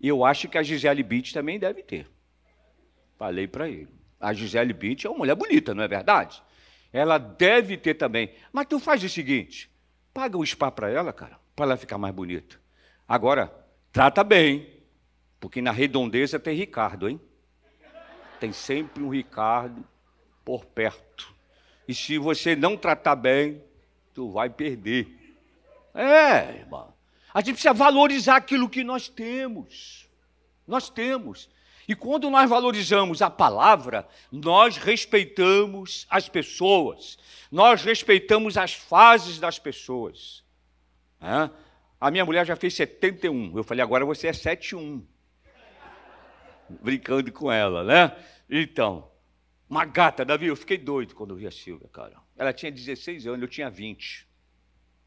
eu 0.00 0.24
acho 0.24 0.48
que 0.48 0.58
a 0.58 0.62
Gisele 0.62 1.02
Beach 1.02 1.32
também 1.32 1.58
deve 1.58 1.82
ter. 1.82 2.06
Falei 3.16 3.46
para 3.46 3.68
ele. 3.68 4.03
A 4.24 4.32
Gisele 4.32 4.72
Beach 4.72 5.06
é 5.06 5.10
uma 5.10 5.18
mulher 5.18 5.34
bonita, 5.34 5.74
não 5.74 5.82
é 5.82 5.88
verdade? 5.88 6.42
Ela 6.92 7.18
deve 7.18 7.76
ter 7.76 7.94
também. 7.94 8.32
Mas 8.52 8.66
tu 8.66 8.78
faz 8.78 9.02
o 9.04 9.08
seguinte: 9.08 9.70
Paga 10.14 10.38
o 10.38 10.46
spa 10.46 10.70
para 10.70 10.88
ela, 10.88 11.12
cara, 11.12 11.40
para 11.56 11.66
ela 11.66 11.76
ficar 11.76 11.98
mais 11.98 12.14
bonita. 12.14 12.60
Agora, 13.06 13.52
trata 13.92 14.22
bem, 14.22 14.80
porque 15.40 15.60
na 15.60 15.72
redondeza 15.72 16.38
tem 16.38 16.56
Ricardo, 16.56 17.08
hein? 17.08 17.20
Tem 18.38 18.52
sempre 18.52 19.02
um 19.02 19.08
Ricardo 19.08 19.84
por 20.44 20.64
perto. 20.64 21.34
E 21.88 21.94
se 21.94 22.16
você 22.16 22.54
não 22.54 22.76
tratar 22.76 23.16
bem, 23.16 23.60
tu 24.14 24.30
vai 24.30 24.48
perder. 24.48 25.08
É, 25.92 26.60
irmão. 26.60 26.94
A 27.32 27.40
gente 27.40 27.54
precisa 27.54 27.74
valorizar 27.74 28.36
aquilo 28.36 28.68
que 28.70 28.84
nós 28.84 29.08
temos. 29.08 30.08
Nós 30.66 30.88
temos. 30.88 31.50
E 31.86 31.94
quando 31.94 32.30
nós 32.30 32.48
valorizamos 32.48 33.20
a 33.20 33.28
palavra, 33.28 34.06
nós 34.30 34.76
respeitamos 34.76 36.06
as 36.08 36.28
pessoas, 36.28 37.18
nós 37.50 37.82
respeitamos 37.82 38.56
as 38.56 38.72
fases 38.72 39.38
das 39.38 39.58
pessoas. 39.58 40.42
A 42.00 42.10
minha 42.10 42.24
mulher 42.24 42.46
já 42.46 42.56
fez 42.56 42.74
71, 42.74 43.56
eu 43.56 43.64
falei, 43.64 43.82
agora 43.82 44.04
você 44.04 44.28
é 44.28 44.32
71. 44.32 45.06
Brincando 46.68 47.30
com 47.32 47.52
ela, 47.52 47.84
né? 47.84 48.16
Então, 48.48 49.10
uma 49.68 49.84
gata, 49.84 50.24
Davi, 50.24 50.46
eu 50.46 50.56
fiquei 50.56 50.78
doido 50.78 51.14
quando 51.14 51.36
vi 51.36 51.46
a 51.46 51.50
Silvia, 51.50 51.88
cara. 51.88 52.16
Ela 52.36 52.52
tinha 52.52 52.72
16 52.72 53.26
anos, 53.26 53.42
eu 53.42 53.48
tinha 53.48 53.70
20. 53.70 54.26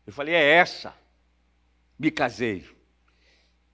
Eu 0.05 0.13
falei, 0.13 0.33
é 0.33 0.55
essa. 0.55 0.95
Me 1.97 2.11
casei. 2.11 2.65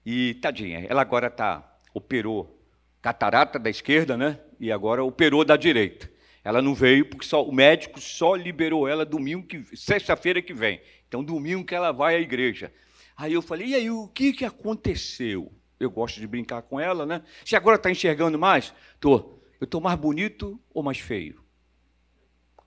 E, 0.06 0.34
tadinha, 0.36 0.86
ela 0.90 1.02
agora 1.02 1.30
tá, 1.30 1.80
operou 1.94 2.63
catarata 3.04 3.60
da 3.60 3.70
esquerda, 3.70 4.16
né? 4.16 4.40
E 4.58 4.72
agora 4.72 5.04
operou 5.04 5.44
da 5.44 5.58
direita. 5.58 6.10
Ela 6.42 6.62
não 6.62 6.74
veio 6.74 7.06
porque 7.06 7.26
só, 7.26 7.44
o 7.44 7.52
médico 7.52 8.00
só 8.00 8.34
liberou 8.34 8.88
ela 8.88 9.06
domingo 9.06 9.46
que 9.46 9.64
sexta-feira 9.76 10.42
que 10.42 10.54
vem. 10.54 10.82
Então 11.08 11.22
domingo 11.22 11.66
que 11.66 11.76
ela 11.76 11.92
vai 11.92 12.16
à 12.16 12.20
igreja. 12.20 12.74
Aí 13.16 13.34
eu 13.34 13.42
falei: 13.42 13.68
"E 13.68 13.76
aí, 13.76 13.92
o 13.92 14.08
que 14.08 14.32
que 14.32 14.46
aconteceu?" 14.46 15.52
Eu 15.80 15.92
gosto 15.92 16.22
de 16.22 16.26
brincar 16.26 16.62
com 16.62 16.80
ela, 16.80 17.06
né? 17.06 17.22
Se 17.44 17.58
agora 17.58 17.76
está 17.76 17.92
enxergando 17.92 18.40
mais, 18.40 18.74
tô. 19.02 19.38
Eu 19.60 19.68
tô 19.68 19.82
mais 19.82 20.00
bonito 20.00 20.60
ou 20.74 20.82
mais 20.82 21.00
feio? 21.00 21.44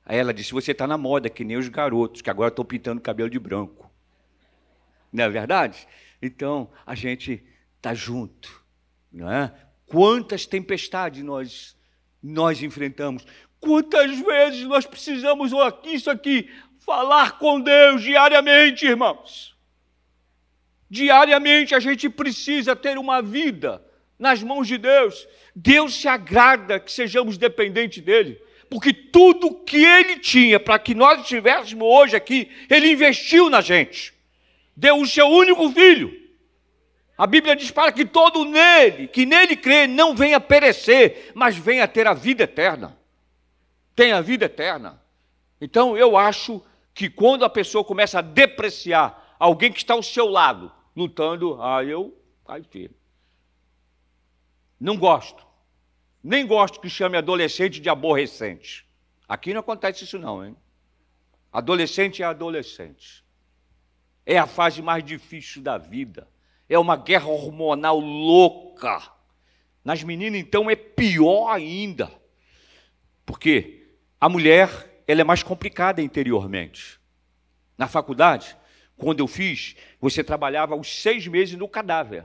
Aí 0.04 0.18
ela 0.18 0.34
disse: 0.34 0.52
"Você 0.52 0.72
está 0.72 0.86
na 0.86 0.98
moda 0.98 1.30
que 1.30 1.44
nem 1.44 1.56
os 1.56 1.68
garotos 1.68 2.20
que 2.20 2.28
agora 2.28 2.48
estão 2.48 2.64
pintando 2.64 3.00
cabelo 3.00 3.30
de 3.30 3.38
branco." 3.38 3.90
Não 5.10 5.24
é 5.24 5.30
verdade? 5.30 5.88
Então 6.20 6.70
a 6.84 6.94
gente 6.94 7.42
tá 7.80 7.94
junto, 7.94 8.62
não 9.10 9.30
é? 9.32 9.65
Quantas 9.86 10.46
tempestades 10.46 11.22
nós, 11.22 11.76
nós 12.22 12.62
enfrentamos. 12.62 13.24
Quantas 13.60 14.18
vezes 14.18 14.64
nós 14.64 14.84
precisamos, 14.84 15.52
isso 15.84 16.10
aqui, 16.10 16.50
falar 16.78 17.38
com 17.38 17.60
Deus 17.60 18.02
diariamente, 18.02 18.84
irmãos. 18.84 19.56
Diariamente 20.90 21.74
a 21.74 21.80
gente 21.80 22.08
precisa 22.08 22.76
ter 22.76 22.98
uma 22.98 23.20
vida 23.22 23.84
nas 24.18 24.42
mãos 24.42 24.68
de 24.68 24.78
Deus. 24.78 25.26
Deus 25.54 25.94
se 25.94 26.08
agrada 26.08 26.78
que 26.78 26.92
sejamos 26.92 27.38
dependentes 27.38 28.02
dEle, 28.02 28.40
porque 28.68 28.92
tudo 28.92 29.64
que 29.64 29.84
Ele 29.84 30.18
tinha 30.18 30.60
para 30.60 30.78
que 30.78 30.94
nós 30.94 31.22
estivéssemos 31.22 31.86
hoje 31.86 32.16
aqui, 32.16 32.50
Ele 32.68 32.92
investiu 32.92 33.48
na 33.48 33.60
gente. 33.60 34.12
Deu 34.76 35.00
o 35.00 35.06
seu 35.06 35.26
único 35.26 35.70
filho 35.72 36.25
a 37.16 37.26
Bíblia 37.26 37.56
diz 37.56 37.70
para 37.70 37.92
que 37.92 38.04
todo 38.04 38.44
nele, 38.44 39.08
que 39.08 39.24
nele 39.24 39.56
crê, 39.56 39.86
não 39.86 40.14
venha 40.14 40.38
perecer, 40.38 41.32
mas 41.34 41.56
venha 41.56 41.88
ter 41.88 42.06
a 42.06 42.12
vida 42.12 42.44
eterna. 42.44 42.96
Tenha 43.94 44.18
a 44.18 44.20
vida 44.20 44.44
eterna. 44.44 45.02
Então 45.58 45.96
eu 45.96 46.16
acho 46.16 46.62
que 46.92 47.08
quando 47.08 47.44
a 47.44 47.50
pessoa 47.50 47.82
começa 47.82 48.18
a 48.18 48.22
depreciar 48.22 49.36
alguém 49.38 49.72
que 49.72 49.78
está 49.78 49.94
ao 49.94 50.02
seu 50.02 50.26
lado, 50.26 50.70
lutando, 50.94 51.60
ah, 51.62 51.82
eu, 51.82 52.14
ai 52.46 52.62
filho, 52.62 52.94
não 54.78 54.96
gosto. 54.96 55.46
Nem 56.22 56.46
gosto 56.46 56.80
que 56.80 56.90
chame 56.90 57.16
adolescente 57.16 57.80
de 57.80 57.88
aborrecente. 57.88 58.86
Aqui 59.26 59.54
não 59.54 59.60
acontece 59.60 60.04
isso 60.04 60.18
não, 60.18 60.44
hein? 60.44 60.56
Adolescente 61.52 62.22
é 62.22 62.26
adolescente. 62.26 63.24
É 64.26 64.36
a 64.36 64.46
fase 64.46 64.82
mais 64.82 65.02
difícil 65.02 65.62
da 65.62 65.78
vida. 65.78 66.28
É 66.68 66.78
uma 66.78 66.96
guerra 66.96 67.28
hormonal 67.28 67.98
louca. 67.98 69.02
Nas 69.84 70.02
meninas, 70.02 70.40
então, 70.40 70.70
é 70.70 70.76
pior 70.76 71.48
ainda. 71.48 72.10
Porque 73.24 73.86
a 74.20 74.28
mulher, 74.28 75.02
ela 75.06 75.20
é 75.20 75.24
mais 75.24 75.42
complicada 75.42 76.02
interiormente. 76.02 76.98
Na 77.78 77.86
faculdade, 77.86 78.56
quando 78.96 79.20
eu 79.20 79.26
fiz, 79.26 79.76
você 80.00 80.24
trabalhava 80.24 80.74
os 80.74 81.02
seis 81.02 81.26
meses 81.26 81.56
no 81.56 81.68
cadáver. 81.68 82.24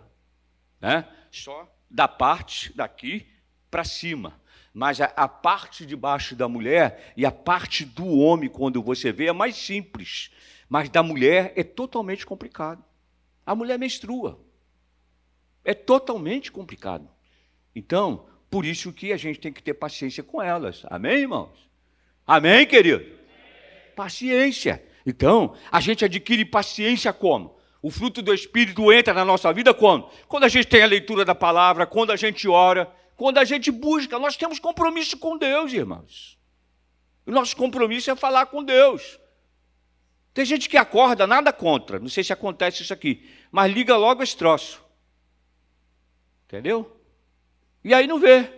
Né? 0.80 1.08
Só 1.30 1.72
da 1.90 2.08
parte 2.08 2.76
daqui 2.76 3.28
para 3.70 3.84
cima. 3.84 4.40
Mas 4.74 5.02
a, 5.02 5.06
a, 5.06 5.28
parte 5.28 5.86
de 5.86 5.96
baixo 5.96 6.34
da 6.36 6.48
mulher 6.48 7.14
e 7.18 7.26
a 7.26 7.32
parte 7.32 7.84
do 7.84 8.08
homem, 8.08 8.50
quando 8.50 8.82
você 8.82 9.12
vê, 9.12 9.28
é 9.28 9.34
mais 9.34 9.58
simples. 9.58 10.32
Mas 10.70 10.90
da 10.90 11.04
mulher 11.04 11.52
é 11.58 11.64
totalmente 11.64 12.26
complicado. 12.26 12.82
A 13.52 13.56
mulher 13.56 13.78
menstrua. 13.78 14.40
É 15.66 15.74
totalmente 15.74 16.50
complicado. 16.50 17.06
Então, 17.76 18.26
por 18.50 18.66
isso 18.66 18.94
que 18.94 19.12
a 19.12 19.18
gente 19.18 19.42
tem 19.42 19.52
que 19.52 19.62
ter 19.62 19.74
paciência 19.74 20.24
com 20.24 20.42
elas. 20.42 20.84
Amém, 20.86 21.18
irmãos? 21.18 21.70
Amém, 22.26 22.66
querido? 22.66 23.06
Paciência. 23.94 24.82
Então, 25.06 25.54
a 25.70 25.82
gente 25.82 26.06
adquire 26.06 26.46
paciência 26.46 27.12
como? 27.12 27.60
O 27.82 27.92
fruto 27.92 28.22
do 28.22 28.34
Espírito 28.34 28.90
entra 28.90 29.14
na 29.14 29.26
nossa 29.26 29.52
vida 29.52 29.74
quando? 29.74 30.08
Quando 30.30 30.46
a 30.46 30.48
gente 30.48 30.68
tem 30.68 30.82
a 30.82 30.88
leitura 30.88 31.26
da 31.26 31.36
palavra, 31.36 31.86
quando 31.86 32.12
a 32.12 32.16
gente 32.16 32.48
ora, 32.48 32.90
quando 33.18 33.38
a 33.38 33.44
gente 33.44 33.70
busca. 33.70 34.18
Nós 34.18 34.38
temos 34.38 34.60
compromisso 34.60 35.18
com 35.18 35.38
Deus, 35.38 35.74
irmãos. 35.74 36.40
O 37.26 37.32
nosso 37.32 37.58
compromisso 37.58 38.10
é 38.12 38.16
falar 38.16 38.46
com 38.46 38.64
Deus. 38.64 39.20
Tem 40.34 40.46
gente 40.46 40.70
que 40.70 40.78
acorda, 40.78 41.28
nada 41.28 41.52
contra, 41.52 42.00
não 42.00 42.08
sei 42.08 42.24
se 42.24 42.32
acontece 42.32 42.84
isso 42.84 42.94
aqui, 42.94 43.30
mas 43.52 43.72
liga 43.72 43.96
logo 43.98 44.24
esse 44.24 44.36
troço. 44.36 44.82
Entendeu? 46.48 46.98
E 47.84 47.94
aí 47.94 48.08
não 48.08 48.20
vê, 48.20 48.50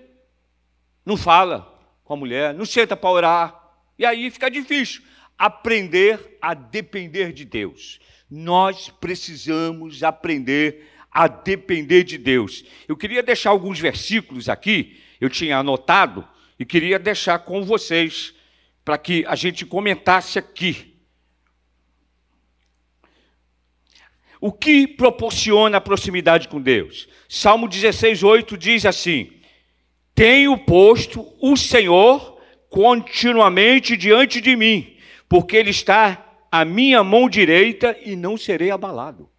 não 1.06 1.18
fala 1.18 1.82
com 2.04 2.14
a 2.14 2.18
mulher, 2.18 2.54
não 2.54 2.66
senta 2.66 2.96
para 2.96 3.10
orar, 3.10 3.74
e 3.98 4.06
aí 4.06 4.30
fica 4.30 4.50
difícil 4.50 5.02
aprender 5.38 6.38
a 6.42 6.54
depender 6.54 7.32
de 7.32 7.46
Deus 7.46 8.00
nós 8.34 8.90
precisamos 8.90 10.02
aprender 10.02 10.90
a 11.12 11.28
depender 11.28 12.04
de 12.04 12.18
Deus. 12.18 12.66
Eu 12.88 12.98
queria 12.98 13.22
deixar 13.22 13.52
alguns 13.52 13.80
versículos 13.80 14.50
aqui, 14.50 15.00
eu 15.22 15.30
tinha 15.30 15.60
anotado, 15.60 16.28
e 16.58 16.66
queria 16.66 16.98
deixar 16.98 17.38
com 17.40 17.64
vocês, 17.64 18.34
para 18.84 18.98
que 18.98 19.24
a 19.28 19.36
gente 19.36 19.68
comentasse 19.68 20.40
aqui. 20.40 20.93
O 24.46 24.52
que 24.52 24.86
proporciona 24.86 25.78
a 25.78 25.80
proximidade 25.80 26.50
com 26.50 26.60
Deus? 26.60 27.08
Salmo 27.30 27.66
16, 27.66 28.24
8 28.24 28.58
diz 28.58 28.86
assim: 28.86 29.30
Tenho 30.14 30.58
posto 30.58 31.26
o 31.40 31.56
Senhor 31.56 32.38
continuamente 32.70 33.96
diante 33.96 34.42
de 34.42 34.54
mim, 34.58 34.98
porque 35.30 35.56
Ele 35.56 35.70
está 35.70 36.30
a 36.52 36.66
minha 36.66 37.02
mão 37.06 37.30
direita 37.30 37.98
e 38.04 38.18
não 38.18 38.36
serei 38.36 38.70
abalado. 38.70 39.30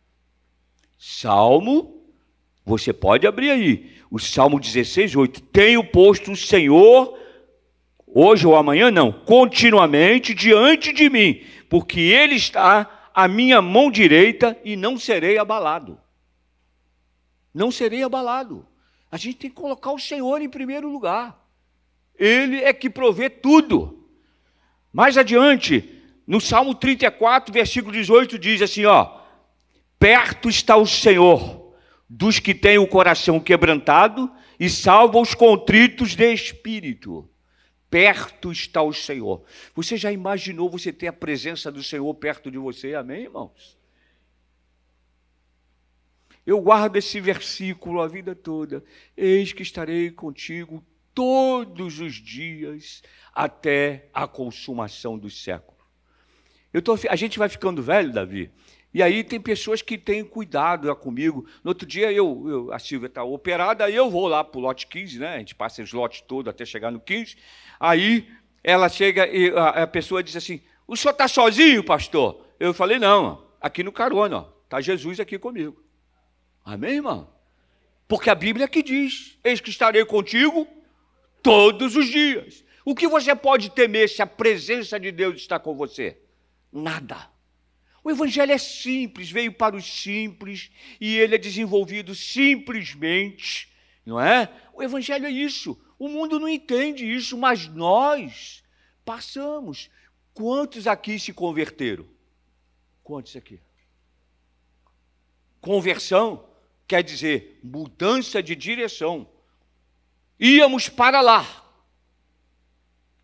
Salmo, 0.97 2.03
você 2.65 2.91
pode 2.91 3.27
abrir 3.27 3.51
aí, 3.51 3.91
o 4.11 4.19
Salmo 4.19 4.59
16, 4.59 5.17
8. 5.17 5.43
Tenho 5.43 5.85
posto 5.85 6.33
o 6.33 6.37
Senhor, 6.37 7.15
hoje 8.07 8.47
ou 8.47 8.57
amanhã, 8.57 8.91
não, 8.91 9.13
continuamente 9.13 10.33
diante 10.33 10.95
de 10.95 11.11
mim, 11.11 11.43
porque 11.69 12.01
Ele 12.01 12.37
está 12.37 12.94
à 13.15 13.29
minha 13.29 13.63
mão 13.63 13.91
direita 13.91 14.59
e 14.65 14.75
não 14.75 14.99
serei 14.99 15.39
abalado. 15.39 15.99
Não 17.55 17.71
serei 17.71 18.03
abalado. 18.03 18.67
A 19.11 19.17
gente 19.17 19.37
tem 19.37 19.51
que 19.51 19.57
colocar 19.57 19.93
o 19.93 19.99
Senhor 19.99 20.43
em 20.43 20.49
primeiro 20.49 20.91
lugar. 20.91 21.41
Ele 22.19 22.61
é 22.63 22.73
que 22.73 22.91
provê 22.91 23.31
tudo. 23.31 24.09
Mais 24.93 25.17
adiante, 25.17 26.03
no 26.27 26.41
Salmo 26.41 26.75
34, 26.75 27.53
versículo 27.53 27.93
18, 27.93 28.37
diz 28.39 28.61
assim: 28.61 28.85
ó, 28.85 29.21
perto 29.99 30.49
está 30.49 30.77
o 30.77 30.87
Senhor 30.87 31.73
dos 32.09 32.41
que 32.41 32.55
têm 32.55 32.79
o 32.79 32.87
coração 32.87 33.39
quebrantado 33.39 34.31
e 34.59 34.69
salva 34.69 35.19
os 35.19 35.35
contritos 35.35 36.15
de 36.17 36.33
espírito. 36.33 37.29
Perto 37.95 38.51
está 38.51 38.83
o 38.83 38.93
Senhor. 38.93 39.45
Você 39.73 39.97
já 39.97 40.11
imaginou 40.11 40.69
você 40.69 40.93
ter 40.93 41.07
a 41.07 41.13
presença 41.13 41.71
do 41.71 41.81
Senhor 41.81 42.13
perto 42.17 42.51
de 42.51 42.59
você? 42.59 42.93
Amém, 42.93 43.23
irmãos? 43.23 43.79
Eu 46.45 46.61
guardo 46.61 46.97
esse 46.97 47.21
versículo 47.21 48.01
a 48.01 48.09
vida 48.09 48.35
toda. 48.35 48.83
Eis 49.17 49.53
que 49.53 49.63
estarei 49.63 50.11
contigo 50.11 50.85
todos 51.15 52.01
os 52.01 52.15
dias 52.15 53.01
até 53.33 54.09
a 54.13 54.27
consumação 54.27 55.17
dos 55.17 55.41
séculos. 55.41 55.81
Eu 56.73 56.83
tô, 56.83 56.99
a 57.09 57.15
gente 57.15 57.39
vai 57.39 57.49
ficando 57.49 57.81
velho, 57.81 58.13
Davi, 58.13 58.51
e 58.95 59.03
aí 59.03 59.25
tem 59.25 59.41
pessoas 59.41 59.83
que 59.83 59.99
têm 59.99 60.25
cuidado 60.25 60.95
comigo. 60.95 61.45
No 61.65 61.71
outro 61.73 61.85
dia, 61.85 62.13
eu, 62.13 62.45
eu 62.49 62.73
a 62.73 62.79
Silvia 62.79 63.09
está 63.09 63.25
operada, 63.25 63.91
eu 63.91 64.09
vou 64.09 64.29
lá 64.29 64.45
para 64.45 64.57
o 64.57 64.61
lote 64.63 64.87
15, 64.87 65.19
né? 65.19 65.35
A 65.35 65.39
gente 65.39 65.53
passa 65.53 65.83
os 65.83 65.93
lotes 65.93 66.21
todos 66.21 66.49
até 66.49 66.65
chegar 66.65 66.93
no 66.93 67.01
15. 67.01 67.37
Aí 67.85 68.29
ela 68.63 68.89
chega 68.89 69.27
e 69.27 69.53
a, 69.57 69.87
pessoa 69.87 70.23
diz 70.23 70.37
assim: 70.37 70.61
O 70.87 70.97
senhor 70.97 71.13
está 71.13 71.29
sozinho, 71.29 71.85
pastor? 71.85 72.47
Eu 72.59 72.73
falei: 72.73 72.99
Não, 72.99 73.47
aqui 73.61 73.83
no 73.83 73.93
carona, 73.93 74.47
está 74.65 74.81
Jesus 74.81 75.21
aqui 75.21 75.39
comigo. 75.39 75.83
Amém, 76.65 76.95
irmão? 76.95 77.29
Porque 78.09 78.31
a 78.31 78.35
Bíblia 78.35 78.69
que 78.69 78.83
diz: 78.83 79.39
Eis 79.45 79.61
que 79.61 79.71
estarei 79.71 80.05
contigo 80.05 80.67
todos 81.43 81.97
os 81.97 82.07
dias. 82.07 82.65
O 82.85 82.95
que 82.95 83.09
você 83.09 83.35
pode 83.35 83.71
temer 83.71 84.09
se 84.09 84.23
a 84.23 84.27
presença 84.27 85.01
de 85.01 85.11
Deus 85.11 85.37
está 85.37 85.59
com 85.59 85.75
você? 85.75 86.19
nada. 86.75 87.31
O 88.03 88.11
Evangelho 88.11 88.53
é 88.53 88.59
simples, 88.59 89.31
veio 89.31 89.53
para 89.53 89.77
os 89.77 89.87
simples 90.03 90.71
e 91.01 91.17
ele 91.17 91.37
é 91.37 91.39
desenvolvido 91.39 92.15
simplesmente, 92.15 93.73
não 94.05 94.21
é? 94.21 94.51
O 94.75 94.83
Evangelho 94.83 95.25
é 95.25 95.31
isso. 95.31 95.79
O 95.99 96.09
mundo 96.09 96.39
não 96.41 96.49
entende 96.49 97.05
isso, 97.05 97.37
mas 97.37 97.69
nós 97.69 98.63
passamos. 99.05 99.91
Quantos 100.33 100.87
aqui 100.87 101.19
se 101.19 101.33
converteram? 101.33 102.07
Quantos 103.03 103.37
aqui? 103.37 103.61
Conversão 105.61 106.47
quer 106.87 107.03
dizer 107.03 107.61
mudança 107.63 108.43
de 108.43 108.55
direção. 108.55 109.29
Íamos 110.39 110.89
para 110.89 111.21
lá 111.21 111.47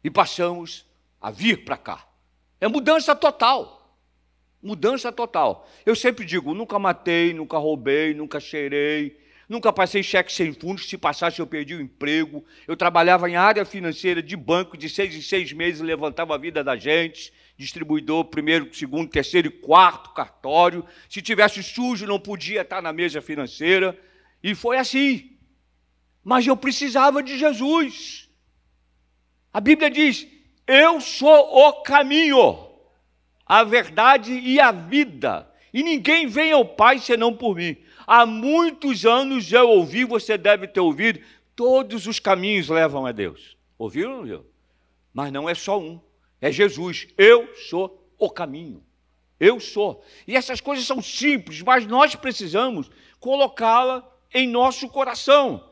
e 0.03 0.11
passamos 0.11 0.87
a 1.21 1.31
vir 1.31 1.65
para 1.65 1.77
cá. 1.77 2.09
É 2.61 2.69
mudança 2.69 3.15
total. 3.15 3.99
Mudança 4.63 5.11
total. 5.11 5.69
Eu 5.85 5.97
sempre 5.97 6.25
digo: 6.25 6.55
nunca 6.55 6.79
matei, 6.79 7.35
nunca 7.35 7.59
roubei, 7.59 8.15
nunca 8.15 8.39
cheirei, 8.39 9.20
nunca 9.51 9.73
passei 9.73 10.03
cheque 10.03 10.33
sem 10.33 10.55
fundos. 10.55 10.89
Se 10.89 10.97
passasse, 10.97 11.41
eu 11.41 11.47
perdi 11.47 11.75
o 11.75 11.81
emprego. 11.81 12.45
Eu 12.67 12.77
trabalhava 12.77 13.29
em 13.29 13.37
área 13.37 13.65
financeira 13.65 14.23
de 14.23 14.37
banco, 14.37 14.79
de 14.79 14.89
seis 14.89 15.15
em 15.15 15.21
seis 15.21 15.53
meses, 15.53 15.81
levantava 15.81 16.35
a 16.35 16.39
vida 16.39 16.65
da 16.65 16.77
gente. 16.77 17.33
Distribuidor, 17.59 18.25
primeiro, 18.27 18.73
segundo, 18.73 19.11
terceiro 19.11 19.49
e 19.49 19.51
quarto 19.51 20.11
cartório. 20.15 20.87
Se 21.09 21.21
tivesse 21.21 21.63
sujo, 21.63 22.07
não 22.07 22.19
podia 22.19 22.63
estar 22.63 22.81
na 22.81 22.93
mesa 22.93 23.21
financeira. 23.21 23.99
E 24.43 24.55
foi 24.55 24.79
assim. 24.79 25.33
Mas 26.25 26.47
eu 26.47 26.57
precisava 26.57 27.23
de 27.23 27.37
Jesus. 27.37 28.31
A 29.53 29.61
Bíblia 29.61 29.91
diz: 29.91 30.27
eu 30.73 31.01
sou 31.01 31.67
o 31.67 31.83
caminho, 31.83 32.69
a 33.45 33.65
verdade 33.65 34.33
e 34.33 34.61
a 34.61 34.71
vida. 34.71 35.53
E 35.75 35.83
ninguém 35.83 36.29
vem 36.29 36.53
ao 36.53 36.65
Pai 36.65 37.01
senão 37.01 37.35
por 37.35 37.57
mim. 37.57 37.77
Há 38.13 38.27
muitos 38.27 39.07
anos 39.07 39.53
eu 39.53 39.69
ouvi, 39.69 40.05
você 40.05 40.37
deve 40.37 40.67
ter 40.67 40.81
ouvido, 40.81 41.21
todos 41.55 42.09
os 42.09 42.19
caminhos 42.19 42.69
levam 42.69 43.07
a 43.07 43.13
Deus. 43.13 43.57
Ouviram 43.79 44.25
viu? 44.25 44.45
Mas 45.15 45.31
não 45.31 45.49
é 45.49 45.55
só 45.55 45.79
um, 45.79 46.01
é 46.41 46.51
Jesus. 46.51 47.07
Eu 47.17 47.55
sou 47.55 48.05
o 48.19 48.29
caminho. 48.29 48.83
Eu 49.39 49.61
sou. 49.61 50.05
E 50.27 50.35
essas 50.35 50.61
coisas 50.61 50.85
são 50.85 51.01
simples, 51.01 51.63
mas 51.63 51.87
nós 51.87 52.17
precisamos 52.17 52.91
colocá-la 53.21 54.05
em 54.35 54.49
nosso 54.49 54.89
coração. 54.89 55.71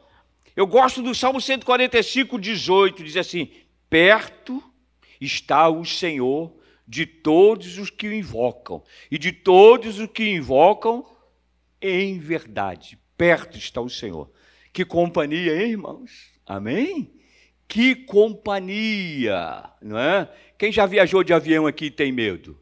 Eu 0.54 0.64
gosto 0.64 1.02
do 1.02 1.16
Salmo 1.16 1.40
145, 1.40 2.38
18, 2.38 3.02
diz 3.02 3.16
assim: 3.16 3.50
perto 3.90 4.62
está 5.20 5.68
o 5.68 5.84
Senhor 5.84 6.52
de 6.86 7.04
todos 7.04 7.78
os 7.78 7.90
que 7.90 8.06
o 8.06 8.12
invocam, 8.12 8.80
e 9.10 9.18
de 9.18 9.32
todos 9.32 9.98
os 9.98 10.08
que 10.08 10.30
invocam 10.30 11.04
em 11.80 12.18
verdade. 12.18 12.98
Perto 13.16 13.56
está 13.56 13.80
o 13.80 13.88
Senhor. 13.88 14.30
Que 14.72 14.84
companhia, 14.84 15.60
hein, 15.60 15.72
irmãos? 15.72 16.32
Amém? 16.46 17.12
Que 17.66 17.94
companhia, 17.94 19.64
não 19.82 19.98
é? 19.98 20.32
Quem 20.56 20.72
já 20.72 20.86
viajou 20.86 21.22
de 21.22 21.34
avião 21.34 21.66
aqui 21.66 21.90
tem 21.90 22.10
medo, 22.10 22.58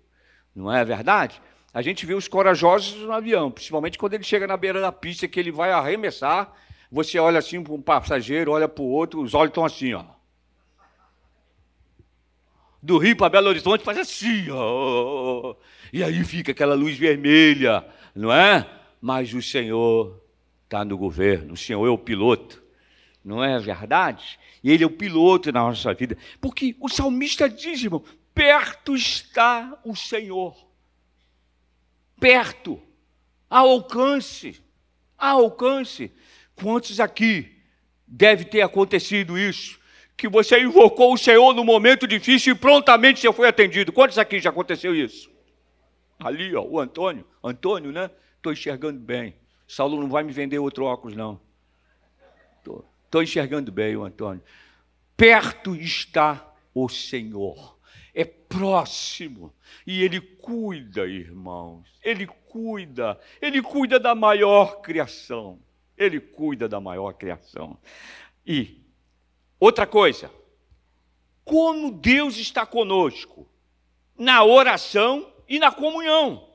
não 0.54 0.72
é 0.72 0.84
verdade? 0.84 1.40
A 1.72 1.80
gente 1.80 2.04
vê 2.04 2.14
os 2.14 2.26
corajosos 2.26 2.96
no 3.02 3.12
avião, 3.12 3.50
principalmente 3.50 3.98
quando 3.98 4.14
ele 4.14 4.24
chega 4.24 4.46
na 4.46 4.56
beira 4.56 4.80
da 4.80 4.90
pista 4.90 5.28
que 5.28 5.38
ele 5.38 5.52
vai 5.52 5.70
arremessar. 5.70 6.52
Você 6.90 7.18
olha 7.18 7.38
assim 7.38 7.62
para 7.62 7.72
um 7.72 7.82
passageiro, 7.82 8.50
olha 8.50 8.68
para 8.68 8.82
o 8.82 8.88
outro, 8.88 9.20
os 9.20 9.34
olhos 9.34 9.50
estão 9.50 9.64
assim, 9.64 9.92
ó. 9.94 10.04
Do 12.82 12.98
Rio 12.98 13.16
para 13.16 13.28
Belo 13.28 13.48
Horizonte 13.48 13.84
faz 13.84 13.98
assim, 13.98 14.46
ó. 14.50 15.54
E 15.92 16.02
aí 16.02 16.24
fica 16.24 16.52
aquela 16.52 16.74
luz 16.74 16.96
vermelha, 16.98 17.84
não 18.14 18.32
é? 18.32 18.66
Mas 19.00 19.32
o 19.34 19.42
Senhor 19.42 20.22
está 20.64 20.84
no 20.84 20.96
governo, 20.96 21.54
o 21.54 21.56
Senhor 21.56 21.86
é 21.86 21.90
o 21.90 21.98
piloto 21.98 22.66
não 23.26 23.42
é 23.42 23.58
verdade? 23.58 24.38
E 24.62 24.70
ele 24.70 24.84
é 24.84 24.86
o 24.86 24.90
piloto 24.90 25.50
na 25.50 25.60
nossa 25.60 25.92
vida. 25.92 26.16
Porque 26.40 26.76
o 26.78 26.88
salmista 26.88 27.48
diz, 27.48 27.82
irmão, 27.82 28.04
perto 28.32 28.94
está 28.94 29.76
o 29.84 29.96
Senhor. 29.96 30.56
Perto, 32.20 32.80
ao 33.50 33.68
alcance, 33.68 34.62
ao 35.18 35.40
alcance. 35.40 36.12
Quantos 36.54 37.00
aqui 37.00 37.52
deve 38.06 38.44
ter 38.44 38.62
acontecido 38.62 39.36
isso? 39.36 39.80
Que 40.16 40.28
você 40.28 40.62
invocou 40.62 41.12
o 41.12 41.18
Senhor 41.18 41.52
no 41.52 41.64
momento 41.64 42.06
difícil 42.06 42.54
e 42.54 42.56
prontamente 42.56 43.20
você 43.20 43.32
foi 43.32 43.48
atendido. 43.48 43.92
Quantos 43.92 44.18
aqui 44.18 44.38
já 44.38 44.50
aconteceu 44.50 44.94
isso? 44.94 45.28
Ali, 46.20 46.54
ó, 46.54 46.62
o 46.62 46.78
Antônio. 46.78 47.26
Antônio, 47.42 47.90
né? 47.90 48.08
Estou 48.46 48.52
enxergando 48.52 49.00
bem. 49.00 49.34
Saulo 49.66 50.00
não 50.00 50.08
vai 50.08 50.22
me 50.22 50.30
vender 50.30 50.60
outro 50.60 50.84
óculos, 50.84 51.16
não. 51.16 51.40
Estou. 52.58 52.84
Enxergando 53.20 53.72
bem, 53.72 53.96
o 53.96 54.04
Antônio. 54.04 54.42
Perto 55.16 55.74
está 55.74 56.54
o 56.72 56.88
Senhor. 56.88 57.76
É 58.14 58.24
próximo. 58.24 59.52
E 59.84 60.00
Ele 60.00 60.20
cuida, 60.20 61.08
irmãos. 61.08 61.88
Ele 62.04 62.26
cuida. 62.26 63.18
Ele 63.42 63.60
cuida 63.60 63.98
da 63.98 64.14
maior 64.14 64.80
criação. 64.80 65.58
Ele 65.98 66.20
cuida 66.20 66.68
da 66.68 66.78
maior 66.78 67.14
criação. 67.14 67.76
E 68.46 68.80
outra 69.58 69.88
coisa. 69.88 70.30
Como 71.44 71.90
Deus 71.90 72.36
está 72.36 72.64
conosco 72.64 73.48
na 74.16 74.44
oração 74.44 75.32
e 75.48 75.58
na 75.58 75.72
comunhão. 75.72 76.45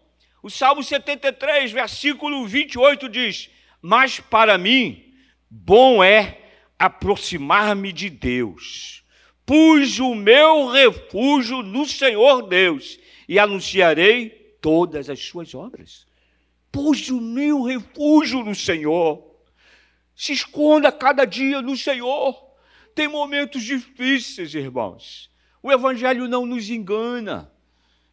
O 0.41 0.49
Salmo 0.49 0.83
73, 0.83 1.71
versículo 1.71 2.45
28 2.47 3.07
diz: 3.07 3.49
Mas 3.81 4.19
para 4.19 4.57
mim, 4.57 5.13
bom 5.49 6.03
é 6.03 6.39
aproximar-me 6.79 7.91
de 7.93 8.09
Deus. 8.09 9.03
Pus 9.45 9.99
o 9.99 10.15
meu 10.15 10.67
refúgio 10.67 11.61
no 11.61 11.85
Senhor 11.85 12.47
Deus 12.47 12.97
e 13.27 13.37
anunciarei 13.37 14.29
todas 14.61 15.09
as 15.09 15.19
suas 15.19 15.53
obras. 15.53 16.07
Pus 16.71 17.09
o 17.09 17.19
meu 17.19 17.63
refúgio 17.63 18.43
no 18.43 18.55
Senhor. 18.55 19.23
Se 20.15 20.31
esconda 20.33 20.91
cada 20.91 21.25
dia 21.25 21.61
no 21.61 21.75
Senhor. 21.75 22.49
Tem 22.95 23.07
momentos 23.07 23.63
difíceis, 23.63 24.55
irmãos. 24.55 25.29
O 25.61 25.71
Evangelho 25.71 26.27
não 26.27 26.45
nos 26.45 26.69
engana. 26.69 27.51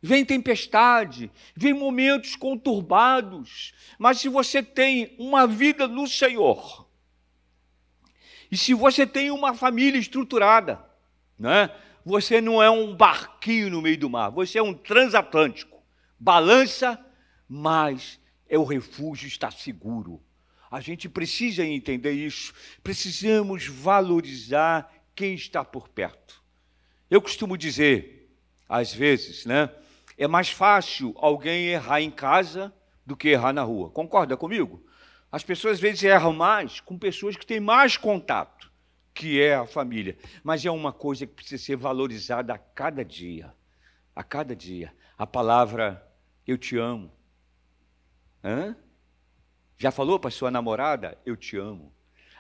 Vem 0.00 0.24
tempestade, 0.24 1.30
vem 1.56 1.74
momentos 1.74 2.36
conturbados, 2.36 3.72
mas 3.98 4.20
se 4.20 4.28
você 4.28 4.62
tem 4.62 5.14
uma 5.18 5.46
vida 5.46 5.88
no 5.88 6.06
Senhor, 6.06 6.88
e 8.50 8.56
se 8.56 8.74
você 8.74 9.06
tem 9.06 9.30
uma 9.30 9.54
família 9.54 9.98
estruturada, 9.98 10.82
né? 11.38 11.70
você 12.04 12.40
não 12.40 12.62
é 12.62 12.70
um 12.70 12.94
barquinho 12.94 13.70
no 13.70 13.82
meio 13.82 13.98
do 13.98 14.08
mar, 14.08 14.30
você 14.30 14.58
é 14.58 14.62
um 14.62 14.72
transatlântico. 14.72 15.82
Balança, 16.18 16.98
mas 17.46 18.18
é 18.48 18.58
o 18.58 18.64
refúgio 18.64 19.28
está 19.28 19.50
seguro. 19.50 20.22
A 20.70 20.80
gente 20.80 21.08
precisa 21.08 21.64
entender 21.64 22.12
isso. 22.12 22.52
Precisamos 22.82 23.66
valorizar 23.66 24.90
quem 25.14 25.34
está 25.34 25.64
por 25.64 25.88
perto. 25.88 26.42
Eu 27.10 27.20
costumo 27.20 27.56
dizer, 27.56 28.30
às 28.68 28.92
vezes, 28.92 29.44
né? 29.44 29.70
É 30.18 30.26
mais 30.26 30.50
fácil 30.50 31.14
alguém 31.16 31.68
errar 31.68 32.00
em 32.00 32.10
casa 32.10 32.74
do 33.06 33.16
que 33.16 33.28
errar 33.28 33.52
na 33.52 33.62
rua. 33.62 33.88
Concorda 33.88 34.36
comigo? 34.36 34.84
As 35.30 35.44
pessoas 35.44 35.74
às 35.74 35.80
vezes 35.80 36.02
erram 36.02 36.32
mais 36.32 36.80
com 36.80 36.98
pessoas 36.98 37.36
que 37.36 37.46
têm 37.46 37.60
mais 37.60 37.96
contato, 37.96 38.70
que 39.14 39.40
é 39.40 39.54
a 39.54 39.66
família. 39.66 40.18
Mas 40.42 40.66
é 40.66 40.70
uma 40.70 40.92
coisa 40.92 41.24
que 41.24 41.34
precisa 41.34 41.62
ser 41.62 41.76
valorizada 41.76 42.52
a 42.52 42.58
cada 42.58 43.04
dia. 43.04 43.54
A 44.14 44.24
cada 44.24 44.56
dia. 44.56 44.92
A 45.16 45.26
palavra 45.26 46.04
eu 46.46 46.58
te 46.58 46.76
amo. 46.76 47.12
Hã? 48.42 48.76
Já 49.76 49.92
falou 49.92 50.18
para 50.18 50.30
sua 50.30 50.50
namorada? 50.50 51.16
Eu 51.24 51.36
te 51.36 51.56
amo. 51.56 51.92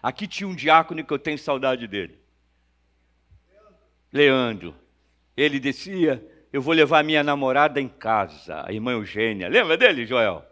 Aqui 0.02 0.26
tinha 0.26 0.48
um 0.48 0.54
diácono 0.54 1.04
que 1.04 1.12
eu 1.12 1.18
tenho 1.18 1.38
saudade 1.38 1.86
dele. 1.86 2.18
Leandro. 4.12 4.74
Ele 5.36 5.60
descia, 5.60 6.26
eu 6.52 6.62
vou 6.62 6.74
levar 6.74 7.04
minha 7.04 7.22
namorada 7.22 7.80
em 7.80 7.88
casa, 7.88 8.64
a 8.66 8.72
irmã 8.72 8.92
Eugênia. 8.92 9.48
Lembra 9.48 9.76
dele, 9.76 10.06
Joel? 10.06 10.44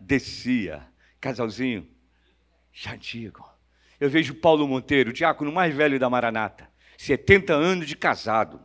Descia 0.00 0.86
casalzinho, 1.20 1.86
já 2.72 2.92
antigo. 2.92 3.44
Eu 3.98 4.08
vejo 4.08 4.34
Paulo 4.34 4.68
Monteiro, 4.68 5.10
o 5.10 5.12
diácono 5.12 5.50
mais 5.50 5.74
velho 5.74 5.98
da 5.98 6.08
Maranata, 6.08 6.68
70 6.98 7.52
anos 7.52 7.88
de 7.88 7.96
casado. 7.96 8.60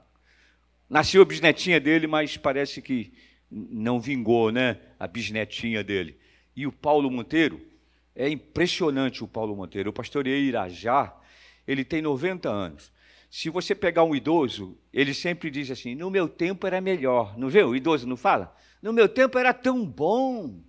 Nasceu 0.90 1.22
a 1.22 1.26
bisnetinha 1.26 1.80
dele, 1.80 2.06
mas 2.06 2.38
parece 2.38 2.82
que 2.82 3.14
não 3.50 4.00
vingou, 4.00 4.52
né? 4.52 4.78
A 5.00 5.08
bisnetinha 5.08 5.84
dele. 5.84 6.20
E 6.56 6.68
o 6.68 6.72
Paulo 6.72 7.10
Monteiro, 7.10 7.62
é 8.14 8.30
impressionante 8.30 9.24
o 9.24 9.28
Paulo 9.28 9.56
Monteiro. 9.56 9.90
Eu 9.90 9.94
pastorei 9.94 10.42
Irajá, 10.42 11.16
ele 11.66 11.86
tem 11.86 12.02
90 12.02 12.50
anos. 12.50 12.91
Se 13.32 13.50
você 13.50 13.74
pegar 13.74 14.04
um 14.04 14.14
idoso, 14.14 14.78
ele 14.92 15.14
sempre 15.14 15.50
diz 15.50 15.72
assim: 15.72 15.96
no 15.96 16.12
meu 16.12 16.28
tempo 16.28 16.68
era 16.68 16.82
melhor. 16.82 17.38
Não 17.38 17.48
vê? 17.48 17.64
O 17.64 17.74
idoso 17.74 18.06
não 18.06 18.18
fala? 18.18 18.54
No 18.82 18.92
meu 18.92 19.08
tempo 19.08 19.40
era 19.40 19.54
tão 19.54 19.86
bom, 19.86 20.60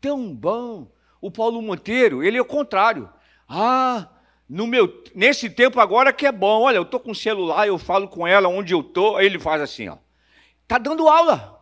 tão 0.00 0.32
bom. 0.32 0.88
O 1.20 1.32
Paulo 1.32 1.60
Monteiro, 1.60 2.22
ele 2.22 2.38
é 2.38 2.40
o 2.40 2.44
contrário. 2.44 3.10
Ah, 3.48 4.08
no 4.48 4.68
meu, 4.68 5.02
nesse 5.12 5.50
tempo 5.50 5.80
agora 5.80 6.12
que 6.12 6.24
é 6.24 6.30
bom. 6.30 6.62
Olha, 6.62 6.76
eu 6.76 6.82
estou 6.82 7.00
com 7.00 7.10
o 7.10 7.14
celular, 7.14 7.66
eu 7.66 7.76
falo 7.76 8.06
com 8.06 8.24
ela 8.24 8.48
onde 8.48 8.72
eu 8.72 8.82
estou. 8.82 9.16
Aí 9.16 9.26
ele 9.26 9.40
faz 9.40 9.60
assim, 9.60 9.88
ó. 9.88 9.98
Está 10.62 10.78
dando 10.78 11.08
aula. 11.08 11.60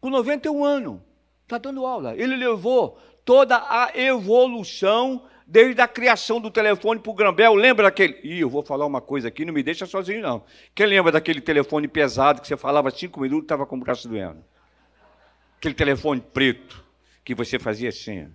Com 0.00 0.08
91 0.08 0.64
anos. 0.64 1.00
Está 1.42 1.58
dando 1.58 1.84
aula. 1.84 2.16
Ele 2.16 2.36
levou 2.36 2.98
toda 3.22 3.58
a 3.58 3.90
evolução 3.94 5.26
desde 5.52 5.82
a 5.82 5.86
criação 5.86 6.40
do 6.40 6.50
telefone 6.50 6.98
para 6.98 7.12
o 7.12 7.14
Grambel. 7.14 7.54
Lembra 7.54 7.84
daquele. 7.84 8.18
Ih, 8.24 8.40
eu 8.40 8.48
vou 8.48 8.62
falar 8.62 8.86
uma 8.86 9.02
coisa 9.02 9.28
aqui, 9.28 9.44
não 9.44 9.52
me 9.52 9.62
deixa 9.62 9.84
sozinho, 9.84 10.22
não. 10.22 10.44
Quem 10.74 10.86
lembra 10.86 11.12
daquele 11.12 11.42
telefone 11.42 11.86
pesado 11.86 12.40
que 12.40 12.48
você 12.48 12.56
falava 12.56 12.90
cinco 12.90 13.20
minutos 13.20 13.42
e 13.42 13.44
estava 13.44 13.66
com 13.66 13.76
o 13.76 13.80
braço 13.80 14.08
doendo? 14.08 14.42
Aquele 15.58 15.74
telefone 15.74 16.22
preto 16.22 16.82
que 17.22 17.34
você 17.34 17.58
fazia 17.58 17.90
assim. 17.90 18.32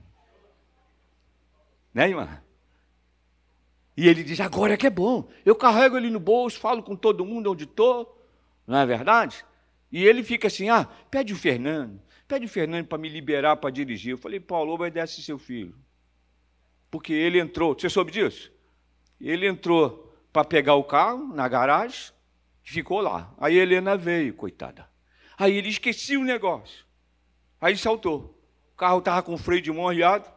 Né, 1.92 2.10
irmã? 2.10 2.40
E 3.98 4.08
ele 4.08 4.24
diz: 4.24 4.40
agora 4.40 4.76
é 4.76 4.78
que 4.78 4.86
é 4.86 4.92
bom. 4.92 5.28
Eu 5.44 5.56
carrego 5.56 5.98
ele 5.98 6.12
no 6.12 6.20
bolso, 6.20 6.60
falo 6.60 6.84
com 6.84 6.96
todo 6.96 7.26
mundo 7.26 7.52
onde 7.52 7.64
estou. 7.64 8.16
Não 8.68 8.78
é 8.78 8.86
verdade? 8.86 9.44
E 9.92 10.06
ele 10.06 10.24
fica 10.24 10.50
assim: 10.50 10.70
ah, 10.70 10.88
pede 11.10 11.34
o 11.34 11.36
Fernando, 11.36 12.00
pede 12.28 12.46
o 12.46 12.50
Fernando 12.50 12.86
para 12.86 13.00
me 13.00 13.10
liberar 13.10 13.56
para 13.56 13.72
dirigir. 13.72 14.12
Eu 14.12 14.20
falei: 14.20 14.40
Paulo, 14.40 14.72
obedece 14.72 15.24
seu 15.24 15.40
filho. 15.40 15.87
Porque 16.98 17.14
ele 17.14 17.40
entrou, 17.40 17.76
você 17.78 17.90
soube 17.90 18.12
disso? 18.12 18.52
Ele 19.22 19.48
entrou 19.48 20.12
para 20.34 20.44
pegar 20.44 20.74
o 20.74 20.84
carro 20.84 21.34
na 21.34 21.48
garagem 21.48 22.12
ficou 22.64 23.00
lá. 23.00 23.34
Aí 23.38 23.60
a 23.60 23.62
Helena 23.62 23.96
veio, 23.96 24.34
coitada. 24.34 24.90
Aí 25.38 25.56
ele 25.56 25.70
esquecia 25.70 26.20
o 26.20 26.24
negócio. 26.24 26.84
Aí 27.62 27.78
saltou. 27.78 28.36
O 28.74 28.76
carro 28.76 29.00
estava 29.00 29.22
com 29.22 29.38
freio 29.38 29.62
de 29.62 29.72
mão 29.72 29.88
arriado 29.88 30.28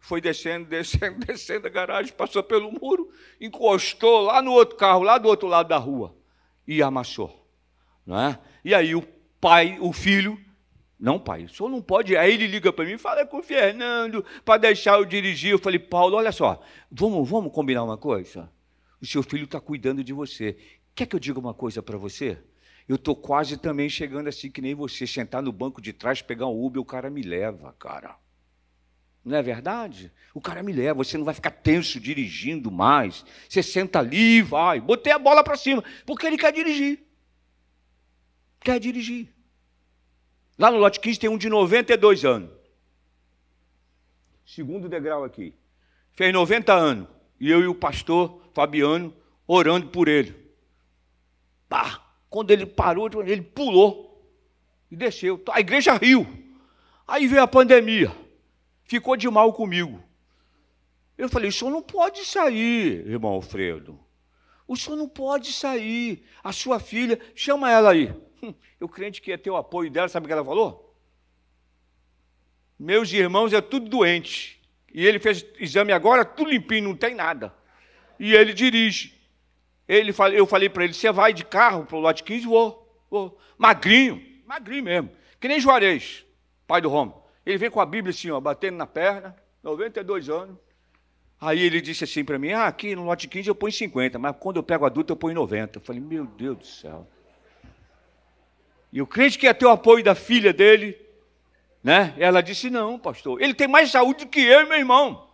foi 0.00 0.20
descendo, 0.20 0.64
descendo, 0.70 1.18
descendo 1.26 1.66
a 1.66 1.70
garagem, 1.70 2.12
passou 2.14 2.42
pelo 2.42 2.72
muro, 2.72 3.12
encostou 3.38 4.22
lá 4.22 4.40
no 4.40 4.52
outro 4.52 4.76
carro, 4.76 5.02
lá 5.02 5.18
do 5.18 5.28
outro 5.28 5.46
lado 5.48 5.68
da 5.68 5.76
rua, 5.76 6.16
e 6.66 6.82
amassou. 6.82 7.46
Não 8.06 8.18
é? 8.18 8.38
E 8.64 8.74
aí 8.74 8.94
o 8.94 9.02
pai, 9.40 9.76
o 9.80 9.92
filho, 9.92 10.40
não, 10.98 11.18
pai, 11.18 11.44
o 11.44 11.48
senhor 11.48 11.68
não 11.68 11.80
pode. 11.80 12.16
Aí 12.16 12.34
ele 12.34 12.48
liga 12.48 12.72
para 12.72 12.84
mim, 12.84 12.98
fala 12.98 13.24
com 13.24 13.38
o 13.38 13.42
Fernando 13.42 14.24
para 14.44 14.58
deixar 14.58 14.98
eu 14.98 15.04
dirigir. 15.04 15.52
Eu 15.52 15.58
falei, 15.58 15.78
Paulo, 15.78 16.16
olha 16.16 16.32
só, 16.32 16.60
vamos, 16.90 17.28
vamos 17.28 17.52
combinar 17.52 17.84
uma 17.84 17.96
coisa? 17.96 18.50
O 19.00 19.06
seu 19.06 19.22
filho 19.22 19.44
está 19.44 19.60
cuidando 19.60 20.02
de 20.02 20.12
você. 20.12 20.56
Quer 20.96 21.06
que 21.06 21.14
eu 21.14 21.20
diga 21.20 21.38
uma 21.38 21.54
coisa 21.54 21.80
para 21.80 21.96
você? 21.96 22.36
Eu 22.88 22.96
estou 22.96 23.14
quase 23.14 23.56
também 23.56 23.88
chegando 23.88 24.28
assim 24.28 24.50
que 24.50 24.60
nem 24.60 24.74
você, 24.74 25.06
sentar 25.06 25.40
no 25.40 25.52
banco 25.52 25.80
de 25.80 25.92
trás, 25.92 26.20
pegar 26.20 26.46
um 26.48 26.64
Uber, 26.64 26.82
o 26.82 26.84
cara 26.84 27.08
me 27.08 27.22
leva, 27.22 27.72
cara. 27.78 28.16
Não 29.24 29.36
é 29.36 29.42
verdade? 29.42 30.10
O 30.34 30.40
cara 30.40 30.62
me 30.62 30.72
leva, 30.72 31.04
você 31.04 31.16
não 31.16 31.24
vai 31.24 31.34
ficar 31.34 31.50
tenso 31.50 32.00
dirigindo 32.00 32.72
mais. 32.72 33.24
Você 33.48 33.62
senta 33.62 34.00
ali 34.00 34.38
e 34.38 34.42
vai. 34.42 34.80
Botei 34.80 35.12
a 35.12 35.18
bola 35.18 35.44
para 35.44 35.56
cima, 35.56 35.84
porque 36.04 36.26
ele 36.26 36.38
quer 36.38 36.52
dirigir. 36.52 37.04
Quer 38.58 38.80
dirigir. 38.80 39.37
Lá 40.58 40.70
no 40.70 40.78
lote 40.78 41.00
15 41.00 41.20
tem 41.20 41.30
um 41.30 41.38
de 41.38 41.48
92 41.48 42.24
anos. 42.24 42.50
Segundo 44.44 44.88
degrau 44.88 45.24
aqui. 45.24 45.54
Fez 46.12 46.32
90 46.32 46.72
anos. 46.74 47.08
E 47.38 47.50
eu 47.50 47.60
e 47.60 47.66
o 47.66 47.74
pastor 47.74 48.42
Fabiano 48.52 49.14
orando 49.46 49.88
por 49.88 50.08
ele. 50.08 50.34
Pá! 51.68 52.04
Quando 52.28 52.50
ele 52.50 52.66
parou, 52.66 53.08
ele 53.24 53.42
pulou 53.42 54.28
e 54.90 54.96
desceu. 54.96 55.42
A 55.50 55.60
igreja 55.60 55.94
riu. 55.94 56.26
Aí 57.06 57.26
veio 57.26 57.42
a 57.42 57.48
pandemia 57.48 58.12
ficou 58.88 59.16
de 59.16 59.28
mal 59.28 59.52
comigo. 59.52 60.02
Eu 61.16 61.28
falei: 61.28 61.50
o 61.50 61.52
senhor 61.52 61.70
não 61.70 61.82
pode 61.82 62.24
sair, 62.24 63.06
irmão 63.06 63.32
Alfredo. 63.32 64.00
O 64.66 64.76
senhor 64.76 64.96
não 64.96 65.08
pode 65.08 65.52
sair. 65.52 66.24
A 66.42 66.52
sua 66.52 66.80
filha, 66.80 67.20
chama 67.34 67.70
ela 67.70 67.90
aí. 67.90 68.12
Hum, 68.42 68.54
eu 68.78 68.88
crente 68.88 69.20
que 69.20 69.30
ia 69.30 69.38
ter 69.38 69.50
o 69.50 69.56
apoio 69.56 69.90
dela, 69.90 70.08
sabe 70.08 70.24
o 70.24 70.28
que 70.28 70.32
ela 70.32 70.44
falou? 70.44 70.94
Meus 72.78 73.12
irmãos 73.12 73.52
é 73.52 73.60
tudo 73.60 73.88
doente. 73.88 74.60
E 74.92 75.04
ele 75.06 75.18
fez 75.18 75.44
exame 75.58 75.92
agora, 75.92 76.24
tudo 76.24 76.50
limpinho, 76.50 76.88
não 76.88 76.96
tem 76.96 77.14
nada. 77.14 77.52
E 78.18 78.34
ele 78.34 78.52
dirige. 78.52 79.14
Ele, 79.86 80.14
eu 80.34 80.46
falei 80.46 80.68
para 80.68 80.84
ele: 80.84 80.94
você 80.94 81.10
vai 81.10 81.32
de 81.32 81.44
carro 81.44 81.84
para 81.84 81.96
o 81.96 82.00
lote 82.00 82.22
15? 82.22 82.46
Vou, 82.46 83.04
vou. 83.10 83.38
Magrinho, 83.56 84.22
magrinho 84.46 84.84
mesmo. 84.84 85.10
Que 85.40 85.48
nem 85.48 85.60
Juarez, 85.60 86.24
pai 86.66 86.80
do 86.80 86.88
Roma. 86.88 87.14
Ele 87.44 87.58
vem 87.58 87.70
com 87.70 87.80
a 87.80 87.86
Bíblia 87.86 88.10
assim, 88.10 88.30
ó, 88.30 88.40
batendo 88.40 88.76
na 88.76 88.86
perna, 88.86 89.34
92 89.62 90.28
anos. 90.28 90.56
Aí 91.40 91.60
ele 91.60 91.80
disse 91.80 92.04
assim 92.04 92.24
para 92.24 92.38
mim: 92.38 92.52
Ah, 92.52 92.66
aqui 92.66 92.94
no 92.94 93.04
lote 93.04 93.28
15 93.28 93.48
eu 93.48 93.54
ponho 93.54 93.72
50, 93.72 94.18
mas 94.18 94.36
quando 94.38 94.56
eu 94.56 94.62
pego 94.62 94.84
adulto 94.84 95.12
eu 95.12 95.16
ponho 95.16 95.34
90. 95.34 95.78
Eu 95.78 95.82
falei: 95.82 96.00
Meu 96.00 96.26
Deus 96.26 96.58
do 96.58 96.66
céu. 96.66 97.06
E 98.92 99.02
o 99.02 99.06
crente 99.06 99.38
que 99.38 99.46
ia 99.46 99.54
ter 99.54 99.66
o 99.66 99.70
apoio 99.70 100.02
da 100.02 100.14
filha 100.14 100.52
dele, 100.52 100.98
né? 101.82 102.14
Ela 102.18 102.40
disse: 102.40 102.70
Não, 102.70 102.98
pastor, 102.98 103.40
ele 103.40 103.54
tem 103.54 103.68
mais 103.68 103.90
saúde 103.90 104.26
que 104.26 104.40
eu, 104.40 104.66
meu 104.66 104.78
irmão. 104.78 105.28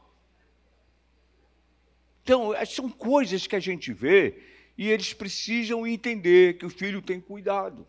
Então, 2.22 2.54
é, 2.54 2.64
são 2.64 2.88
coisas 2.88 3.46
que 3.46 3.54
a 3.54 3.60
gente 3.60 3.92
vê 3.92 4.38
e 4.76 4.90
eles 4.90 5.12
precisam 5.12 5.86
entender 5.86 6.58
que 6.58 6.66
o 6.66 6.70
filho 6.70 7.02
tem 7.02 7.20
cuidado, 7.20 7.86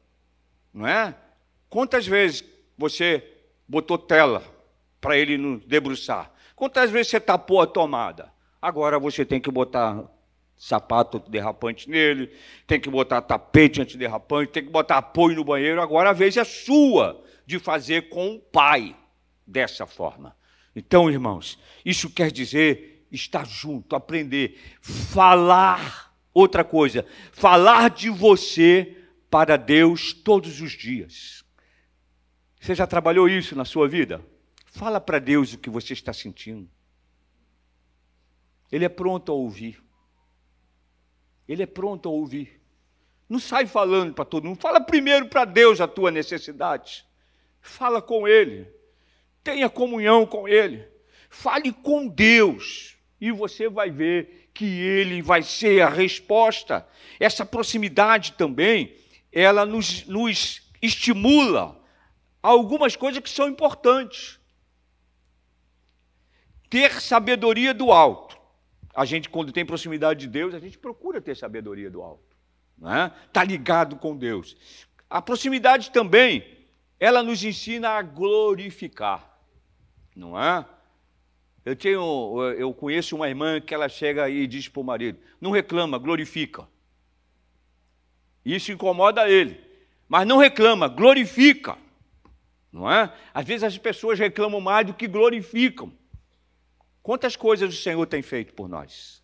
não 0.73 0.85
é? 0.85 1.15
Quantas 1.69 2.05
vezes 2.05 2.43
você 2.77 3.23
botou 3.67 3.97
tela 3.97 4.43
para 5.05 5.17
ele 5.17 5.37
não 5.37 5.57
debruçar. 5.57 6.31
Quantas 6.55 6.89
vezes 6.89 7.11
você 7.11 7.19
tapou 7.19 7.61
a 7.61 7.67
tomada? 7.67 8.33
Agora 8.61 8.97
você 8.97 9.23
tem 9.23 9.39
que 9.39 9.51
botar 9.51 10.03
sapato 10.57 11.17
antiderrapante 11.17 11.89
nele, 11.89 12.31
tem 12.65 12.79
que 12.79 12.89
botar 12.89 13.21
tapete 13.21 13.81
antiderrapante, 13.81 14.51
tem 14.51 14.63
que 14.63 14.71
botar 14.71 14.97
apoio 14.97 15.35
no 15.35 15.43
banheiro. 15.43 15.81
Agora 15.81 16.11
a 16.11 16.13
vez 16.13 16.37
é 16.37 16.43
sua 16.43 17.23
de 17.45 17.59
fazer 17.59 18.09
com 18.09 18.35
o 18.35 18.39
pai 18.39 18.95
dessa 19.45 19.85
forma. 19.85 20.35
Então, 20.75 21.09
irmãos, 21.09 21.59
isso 21.83 22.09
quer 22.09 22.31
dizer 22.31 23.05
estar 23.11 23.45
junto, 23.45 23.95
aprender, 23.95 24.59
falar. 24.81 26.05
Outra 26.33 26.65
coisa, 26.65 27.05
falar 27.31 27.89
de 27.89 28.09
você 28.09 28.97
para 29.29 29.55
Deus 29.55 30.11
todos 30.11 30.59
os 30.59 30.73
dias. 30.73 31.45
Você 32.59 32.75
já 32.75 32.85
trabalhou 32.85 33.29
isso 33.29 33.55
na 33.55 33.63
sua 33.63 33.87
vida? 33.87 34.21
Fala 34.65 34.99
para 34.99 35.17
Deus 35.17 35.53
o 35.53 35.57
que 35.57 35.69
você 35.69 35.93
está 35.93 36.11
sentindo. 36.11 36.69
Ele 38.69 38.83
é 38.83 38.89
pronto 38.89 39.31
a 39.31 39.35
ouvir. 39.35 39.81
Ele 41.47 41.63
é 41.63 41.67
pronto 41.67 42.09
a 42.09 42.11
ouvir. 42.11 42.61
Não 43.27 43.39
sai 43.39 43.65
falando 43.65 44.13
para 44.13 44.25
todo 44.25 44.45
mundo. 44.45 44.59
Fala 44.59 44.79
primeiro 44.79 45.27
para 45.27 45.45
Deus 45.45 45.81
a 45.81 45.87
tua 45.87 46.11
necessidade. 46.11 47.05
Fala 47.61 48.01
com 48.01 48.27
Ele. 48.27 48.67
Tenha 49.43 49.69
comunhão 49.69 50.25
com 50.25 50.47
Ele. 50.47 50.87
Fale 51.29 51.71
com 51.71 52.07
Deus. 52.07 52.95
E 53.19 53.31
você 53.31 53.67
vai 53.67 53.89
ver 53.89 54.49
que 54.53 54.65
Ele 54.65 55.21
vai 55.21 55.43
ser 55.43 55.81
a 55.81 55.89
resposta. 55.89 56.87
Essa 57.19 57.45
proximidade 57.45 58.33
também, 58.33 58.95
ela 59.31 59.65
nos, 59.65 60.05
nos 60.05 60.61
estimula 60.81 61.79
algumas 62.41 62.95
coisas 62.95 63.21
que 63.21 63.29
são 63.29 63.47
importantes. 63.47 64.39
Ter 66.69 67.01
sabedoria 67.01 67.73
do 67.73 67.91
alto. 67.91 68.24
A 68.95 69.05
gente, 69.05 69.29
quando 69.29 69.51
tem 69.51 69.65
proximidade 69.65 70.21
de 70.21 70.27
Deus, 70.27 70.53
a 70.53 70.59
gente 70.59 70.77
procura 70.77 71.21
ter 71.21 71.35
sabedoria 71.35 71.89
do 71.89 72.01
alto. 72.01 72.35
Está 72.77 72.97
é? 72.97 73.11
Tá 73.31 73.43
ligado 73.43 73.95
com 73.97 74.15
Deus. 74.15 74.55
A 75.09 75.21
proximidade 75.21 75.91
também, 75.91 76.45
ela 76.99 77.21
nos 77.21 77.43
ensina 77.43 77.89
a 77.89 78.01
glorificar. 78.01 79.37
Não 80.15 80.39
é? 80.39 80.65
Eu, 81.65 81.75
tenho, 81.75 82.41
eu 82.57 82.73
conheço 82.73 83.15
uma 83.15 83.27
irmã 83.27 83.59
que 83.59 83.73
ela 83.73 83.89
chega 83.89 84.29
e 84.29 84.47
diz 84.47 84.67
para 84.69 84.81
o 84.81 84.83
marido: 84.83 85.19
não 85.41 85.51
reclama, 85.51 85.97
glorifica. 85.97 86.67
Isso 88.45 88.71
incomoda 88.71 89.29
ele. 89.29 89.59
Mas 90.07 90.25
não 90.25 90.37
reclama, 90.37 90.87
glorifica 90.87 91.77
não 92.75 92.91
é? 92.91 93.09
Às 93.33 93.45
vezes 93.45 93.63
as 93.63 93.77
pessoas 93.77 94.19
reclamam 94.19 94.59
mais 94.59 94.85
do 94.85 94.93
que 94.93 95.07
glorificam. 95.07 95.93
Quantas 97.05 97.35
coisas 97.35 97.71
o 97.71 97.77
Senhor 97.77 98.03
tem 98.07 98.23
feito 98.23 98.51
por 98.55 98.67
nós? 98.67 99.21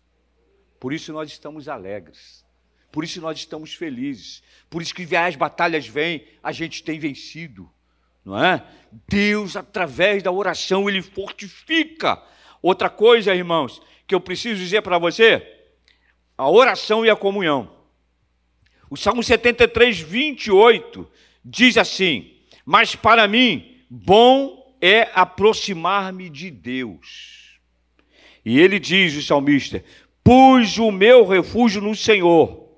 Por 0.78 0.92
isso 0.92 1.12
nós 1.12 1.28
estamos 1.28 1.68
alegres. 1.68 2.46
Por 2.92 3.02
isso 3.02 3.20
nós 3.20 3.36
estamos 3.36 3.74
felizes. 3.74 4.40
Por 4.70 4.80
isso 4.80 4.94
que 4.94 5.16
as 5.16 5.34
batalhas 5.34 5.84
vêm, 5.84 6.24
a 6.40 6.52
gente 6.52 6.84
tem 6.84 6.96
vencido. 7.00 7.68
Não 8.24 8.40
é? 8.40 8.64
Deus, 9.08 9.56
através 9.56 10.22
da 10.22 10.30
oração, 10.30 10.88
ele 10.88 11.02
fortifica. 11.02 12.22
Outra 12.62 12.88
coisa, 12.88 13.34
irmãos, 13.34 13.82
que 14.06 14.14
eu 14.14 14.20
preciso 14.20 14.60
dizer 14.60 14.82
para 14.82 14.96
você: 14.96 15.44
a 16.38 16.48
oração 16.48 17.04
e 17.04 17.10
a 17.10 17.16
comunhão. 17.16 17.68
O 18.88 18.96
Salmo 18.96 19.24
73, 19.24 19.98
28 19.98 21.10
diz 21.44 21.76
assim: 21.76 22.38
mas 22.64 22.94
para 22.94 23.26
mim, 23.26 23.84
bom 23.90 24.72
é 24.80 25.10
aproximar-me 25.14 26.30
de 26.30 26.48
Deus. 26.48 27.41
E 28.44 28.58
ele 28.58 28.78
diz, 28.78 29.16
o 29.16 29.22
salmista: 29.22 29.84
Pus 30.22 30.78
o 30.78 30.90
meu 30.90 31.26
refúgio 31.26 31.80
no 31.80 31.94
Senhor, 31.94 32.68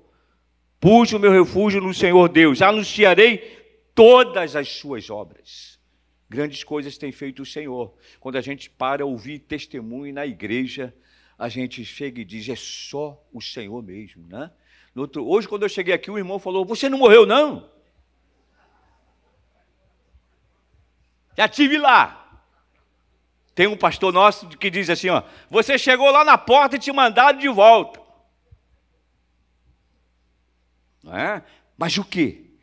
pus 0.79 1.11
o 1.13 1.19
meu 1.19 1.31
refúgio 1.31 1.81
no 1.81 1.93
Senhor 1.93 2.29
Deus, 2.29 2.61
anunciarei 2.61 3.37
todas 3.93 4.55
as 4.55 4.69
suas 4.69 5.09
obras. 5.09 5.79
Grandes 6.29 6.63
coisas 6.63 6.97
tem 6.97 7.11
feito 7.11 7.43
o 7.43 7.45
Senhor. 7.45 7.93
Quando 8.19 8.35
a 8.35 8.41
gente 8.41 8.69
para 8.69 9.05
ouvir 9.05 9.39
testemunho 9.39 10.13
na 10.13 10.25
igreja, 10.25 10.93
a 11.37 11.49
gente 11.49 11.85
chega 11.85 12.21
e 12.21 12.25
diz: 12.25 12.49
é 12.49 12.55
só 12.55 13.23
o 13.31 13.41
Senhor 13.41 13.81
mesmo, 13.83 14.27
né? 14.27 14.51
Outro, 14.95 15.27
hoje, 15.27 15.47
quando 15.47 15.63
eu 15.63 15.69
cheguei 15.69 15.93
aqui, 15.93 16.09
o 16.09 16.17
irmão 16.17 16.39
falou: 16.39 16.65
Você 16.65 16.87
não 16.89 16.97
morreu, 16.97 17.25
não? 17.25 17.69
Já 21.37 21.47
tive 21.49 21.77
lá. 21.77 22.24
Tem 23.55 23.67
um 23.67 23.77
pastor 23.77 24.11
nosso 24.11 24.49
que 24.49 24.69
diz 24.69 24.89
assim: 24.89 25.07
ó, 25.07 25.23
você 25.49 25.79
chegou 25.79 26.11
lá 26.11 26.25
na 26.25 26.37
porta 26.37 26.75
e 26.75 26.79
te 26.79 26.91
mandaram 26.91 27.39
de 27.39 27.47
volta. 27.47 28.01
Não 31.01 31.15
é? 31.15 31.41
Mas 31.77 31.97
o 31.97 32.03
que? 32.03 32.59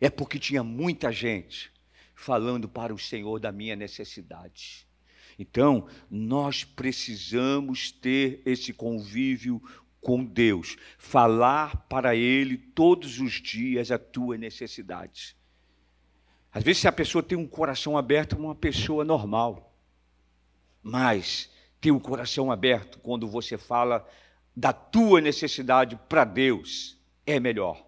É 0.00 0.08
porque 0.08 0.38
tinha 0.38 0.62
muita 0.62 1.10
gente 1.10 1.72
falando 2.14 2.68
para 2.68 2.94
o 2.94 2.98
Senhor 2.98 3.40
da 3.40 3.50
minha 3.50 3.74
necessidade. 3.74 4.86
Então, 5.38 5.88
nós 6.10 6.64
precisamos 6.64 7.90
ter 7.90 8.40
esse 8.46 8.72
convívio 8.72 9.60
com 10.00 10.24
Deus, 10.24 10.76
falar 10.96 11.76
para 11.88 12.14
Ele 12.14 12.56
todos 12.56 13.18
os 13.18 13.32
dias 13.34 13.90
a 13.90 13.98
tua 13.98 14.38
necessidade. 14.38 15.36
Às 16.52 16.62
vezes, 16.62 16.82
se 16.82 16.88
a 16.88 16.92
pessoa 16.92 17.22
tem 17.22 17.36
um 17.36 17.46
coração 17.46 17.98
aberto, 17.98 18.36
é 18.36 18.38
uma 18.38 18.54
pessoa 18.54 19.04
normal. 19.04 19.65
Mas 20.88 21.50
ter 21.80 21.90
o 21.90 21.98
coração 21.98 22.52
aberto 22.52 23.00
quando 23.00 23.26
você 23.26 23.58
fala 23.58 24.08
da 24.54 24.72
tua 24.72 25.20
necessidade 25.20 25.98
para 26.08 26.24
Deus 26.24 26.96
é 27.26 27.40
melhor. 27.40 27.84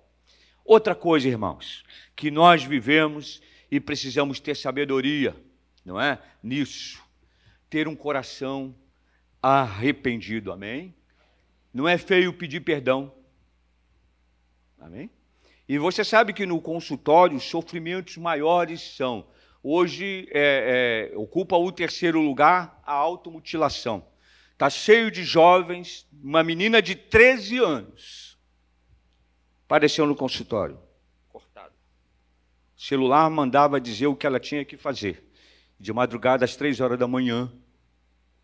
Outra 0.65 0.97
coisa, 0.97 1.29
irmãos, 1.29 1.85
que 2.17 2.29
nós 2.29 2.65
vivemos 2.65 3.41
e 3.71 3.79
precisamos 3.79 4.41
ter 4.41 4.57
sabedoria, 4.57 5.37
não 5.85 6.01
é? 6.01 6.21
Nisso. 6.43 7.01
Ter 7.71 7.87
um 7.87 7.95
coração 7.95 8.75
arrependido, 9.41 10.51
amém? 10.51 10.93
Não 11.73 11.87
é 11.87 11.97
feio 11.99 12.33
pedir 12.33 12.63
perdão, 12.63 13.15
amém? 14.77 15.09
E 15.69 15.79
você 15.79 16.03
sabe 16.03 16.33
que 16.33 16.45
no 16.45 16.61
consultório 16.61 17.37
os 17.37 17.45
sofrimentos 17.45 18.17
maiores 18.17 18.81
são. 18.97 19.25
Hoje 19.71 20.27
é, 20.31 21.11
é, 21.13 21.19
ocupa 21.19 21.55
o 21.55 21.71
terceiro 21.71 22.23
lugar 22.23 22.81
a 22.87 22.95
automutilação. 22.95 24.03
Está 24.55 24.71
cheio 24.71 25.11
de 25.11 25.23
jovens, 25.23 26.09
uma 26.11 26.43
menina 26.43 26.81
de 26.81 26.95
13 26.95 27.59
anos 27.59 28.39
apareceu 29.67 30.07
no 30.07 30.17
consultório, 30.17 30.81
cortada. 31.29 31.75
O 32.75 32.81
celular 32.81 33.29
mandava 33.29 33.79
dizer 33.79 34.07
o 34.07 34.17
que 34.17 34.27
ela 34.27 34.41
tinha 34.41 34.65
que 34.65 34.79
fazer. 34.79 35.31
De 35.79 35.93
madrugada, 35.93 36.47
às 36.47 36.57
três 36.57 36.81
horas 36.81 36.99
da 36.99 37.07
manhã, 37.07 37.53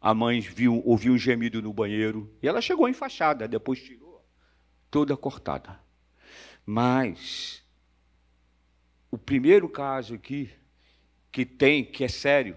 a 0.03 0.13
mãe 0.13 0.41
viu, 0.41 0.83
ouviu 0.85 1.15
um 1.15 1.19
gemido 1.19 1.63
no 1.63 1.73
banheiro 1.73 2.31
e 2.43 2.47
ela 2.47 2.61
chegou 2.61 2.87
enfaixada, 2.87 3.49
depois 3.49 3.83
tirou 3.83 4.23
toda 4.91 5.17
cortada. 5.17 5.81
Mas 6.67 7.65
o 9.11 9.17
primeiro 9.17 9.71
caso 9.71 10.17
aqui 10.17 10.53
que 11.35 11.45
tem, 11.45 11.85
que 11.85 12.05
é 12.05 12.09
sério, 12.09 12.57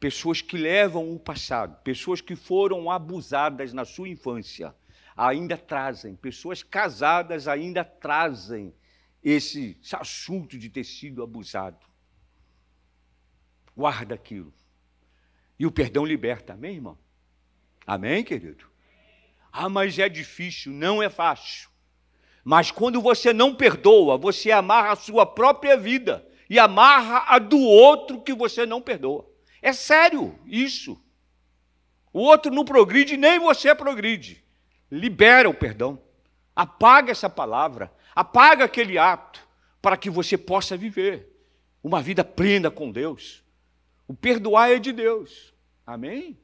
pessoas 0.00 0.42
que 0.42 0.56
levam 0.56 1.14
o 1.14 1.20
passado, 1.20 1.80
pessoas 1.84 2.20
que 2.20 2.34
foram 2.34 2.90
abusadas 2.90 3.72
na 3.72 3.84
sua 3.84 4.08
infância, 4.08 4.74
ainda 5.16 5.56
trazem, 5.56 6.16
pessoas 6.16 6.64
casadas 6.64 7.46
ainda 7.46 7.84
trazem 7.84 8.74
esse, 9.22 9.78
esse 9.80 9.94
assunto 9.94 10.58
de 10.58 10.68
ter 10.68 10.82
sido 10.82 11.22
abusado. 11.22 11.86
Guarda 13.76 14.16
aquilo. 14.16 14.52
E 15.56 15.64
o 15.64 15.70
perdão 15.70 16.04
liberta, 16.04 16.54
amém, 16.54 16.74
irmão? 16.74 16.98
Amém, 17.86 18.24
querido? 18.24 18.68
Ah, 19.52 19.68
mas 19.68 19.96
é 19.96 20.08
difícil, 20.08 20.72
não 20.72 21.00
é 21.00 21.08
fácil. 21.08 21.70
Mas 22.42 22.72
quando 22.72 23.00
você 23.00 23.32
não 23.32 23.54
perdoa, 23.54 24.18
você 24.18 24.50
amarra 24.50 24.90
a 24.90 24.96
sua 24.96 25.24
própria 25.24 25.76
vida 25.76 26.25
e 26.48 26.58
amarra 26.58 27.24
a 27.26 27.38
do 27.38 27.58
outro 27.58 28.20
que 28.20 28.32
você 28.32 28.64
não 28.64 28.80
perdoa. 28.80 29.28
É 29.60 29.72
sério 29.72 30.38
isso. 30.46 31.00
O 32.12 32.20
outro 32.20 32.52
não 32.52 32.64
progride, 32.64 33.16
nem 33.16 33.38
você 33.38 33.74
progride. 33.74 34.44
Libera 34.90 35.48
o 35.48 35.54
perdão. 35.54 36.00
Apaga 36.54 37.10
essa 37.10 37.28
palavra, 37.28 37.92
apaga 38.14 38.64
aquele 38.64 38.96
ato, 38.96 39.46
para 39.82 39.96
que 39.96 40.08
você 40.08 40.38
possa 40.38 40.76
viver 40.76 41.30
uma 41.82 42.00
vida 42.00 42.24
plena 42.24 42.70
com 42.70 42.90
Deus. 42.90 43.44
O 44.08 44.14
perdoar 44.14 44.70
é 44.70 44.78
de 44.78 44.92
Deus. 44.92 45.52
Amém? 45.86 46.38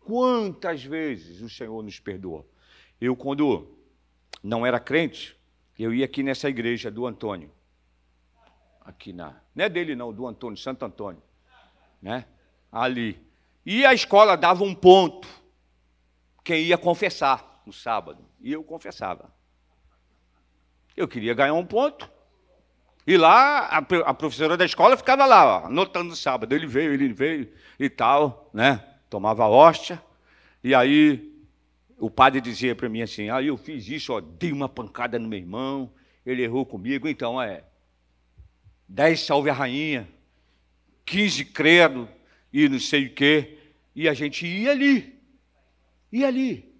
Quantas 0.00 0.82
vezes 0.82 1.40
o 1.40 1.48
Senhor 1.48 1.82
nos 1.82 2.00
perdoou? 2.00 2.48
Eu, 3.00 3.14
quando 3.14 3.76
não 4.42 4.64
era 4.64 4.80
crente, 4.80 5.36
eu 5.78 5.92
ia 5.92 6.04
aqui 6.04 6.22
nessa 6.22 6.48
igreja 6.48 6.90
do 6.90 7.06
Antônio. 7.06 7.50
Aqui 8.86 9.12
na. 9.12 9.34
Não 9.52 9.64
é 9.64 9.68
dele, 9.68 9.96
não, 9.96 10.12
do 10.12 10.26
Antônio, 10.26 10.56
Santo 10.56 10.84
Antônio. 10.84 11.20
Né? 12.00 12.24
Ali. 12.70 13.20
E 13.64 13.84
a 13.84 13.92
escola 13.92 14.36
dava 14.36 14.62
um 14.62 14.74
ponto. 14.74 15.26
Quem 16.44 16.62
ia 16.62 16.78
confessar 16.78 17.62
no 17.66 17.72
sábado. 17.72 18.24
E 18.40 18.52
eu 18.52 18.62
confessava. 18.62 19.34
Eu 20.96 21.08
queria 21.08 21.34
ganhar 21.34 21.54
um 21.54 21.66
ponto. 21.66 22.08
E 23.04 23.16
lá, 23.16 23.66
a, 23.66 23.78
a 23.78 24.14
professora 24.14 24.56
da 24.56 24.64
escola 24.64 24.96
ficava 24.96 25.26
lá, 25.26 25.44
ó, 25.44 25.66
anotando 25.66 26.10
no 26.10 26.16
sábado. 26.16 26.54
Ele 26.54 26.66
veio, 26.66 26.92
ele 26.92 27.12
veio 27.12 27.52
e 27.78 27.90
tal, 27.90 28.48
né? 28.54 28.84
Tomava 29.10 29.48
hóstia. 29.48 30.00
E 30.62 30.74
aí 30.74 31.32
o 31.98 32.08
padre 32.08 32.40
dizia 32.40 32.74
para 32.74 32.88
mim 32.88 33.02
assim: 33.02 33.30
ah, 33.30 33.42
eu 33.42 33.56
fiz 33.56 33.88
isso, 33.88 34.12
ó, 34.12 34.20
dei 34.20 34.52
uma 34.52 34.68
pancada 34.68 35.18
no 35.18 35.28
meu 35.28 35.38
irmão, 35.38 35.90
ele 36.24 36.42
errou 36.42 36.64
comigo, 36.64 37.08
então 37.08 37.40
é 37.40 37.64
dez 38.88 39.20
salve 39.20 39.50
a 39.50 39.52
rainha, 39.52 40.08
quinze 41.04 41.44
credo 41.44 42.08
e 42.52 42.68
não 42.68 42.80
sei 42.80 43.06
o 43.06 43.14
quê. 43.14 43.58
E 43.94 44.08
a 44.08 44.14
gente 44.14 44.46
ia 44.46 44.72
ali, 44.72 45.18
ia 46.12 46.26
ali, 46.28 46.74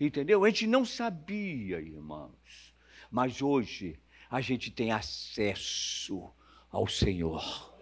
entendeu? 0.00 0.44
A 0.44 0.48
gente 0.48 0.66
não 0.66 0.84
sabia, 0.84 1.80
irmãos, 1.80 2.74
mas 3.10 3.40
hoje 3.40 3.98
a 4.30 4.40
gente 4.40 4.70
tem 4.70 4.90
acesso 4.90 6.30
ao 6.70 6.86
Senhor. 6.86 7.75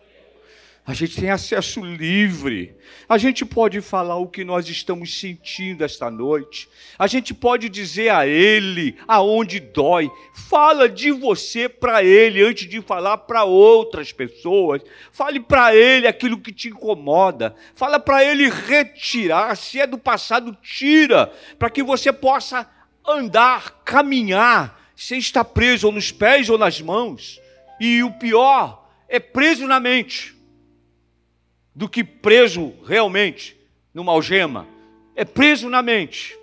A 0.86 0.92
gente 0.92 1.18
tem 1.18 1.30
acesso 1.30 1.82
livre. 1.82 2.76
A 3.08 3.16
gente 3.16 3.42
pode 3.42 3.80
falar 3.80 4.16
o 4.16 4.28
que 4.28 4.44
nós 4.44 4.68
estamos 4.68 5.18
sentindo 5.18 5.82
esta 5.82 6.10
noite. 6.10 6.68
A 6.98 7.06
gente 7.06 7.32
pode 7.32 7.70
dizer 7.70 8.10
a 8.10 8.26
Ele 8.26 8.94
aonde 9.08 9.60
dói. 9.60 10.10
Fala 10.34 10.86
de 10.86 11.10
você 11.10 11.70
para 11.70 12.04
Ele 12.04 12.44
antes 12.44 12.68
de 12.68 12.82
falar 12.82 13.16
para 13.16 13.44
outras 13.44 14.12
pessoas. 14.12 14.82
Fale 15.10 15.40
para 15.40 15.74
Ele 15.74 16.06
aquilo 16.06 16.36
que 16.36 16.52
te 16.52 16.68
incomoda. 16.68 17.56
Fala 17.74 17.98
para 17.98 18.22
Ele 18.22 18.50
retirar. 18.50 19.56
Se 19.56 19.80
é 19.80 19.86
do 19.86 19.96
passado, 19.96 20.54
tira. 20.60 21.32
Para 21.58 21.70
que 21.70 21.82
você 21.82 22.12
possa 22.12 22.70
andar, 23.08 23.82
caminhar, 23.86 24.92
sem 24.94 25.18
estar 25.18 25.44
preso 25.44 25.86
ou 25.86 25.92
nos 25.94 26.12
pés 26.12 26.50
ou 26.50 26.58
nas 26.58 26.78
mãos. 26.78 27.40
E 27.80 28.02
o 28.02 28.10
pior 28.10 28.86
é 29.08 29.18
preso 29.18 29.66
na 29.66 29.80
mente 29.80 30.33
do 31.74 31.88
que 31.88 32.04
preso 32.04 32.72
realmente 32.84 33.58
numa 33.92 34.12
algema. 34.12 34.66
É 35.16 35.24
preso 35.24 35.68
na 35.68 35.82
mente. 35.82 36.38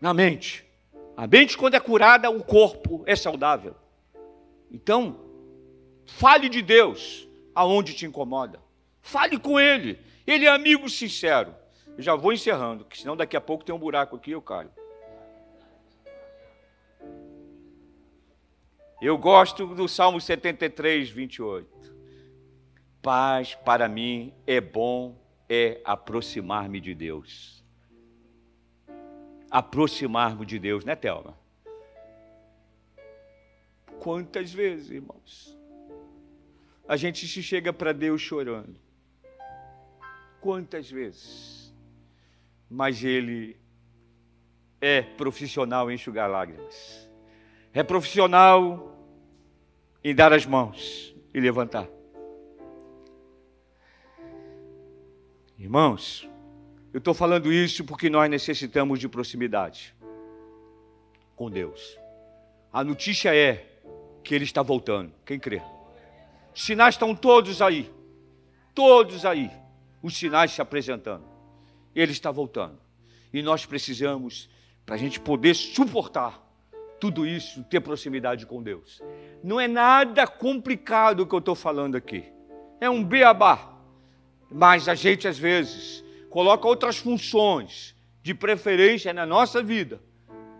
Na 0.00 0.14
mente. 0.14 0.64
A 1.16 1.26
mente, 1.26 1.56
quando 1.56 1.74
é 1.74 1.80
curada, 1.80 2.30
o 2.30 2.42
corpo 2.42 3.02
é 3.06 3.14
saudável. 3.16 3.74
Então, 4.70 5.20
fale 6.06 6.48
de 6.48 6.62
Deus 6.62 7.28
aonde 7.54 7.94
te 7.94 8.06
incomoda. 8.06 8.60
Fale 9.00 9.38
com 9.38 9.58
Ele. 9.60 9.98
Ele 10.26 10.46
é 10.46 10.48
amigo 10.48 10.88
sincero. 10.88 11.54
Eu 11.96 12.02
já 12.02 12.14
vou 12.14 12.32
encerrando, 12.32 12.84
que 12.84 12.98
senão 12.98 13.16
daqui 13.16 13.36
a 13.36 13.40
pouco 13.40 13.64
tem 13.64 13.74
um 13.74 13.78
buraco 13.78 14.16
aqui 14.16 14.30
e 14.30 14.34
eu 14.34 14.40
caio. 14.40 14.70
Eu 19.00 19.18
gosto 19.18 19.66
do 19.66 19.88
Salmo 19.88 20.20
73, 20.20 21.10
28. 21.10 21.91
Paz 23.02 23.56
para 23.56 23.88
mim 23.88 24.32
é 24.46 24.60
bom 24.60 25.20
é 25.48 25.80
aproximar-me 25.84 26.80
de 26.80 26.94
Deus. 26.94 27.64
Aproximar-me 29.50 30.46
de 30.46 30.56
Deus, 30.56 30.84
né, 30.84 30.94
Thelma? 30.94 31.36
Quantas 33.98 34.52
vezes, 34.52 34.90
irmãos, 34.90 35.58
a 36.86 36.96
gente 36.96 37.26
se 37.26 37.42
chega 37.42 37.72
para 37.72 37.92
Deus 37.92 38.22
chorando? 38.22 38.76
Quantas 40.40 40.88
vezes? 40.88 41.74
Mas 42.70 43.02
Ele 43.02 43.56
é 44.80 45.02
profissional 45.02 45.90
em 45.90 45.94
enxugar 45.94 46.30
lágrimas, 46.30 47.10
é 47.74 47.82
profissional 47.82 48.96
em 50.04 50.14
dar 50.14 50.32
as 50.32 50.46
mãos 50.46 51.14
e 51.34 51.40
levantar. 51.40 51.88
Irmãos, 55.62 56.28
eu 56.92 56.98
estou 56.98 57.14
falando 57.14 57.52
isso 57.52 57.84
porque 57.84 58.10
nós 58.10 58.28
necessitamos 58.28 58.98
de 58.98 59.08
proximidade 59.08 59.94
com 61.36 61.48
Deus. 61.48 61.96
A 62.72 62.82
notícia 62.82 63.32
é 63.32 63.78
que 64.24 64.34
Ele 64.34 64.42
está 64.42 64.60
voltando. 64.60 65.12
Quem 65.24 65.38
crê? 65.38 65.62
Os 66.52 66.64
sinais 66.64 66.96
estão 66.96 67.14
todos 67.14 67.62
aí. 67.62 67.88
Todos 68.74 69.24
aí. 69.24 69.52
Os 70.02 70.16
sinais 70.16 70.50
se 70.50 70.60
apresentando. 70.60 71.22
Ele 71.94 72.10
está 72.10 72.32
voltando. 72.32 72.80
E 73.32 73.40
nós 73.40 73.64
precisamos, 73.64 74.50
para 74.84 74.96
a 74.96 74.98
gente 74.98 75.20
poder 75.20 75.54
suportar 75.54 76.44
tudo 76.98 77.24
isso, 77.24 77.62
ter 77.70 77.80
proximidade 77.80 78.46
com 78.46 78.60
Deus. 78.60 79.00
Não 79.44 79.60
é 79.60 79.68
nada 79.68 80.26
complicado 80.26 81.20
o 81.20 81.26
que 81.26 81.36
eu 81.36 81.38
estou 81.38 81.54
falando 81.54 81.94
aqui. 81.94 82.24
É 82.80 82.90
um 82.90 83.04
beabá. 83.04 83.71
Mas 84.52 84.88
a 84.88 84.94
gente, 84.94 85.26
às 85.26 85.38
vezes, 85.38 86.04
coloca 86.28 86.68
outras 86.68 86.98
funções 86.98 87.94
de 88.22 88.34
preferência 88.34 89.12
na 89.12 89.26
nossa 89.26 89.62
vida 89.62 90.00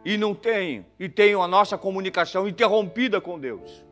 e 0.05 0.17
não 0.17 0.35
tem, 0.35 0.85
e 0.99 1.09
tem 1.09 1.35
a 1.35 1.47
nossa 1.47 1.79
comunicação 1.79 2.49
interrompida 2.49 3.21
com 3.21 3.39
Deus. 3.39 3.85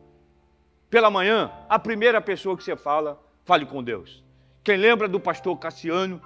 Pela 0.89 1.09
manhã, 1.09 1.51
a 1.69 1.79
primeira 1.79 2.19
pessoa 2.19 2.57
que 2.57 2.63
você 2.63 2.75
fala, 2.75 3.21
fale 3.45 3.65
com 3.65 3.81
Deus. 3.81 4.21
Quem 4.63 4.75
lembra 4.75 5.07
do 5.07 5.19
pastor 5.19 5.57
Cassiano, 5.57 6.21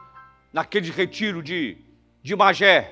naquele 0.51 0.89
retiro 0.89 1.43
de, 1.43 1.77
de 2.23 2.35
Magé? 2.35 2.91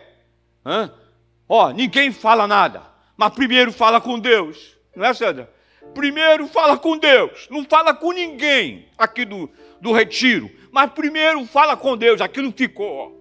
Ó, 1.50 1.72
ninguém 1.72 2.12
fala 2.12 2.48
nada, 2.48 2.84
mas 3.18 3.34
primeiro 3.34 3.72
fala 3.72 4.00
com 4.00 4.20
Deus. 4.20 4.78
Não 4.96 5.06
é, 5.06 5.14
Sandra? 5.14 5.52
Primeiro 5.94 6.48
fala 6.48 6.78
com 6.78 6.98
Deus, 6.98 7.48
não 7.50 7.66
fala 7.66 7.94
com 7.94 8.12
ninguém 8.12 8.88
aqui 8.98 9.26
do, 9.26 9.50
do 9.82 9.92
retiro. 9.92 10.50
Mas 10.74 10.92
primeiro 10.92 11.46
fala 11.46 11.78
com 11.78 11.96
Deus, 11.96 12.20
aquilo 12.20 12.52
ficou, 12.52 12.92
ó. 12.98 13.12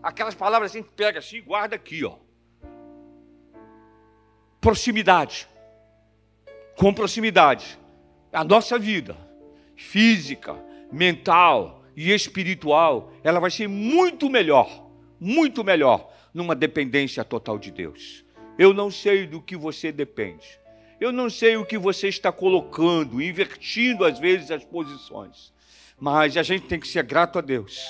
Aquelas 0.00 0.36
palavras 0.36 0.70
assim, 0.70 0.80
pega 0.80 1.18
assim, 1.18 1.42
guarda 1.42 1.74
aqui, 1.74 2.04
ó. 2.04 2.14
Proximidade. 4.60 5.48
com 6.76 6.94
proximidade, 6.94 7.76
a 8.32 8.44
nossa 8.44 8.78
vida 8.78 9.16
física, 9.74 10.54
mental 10.92 11.82
e 11.96 12.12
espiritual, 12.12 13.12
ela 13.24 13.40
vai 13.40 13.50
ser 13.50 13.66
muito 13.66 14.30
melhor, 14.30 14.88
muito 15.18 15.64
melhor 15.64 16.08
numa 16.32 16.54
dependência 16.54 17.24
total 17.24 17.58
de 17.58 17.72
Deus. 17.72 18.24
Eu 18.56 18.72
não 18.72 18.88
sei 18.92 19.26
do 19.26 19.42
que 19.42 19.56
você 19.56 19.90
depende. 19.90 20.46
Eu 21.00 21.10
não 21.10 21.28
sei 21.28 21.56
o 21.56 21.66
que 21.66 21.76
você 21.76 22.06
está 22.06 22.30
colocando, 22.30 23.20
invertindo 23.20 24.04
às 24.04 24.20
vezes 24.20 24.52
as 24.52 24.64
posições. 24.64 25.52
Mas 26.00 26.36
a 26.36 26.42
gente 26.42 26.66
tem 26.66 26.78
que 26.78 26.86
ser 26.86 27.02
grato 27.04 27.38
a 27.38 27.42
Deus, 27.42 27.86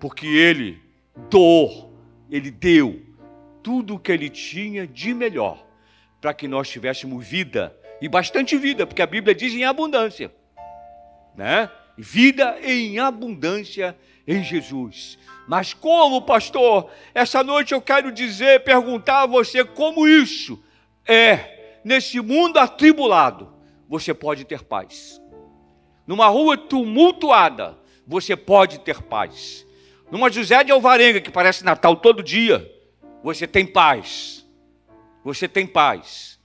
porque 0.00 0.26
Ele 0.26 0.80
doou, 1.30 1.96
Ele 2.30 2.50
deu 2.50 3.02
tudo 3.62 3.94
o 3.94 3.98
que 3.98 4.12
Ele 4.12 4.28
tinha 4.28 4.86
de 4.86 5.14
melhor 5.14 5.64
para 6.20 6.34
que 6.34 6.48
nós 6.48 6.68
tivéssemos 6.68 7.26
vida 7.26 7.76
e 8.00 8.08
bastante 8.08 8.56
vida, 8.56 8.86
porque 8.86 9.02
a 9.02 9.06
Bíblia 9.06 9.34
diz 9.34 9.52
em 9.54 9.64
abundância, 9.64 10.32
né? 11.36 11.70
Vida 11.96 12.58
em 12.62 12.98
abundância 12.98 13.96
em 14.26 14.42
Jesus. 14.42 15.18
Mas 15.46 15.72
como, 15.72 16.22
pastor? 16.22 16.90
Essa 17.14 17.44
noite 17.44 17.72
eu 17.72 17.80
quero 17.80 18.10
dizer, 18.10 18.64
perguntar 18.64 19.22
a 19.22 19.26
você 19.26 19.64
como 19.64 20.08
isso 20.08 20.62
é, 21.06 21.78
nesse 21.84 22.20
mundo 22.20 22.58
atribulado, 22.58 23.52
você 23.88 24.14
pode 24.14 24.44
ter 24.44 24.62
paz. 24.62 25.20
Numa 26.06 26.26
rua 26.28 26.56
tumultuada, 26.56 27.78
você 28.06 28.36
pode 28.36 28.80
ter 28.80 29.02
paz. 29.02 29.66
Numa 30.10 30.30
José 30.30 30.62
de 30.62 30.70
Alvarenga, 30.70 31.20
que 31.20 31.30
parece 31.30 31.64
Natal 31.64 31.96
todo 31.96 32.22
dia, 32.22 32.70
você 33.22 33.46
tem 33.46 33.66
paz. 33.66 34.46
Você 35.24 35.48
tem 35.48 35.66
paz. 35.66 36.38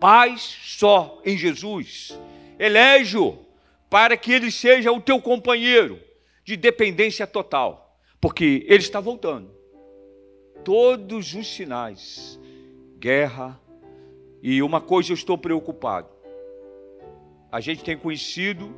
Paz 0.00 0.58
só 0.64 1.20
em 1.24 1.36
Jesus. 1.36 2.18
Elejo 2.58 3.38
para 3.88 4.16
que 4.16 4.32
ele 4.32 4.50
seja 4.50 4.92
o 4.92 5.00
teu 5.00 5.20
companheiro 5.20 6.00
de 6.44 6.56
dependência 6.56 7.26
total, 7.26 7.98
porque 8.20 8.64
ele 8.66 8.82
está 8.82 9.00
voltando. 9.00 9.50
Todos 10.64 11.34
os 11.34 11.46
sinais, 11.46 12.38
guerra, 12.98 13.60
e 14.42 14.62
uma 14.62 14.80
coisa 14.80 15.10
eu 15.10 15.14
estou 15.14 15.36
preocupado. 15.36 16.08
A 17.50 17.60
gente 17.60 17.82
tem 17.82 17.96
conhecido 17.96 18.74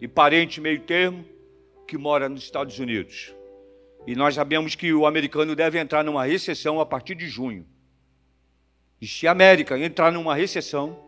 e 0.00 0.08
parente 0.08 0.60
meio 0.60 0.80
termo 0.80 1.24
que 1.86 1.98
mora 1.98 2.28
nos 2.28 2.42
Estados 2.42 2.78
Unidos. 2.78 3.34
E 4.06 4.14
nós 4.14 4.34
sabemos 4.34 4.74
que 4.74 4.92
o 4.92 5.06
americano 5.06 5.54
deve 5.54 5.78
entrar 5.78 6.02
numa 6.02 6.24
recessão 6.24 6.80
a 6.80 6.86
partir 6.86 7.14
de 7.14 7.28
junho. 7.28 7.66
E 9.00 9.06
se 9.06 9.26
a 9.26 9.32
América 9.32 9.78
entrar 9.78 10.10
numa 10.10 10.34
recessão, 10.34 10.98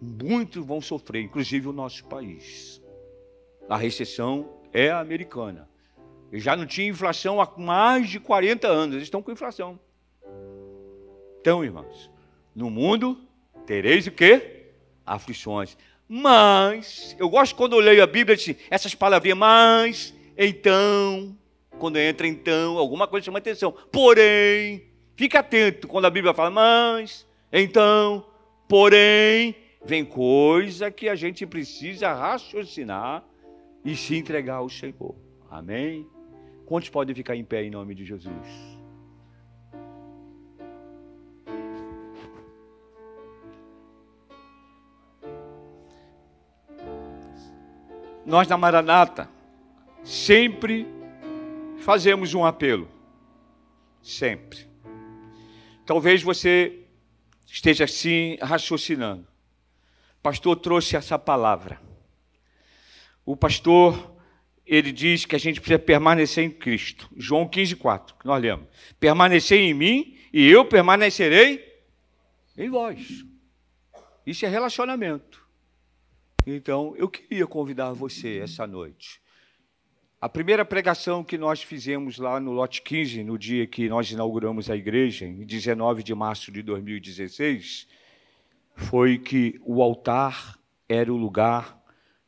muitos 0.00 0.64
vão 0.64 0.80
sofrer, 0.80 1.22
inclusive 1.22 1.68
o 1.68 1.72
nosso 1.72 2.04
país. 2.04 2.80
A 3.68 3.76
recessão 3.76 4.60
é 4.72 4.90
americana. 4.90 5.68
Já 6.32 6.54
não 6.56 6.66
tinha 6.66 6.88
inflação 6.88 7.40
há 7.40 7.52
mais 7.56 8.08
de 8.08 8.20
40 8.20 8.68
anos, 8.68 8.94
eles 8.94 9.06
estão 9.06 9.22
com 9.22 9.32
inflação. 9.32 9.78
Então, 11.40 11.64
irmãos, 11.64 12.10
no 12.54 12.70
mundo 12.70 13.18
tereis 13.66 14.06
o 14.06 14.10
quê? 14.10 14.55
Aflições. 15.06 15.76
Mas, 16.08 17.16
eu 17.18 17.28
gosto 17.28 17.54
quando 17.54 17.74
eu 17.74 17.80
leio 17.80 18.02
a 18.02 18.06
Bíblia, 18.06 18.36
assim, 18.36 18.56
essas 18.70 18.94
palavrinhas, 18.94 19.38
mas, 19.38 20.14
então, 20.36 21.36
quando 21.78 21.98
entra 21.98 22.26
então, 22.26 22.78
alguma 22.78 23.06
coisa 23.06 23.24
chama 23.24 23.38
atenção. 23.38 23.72
Porém, 23.90 24.84
fica 25.16 25.40
atento 25.40 25.88
quando 25.88 26.04
a 26.04 26.10
Bíblia 26.10 26.34
fala, 26.34 26.50
mas, 26.50 27.26
então, 27.52 28.26
porém, 28.68 29.54
vem 29.84 30.04
coisa 30.04 30.90
que 30.90 31.08
a 31.08 31.14
gente 31.14 31.46
precisa 31.46 32.12
raciocinar 32.12 33.24
e 33.84 33.96
se 33.96 34.16
entregar 34.16 34.56
ao 34.56 34.68
Senhor. 34.68 35.14
Amém? 35.50 36.06
Quantos 36.66 36.88
podem 36.88 37.14
ficar 37.14 37.36
em 37.36 37.44
pé 37.44 37.62
em 37.62 37.70
nome 37.70 37.94
de 37.94 38.04
Jesus? 38.04 38.75
Nós 48.26 48.48
na 48.48 48.58
Maranata 48.58 49.30
sempre 50.02 50.86
fazemos 51.78 52.34
um 52.34 52.44
apelo. 52.44 52.90
Sempre. 54.02 54.66
Talvez 55.86 56.22
você 56.22 56.80
esteja 57.46 57.84
assim 57.84 58.36
raciocinando. 58.42 59.26
O 60.18 60.22
pastor 60.22 60.56
trouxe 60.56 60.96
essa 60.96 61.16
palavra. 61.16 61.80
O 63.24 63.36
pastor, 63.36 64.16
ele 64.64 64.90
diz 64.90 65.24
que 65.24 65.36
a 65.36 65.38
gente 65.38 65.60
precisa 65.60 65.78
permanecer 65.78 66.44
em 66.44 66.50
Cristo. 66.50 67.08
João 67.16 67.48
15, 67.48 67.76
4, 67.76 68.16
que 68.16 68.26
nós 68.26 68.42
lemos. 68.42 68.66
Permanecer 68.98 69.60
em 69.60 69.72
mim 69.72 70.18
e 70.32 70.48
eu 70.48 70.64
permanecerei 70.64 71.64
em 72.58 72.68
vós. 72.68 73.24
Isso 74.26 74.44
é 74.44 74.48
relacionamento. 74.48 75.45
Então, 76.46 76.94
eu 76.96 77.08
queria 77.08 77.44
convidar 77.44 77.92
você 77.92 78.38
essa 78.38 78.68
noite. 78.68 79.20
A 80.20 80.28
primeira 80.28 80.64
pregação 80.64 81.24
que 81.24 81.36
nós 81.36 81.60
fizemos 81.60 82.18
lá 82.18 82.38
no 82.38 82.52
Lote 82.52 82.82
15, 82.82 83.24
no 83.24 83.36
dia 83.36 83.66
que 83.66 83.88
nós 83.88 84.08
inauguramos 84.12 84.70
a 84.70 84.76
igreja, 84.76 85.26
em 85.26 85.44
19 85.44 86.04
de 86.04 86.14
março 86.14 86.52
de 86.52 86.62
2016, 86.62 87.88
foi 88.76 89.18
que 89.18 89.60
o 89.64 89.82
altar 89.82 90.56
era 90.88 91.12
o 91.12 91.16
lugar 91.16 91.82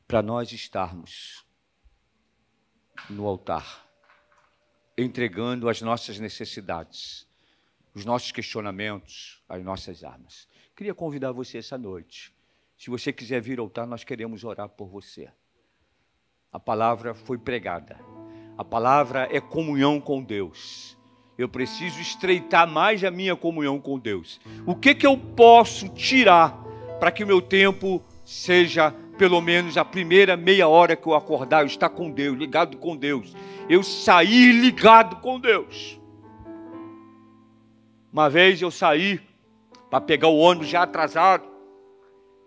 para 0.09 0.21
nós 0.21 0.51
estarmos 0.51 1.47
no 3.09 3.25
altar, 3.25 3.89
entregando 4.97 5.69
as 5.69 5.81
nossas 5.81 6.19
necessidades, 6.19 7.25
os 7.95 8.05
nossos 8.05 8.33
questionamentos, 8.33 9.41
as 9.49 9.63
nossas 9.63 10.03
armas. 10.03 10.49
Queria 10.75 10.93
convidar 10.95 11.31
você 11.31 11.59
essa 11.59 11.79
noite 11.79 12.37
se 12.79 12.89
você 12.89 13.13
quiser 13.13 13.43
vir 13.43 13.59
ao 13.59 13.65
altar, 13.65 13.89
nós 13.89 14.05
queremos 14.05 14.45
orar 14.45 14.69
por 14.69 14.87
você. 14.87 15.29
A 16.53 16.61
palavra 16.61 17.13
foi 17.13 17.37
pregada. 17.37 17.99
A 18.57 18.65
palavra 18.65 19.29
é 19.33 19.41
comunhão 19.41 20.01
com 20.01 20.23
Deus. 20.23 20.97
Eu 21.37 21.49
preciso 21.49 22.01
estreitar 22.01 22.69
mais 22.69 23.03
a 23.03 23.11
minha 23.11 23.35
comunhão 23.35 23.81
com 23.81 23.99
Deus. 23.99 24.41
O 24.65 24.77
que, 24.77 24.95
que 24.95 25.07
eu 25.07 25.19
posso 25.19 25.89
tirar 25.89 26.57
para 27.01 27.11
que 27.11 27.25
o 27.25 27.27
meu 27.27 27.43
tempo 27.43 28.01
seja 28.25 28.93
pelo 29.19 29.41
menos 29.41 29.77
a 29.77 29.85
primeira 29.85 30.37
meia 30.37 30.69
hora 30.69 30.95
que 30.95 31.09
eu 31.09 31.15
acordar, 31.15 31.63
eu 31.63 31.67
estar 31.67 31.89
com 31.89 32.09
Deus, 32.09 32.39
ligado 32.39 32.77
com 32.77 32.97
Deus. 32.97 33.35
Eu 33.69 33.83
sair 33.83 34.53
ligado 34.53 35.17
com 35.17 35.41
Deus. 35.41 36.01
Uma 38.13 38.31
vez 38.31 38.63
eu 38.63 38.71
saí 38.71 39.21
para 39.91 40.01
pegar 40.01 40.29
o 40.29 40.39
ônibus 40.39 40.69
já 40.69 40.85
atrasado. 40.85 41.48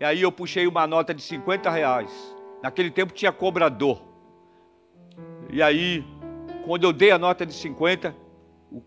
E 0.02 0.04
aí 0.04 0.24
eu 0.24 0.32
puxei 0.32 0.66
uma 0.66 0.88
nota 0.88 1.14
de 1.14 1.22
50 1.22 1.70
reais. 1.70 2.12
Naquele 2.64 2.90
tempo 2.90 3.14
tinha 3.14 3.32
cobrador. 3.32 4.04
E 5.52 5.62
aí, 5.62 6.04
quando 6.66 6.86
eu 6.86 6.92
dei 6.92 7.12
a 7.12 7.20
nota 7.20 7.46
de 7.46 7.54
50, 7.54 8.16
o, 8.72 8.82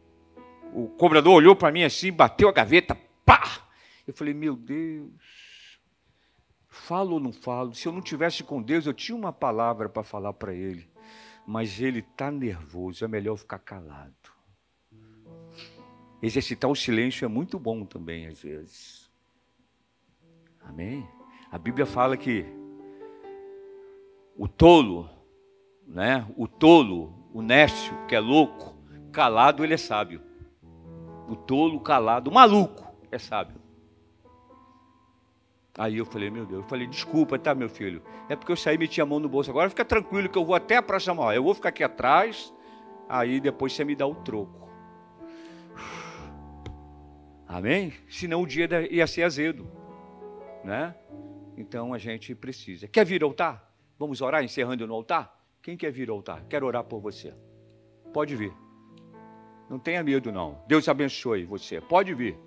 o 0.72 0.88
cobrador 0.98 1.32
olhou 1.32 1.54
para 1.54 1.70
mim 1.70 1.84
assim, 1.84 2.10
bateu 2.10 2.48
a 2.48 2.52
gaveta, 2.52 2.98
pá! 3.24 3.64
Eu 4.04 4.12
falei, 4.12 4.34
meu 4.34 4.56
Deus, 4.56 5.08
falo 6.68 7.12
ou 7.12 7.20
não 7.20 7.32
falo? 7.32 7.72
Se 7.72 7.86
eu 7.86 7.92
não 7.92 8.02
tivesse 8.02 8.42
com 8.42 8.60
Deus, 8.60 8.84
eu 8.84 8.92
tinha 8.92 9.16
uma 9.16 9.32
palavra 9.32 9.88
para 9.88 10.02
falar 10.02 10.32
para 10.32 10.52
ele. 10.52 10.90
Mas 11.46 11.80
ele 11.80 12.00
está 12.00 12.28
nervoso, 12.28 13.04
é 13.04 13.08
melhor 13.08 13.36
ficar 13.36 13.60
calado. 13.60 14.12
Exercitar 16.20 16.68
o 16.68 16.74
silêncio 16.74 17.24
é 17.24 17.28
muito 17.28 17.56
bom 17.56 17.84
também, 17.84 18.26
às 18.26 18.42
vezes. 18.42 19.03
Amém? 20.64 21.06
A 21.50 21.58
Bíblia 21.58 21.86
fala 21.86 22.16
que 22.16 22.44
o 24.36 24.48
tolo, 24.48 25.08
né? 25.86 26.26
O 26.36 26.48
tolo, 26.48 27.14
o 27.32 27.40
nécio, 27.40 27.94
que 28.08 28.14
é 28.14 28.20
louco, 28.20 28.74
calado 29.12 29.62
ele 29.62 29.74
é 29.74 29.76
sábio. 29.76 30.20
O 31.28 31.36
tolo, 31.36 31.80
calado, 31.80 32.30
o 32.30 32.34
maluco 32.34 32.84
é 33.10 33.18
sábio. 33.18 33.62
Aí 35.76 35.98
eu 35.98 36.04
falei, 36.04 36.30
meu 36.30 36.46
Deus, 36.46 36.62
eu 36.62 36.68
falei, 36.68 36.86
desculpa, 36.86 37.38
tá, 37.38 37.54
meu 37.54 37.68
filho? 37.68 38.02
É 38.28 38.36
porque 38.36 38.52
eu 38.52 38.56
saí 38.56 38.76
e 38.76 38.78
meti 38.78 39.00
a 39.00 39.06
mão 39.06 39.18
no 39.18 39.28
bolso. 39.28 39.50
Agora 39.50 39.68
fica 39.68 39.84
tranquilo 39.84 40.28
que 40.28 40.38
eu 40.38 40.44
vou 40.44 40.54
até 40.54 40.76
a 40.76 40.82
próxima 40.82 41.22
hora. 41.22 41.36
Eu 41.36 41.42
vou 41.42 41.54
ficar 41.54 41.70
aqui 41.70 41.82
atrás, 41.82 42.52
aí 43.08 43.40
depois 43.40 43.72
você 43.72 43.84
me 43.84 43.94
dá 43.94 44.06
o 44.06 44.14
troco. 44.14 44.68
Amém? 47.46 47.92
Senão 48.08 48.42
o 48.42 48.46
dia 48.46 48.68
ia 48.90 49.06
ser 49.06 49.22
azedo 49.22 49.83
né? 50.64 50.94
Então 51.56 51.94
a 51.94 51.98
gente 51.98 52.34
precisa. 52.34 52.88
Quer 52.88 53.04
vir 53.04 53.22
ao 53.22 53.30
altar? 53.30 53.72
Vamos 53.98 54.20
orar 54.20 54.42
encerrando 54.42 54.86
no 54.86 54.94
altar? 54.94 55.32
Quem 55.62 55.76
quer 55.76 55.92
vir 55.92 56.10
ao 56.10 56.16
altar? 56.16 56.44
Quero 56.48 56.66
orar 56.66 56.84
por 56.84 57.00
você. 57.00 57.32
Pode 58.12 58.34
vir. 58.34 58.52
Não 59.68 59.78
tenha 59.78 60.02
medo 60.02 60.32
não. 60.32 60.62
Deus 60.66 60.88
abençoe 60.88 61.44
você. 61.44 61.80
Pode 61.80 62.14
vir. 62.14 62.38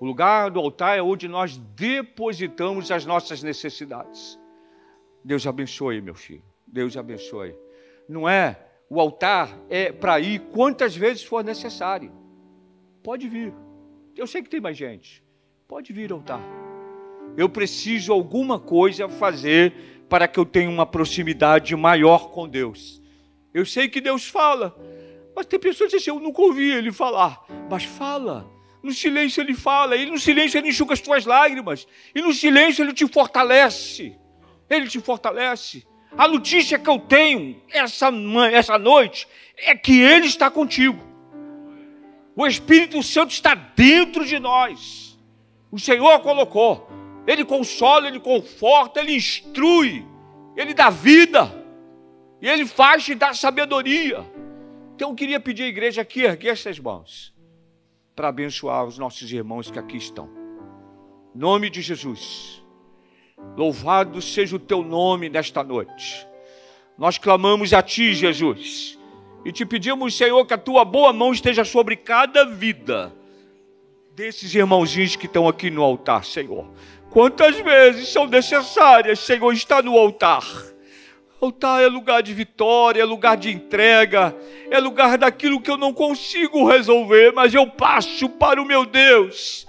O 0.00 0.06
lugar 0.06 0.50
do 0.50 0.60
altar 0.60 0.98
é 0.98 1.02
onde 1.02 1.28
nós 1.28 1.56
depositamos 1.56 2.90
as 2.90 3.06
nossas 3.06 3.42
necessidades. 3.42 4.38
Deus 5.24 5.46
abençoe, 5.46 6.00
meu 6.00 6.14
filho. 6.14 6.42
Deus 6.66 6.96
abençoe. 6.96 7.54
Não 8.08 8.28
é 8.28 8.58
o 8.88 9.00
altar 9.00 9.58
é 9.68 9.90
para 9.92 10.20
ir 10.20 10.40
quantas 10.52 10.94
vezes 10.96 11.22
for 11.22 11.42
necessário. 11.42 12.12
Pode 13.02 13.28
vir. 13.28 13.52
Eu 14.16 14.26
sei 14.26 14.42
que 14.42 14.50
tem 14.50 14.60
mais 14.60 14.76
gente. 14.76 15.22
Pode 15.66 15.92
vir 15.92 16.12
ao 16.12 16.18
altar. 16.18 16.63
Eu 17.36 17.48
preciso 17.48 18.12
alguma 18.12 18.58
coisa 18.58 19.08
fazer 19.08 20.04
para 20.08 20.28
que 20.28 20.38
eu 20.38 20.44
tenha 20.44 20.70
uma 20.70 20.86
proximidade 20.86 21.74
maior 21.74 22.30
com 22.30 22.48
Deus. 22.48 23.02
Eu 23.52 23.64
sei 23.64 23.88
que 23.88 24.00
Deus 24.00 24.26
fala, 24.26 24.76
mas 25.34 25.46
tem 25.46 25.58
pessoas 25.58 25.90
que 25.90 25.98
dizem 25.98 26.14
eu 26.14 26.20
nunca 26.20 26.40
ouvi 26.42 26.70
ele 26.70 26.92
falar. 26.92 27.44
Mas 27.70 27.84
fala. 27.84 28.50
No 28.82 28.92
silêncio 28.92 29.42
ele 29.42 29.54
fala, 29.54 29.96
e 29.96 30.04
no 30.06 30.18
silêncio 30.18 30.58
ele 30.58 30.68
enxuga 30.68 30.92
as 30.92 31.00
tuas 31.00 31.24
lágrimas, 31.24 31.86
e 32.14 32.20
no 32.20 32.34
silêncio 32.34 32.84
ele 32.84 32.92
te 32.92 33.06
fortalece. 33.08 34.14
Ele 34.68 34.86
te 34.86 35.00
fortalece. 35.00 35.86
A 36.16 36.28
notícia 36.28 36.78
que 36.78 36.88
eu 36.88 36.98
tenho 36.98 37.60
essa, 37.70 38.10
essa 38.52 38.78
noite 38.78 39.26
é 39.56 39.74
que 39.74 40.00
Ele 40.00 40.26
está 40.26 40.48
contigo. 40.48 41.02
O 42.36 42.46
Espírito 42.46 43.02
Santo 43.02 43.32
está 43.32 43.54
dentro 43.54 44.24
de 44.24 44.38
nós. 44.38 45.18
O 45.72 45.78
Senhor 45.78 46.20
colocou. 46.20 46.88
Ele 47.26 47.44
consola, 47.44 48.08
Ele 48.08 48.20
conforta, 48.20 49.00
Ele 49.00 49.14
instrui, 49.14 50.06
Ele 50.56 50.74
dá 50.74 50.90
vida. 50.90 51.50
E 52.40 52.48
Ele 52.48 52.66
faz 52.66 53.08
e 53.08 53.14
dá 53.14 53.32
sabedoria. 53.32 54.24
Então 54.94 55.10
eu 55.10 55.14
queria 55.14 55.40
pedir 55.40 55.64
à 55.64 55.68
igreja 55.68 56.02
aqui, 56.02 56.22
erguer 56.22 56.50
essas 56.50 56.78
mãos, 56.78 57.34
para 58.14 58.28
abençoar 58.28 58.84
os 58.84 58.98
nossos 58.98 59.30
irmãos 59.32 59.70
que 59.70 59.78
aqui 59.78 59.96
estão. 59.96 60.28
Em 61.34 61.38
nome 61.38 61.68
de 61.70 61.82
Jesus. 61.82 62.62
Louvado 63.56 64.22
seja 64.22 64.56
o 64.56 64.58
teu 64.58 64.82
nome 64.82 65.28
nesta 65.28 65.64
noite. 65.64 66.26
Nós 66.96 67.18
clamamos 67.18 67.72
a 67.72 67.82
ti, 67.82 68.14
Jesus, 68.14 68.98
e 69.44 69.50
te 69.50 69.66
pedimos, 69.66 70.16
Senhor, 70.16 70.44
que 70.46 70.54
a 70.54 70.58
tua 70.58 70.84
boa 70.84 71.12
mão 71.12 71.32
esteja 71.32 71.64
sobre 71.64 71.96
cada 71.96 72.44
vida 72.44 73.12
desses 74.14 74.54
irmãozinhos 74.54 75.16
que 75.16 75.26
estão 75.26 75.48
aqui 75.48 75.70
no 75.70 75.82
altar, 75.82 76.24
Senhor. 76.24 76.70
Quantas 77.14 77.56
vezes 77.60 78.08
são 78.08 78.26
necessárias, 78.26 79.20
Senhor, 79.20 79.52
estar 79.52 79.84
no 79.84 79.96
altar? 79.96 80.42
Altar 81.40 81.80
é 81.80 81.86
lugar 81.86 82.20
de 82.24 82.34
vitória, 82.34 83.00
é 83.00 83.04
lugar 83.04 83.36
de 83.36 83.52
entrega, 83.52 84.34
é 84.68 84.80
lugar 84.80 85.16
daquilo 85.16 85.60
que 85.60 85.70
eu 85.70 85.76
não 85.76 85.94
consigo 85.94 86.68
resolver, 86.68 87.32
mas 87.32 87.54
eu 87.54 87.68
passo 87.68 88.28
para 88.28 88.60
o 88.60 88.64
meu 88.64 88.84
Deus 88.84 89.64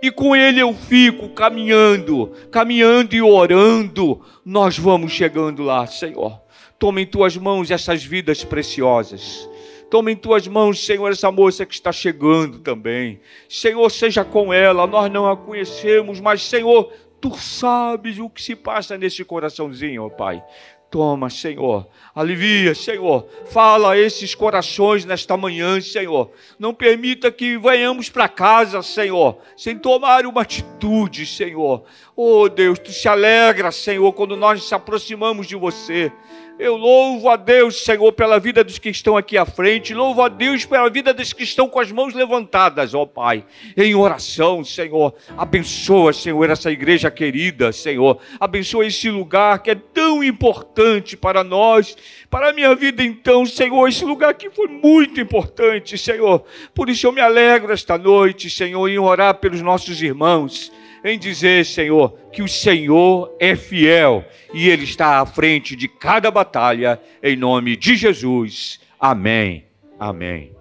e 0.00 0.12
com 0.12 0.36
Ele 0.36 0.60
eu 0.60 0.72
fico 0.72 1.28
caminhando, 1.30 2.32
caminhando 2.52 3.16
e 3.16 3.20
orando. 3.20 4.24
Nós 4.44 4.78
vamos 4.78 5.10
chegando 5.10 5.64
lá, 5.64 5.88
Senhor. 5.88 6.40
Toma 6.78 7.00
em 7.00 7.06
tuas 7.06 7.36
mãos 7.36 7.72
essas 7.72 8.04
vidas 8.04 8.44
preciosas. 8.44 9.48
Toma 9.88 10.10
em 10.10 10.16
tuas 10.16 10.48
mãos, 10.48 10.84
Senhor, 10.84 11.10
essa 11.12 11.30
moça 11.30 11.64
que 11.64 11.74
está 11.74 11.92
chegando 11.92 12.58
também. 12.58 13.20
Senhor, 13.48 13.88
seja 13.90 14.24
com 14.24 14.52
ela. 14.52 14.86
Nós 14.86 15.10
não 15.12 15.30
a 15.30 15.36
conhecemos, 15.36 16.20
mas, 16.20 16.42
Senhor, 16.42 16.92
tu 17.20 17.36
sabes 17.36 18.18
o 18.18 18.28
que 18.28 18.42
se 18.42 18.56
passa 18.56 18.98
nesse 18.98 19.24
coraçãozinho, 19.24 20.04
ó 20.04 20.08
Pai. 20.08 20.42
Toma, 20.90 21.28
Senhor. 21.28 21.86
Alivia, 22.14 22.74
Senhor. 22.74 23.28
Fala 23.46 23.92
a 23.92 23.98
esses 23.98 24.34
corações 24.34 25.04
nesta 25.04 25.36
manhã, 25.36 25.80
Senhor. 25.80 26.30
Não 26.58 26.72
permita 26.72 27.30
que 27.30 27.58
venhamos 27.58 28.08
para 28.08 28.28
casa, 28.28 28.80
Senhor, 28.82 29.38
sem 29.56 29.76
tomar 29.76 30.26
uma 30.26 30.42
atitude, 30.42 31.26
Senhor. 31.26 31.84
Oh, 32.14 32.48
Deus, 32.48 32.78
tu 32.78 32.92
se 32.92 33.08
alegra, 33.08 33.72
Senhor, 33.72 34.12
quando 34.12 34.36
nós 34.36 34.60
nos 34.60 34.72
aproximamos 34.72 35.46
de 35.46 35.56
você. 35.56 36.12
Eu 36.58 36.74
louvo 36.74 37.28
a 37.28 37.36
Deus, 37.36 37.84
Senhor, 37.84 38.10
pela 38.12 38.40
vida 38.40 38.64
dos 38.64 38.78
que 38.78 38.88
estão 38.88 39.14
aqui 39.14 39.36
à 39.36 39.44
frente. 39.44 39.92
Louvo 39.92 40.22
a 40.22 40.28
Deus 40.28 40.64
pela 40.64 40.88
vida 40.88 41.12
dos 41.12 41.34
que 41.34 41.42
estão 41.42 41.68
com 41.68 41.78
as 41.78 41.92
mãos 41.92 42.14
levantadas, 42.14 42.94
ó 42.94 43.04
Pai, 43.04 43.44
em 43.76 43.94
oração, 43.94 44.64
Senhor. 44.64 45.14
Abençoa, 45.36 46.14
Senhor, 46.14 46.48
essa 46.48 46.72
igreja 46.72 47.10
querida, 47.10 47.72
Senhor. 47.72 48.18
Abençoa 48.40 48.86
esse 48.86 49.10
lugar 49.10 49.62
que 49.62 49.70
é 49.70 49.74
tão 49.74 50.24
importante 50.24 51.14
para 51.14 51.44
nós, 51.44 51.94
para 52.30 52.48
a 52.48 52.52
minha 52.54 52.74
vida, 52.74 53.02
então, 53.02 53.44
Senhor. 53.44 53.86
Esse 53.86 54.06
lugar 54.06 54.30
aqui 54.30 54.48
foi 54.48 54.66
muito 54.66 55.20
importante, 55.20 55.98
Senhor. 55.98 56.42
Por 56.74 56.88
isso 56.88 57.06
eu 57.06 57.12
me 57.12 57.20
alegro 57.20 57.70
esta 57.70 57.98
noite, 57.98 58.48
Senhor, 58.48 58.88
em 58.88 58.98
orar 58.98 59.34
pelos 59.34 59.60
nossos 59.60 60.00
irmãos 60.00 60.72
em 61.04 61.18
dizer, 61.18 61.64
Senhor, 61.64 62.18
que 62.32 62.42
o 62.42 62.48
Senhor 62.48 63.34
é 63.38 63.54
fiel 63.54 64.24
e 64.52 64.68
Ele 64.68 64.84
está 64.84 65.20
à 65.20 65.26
frente 65.26 65.76
de 65.76 65.88
cada 65.88 66.30
batalha, 66.30 67.00
em 67.22 67.36
nome 67.36 67.76
de 67.76 67.96
Jesus. 67.96 68.80
Amém. 68.98 69.64
Amém. 69.98 70.55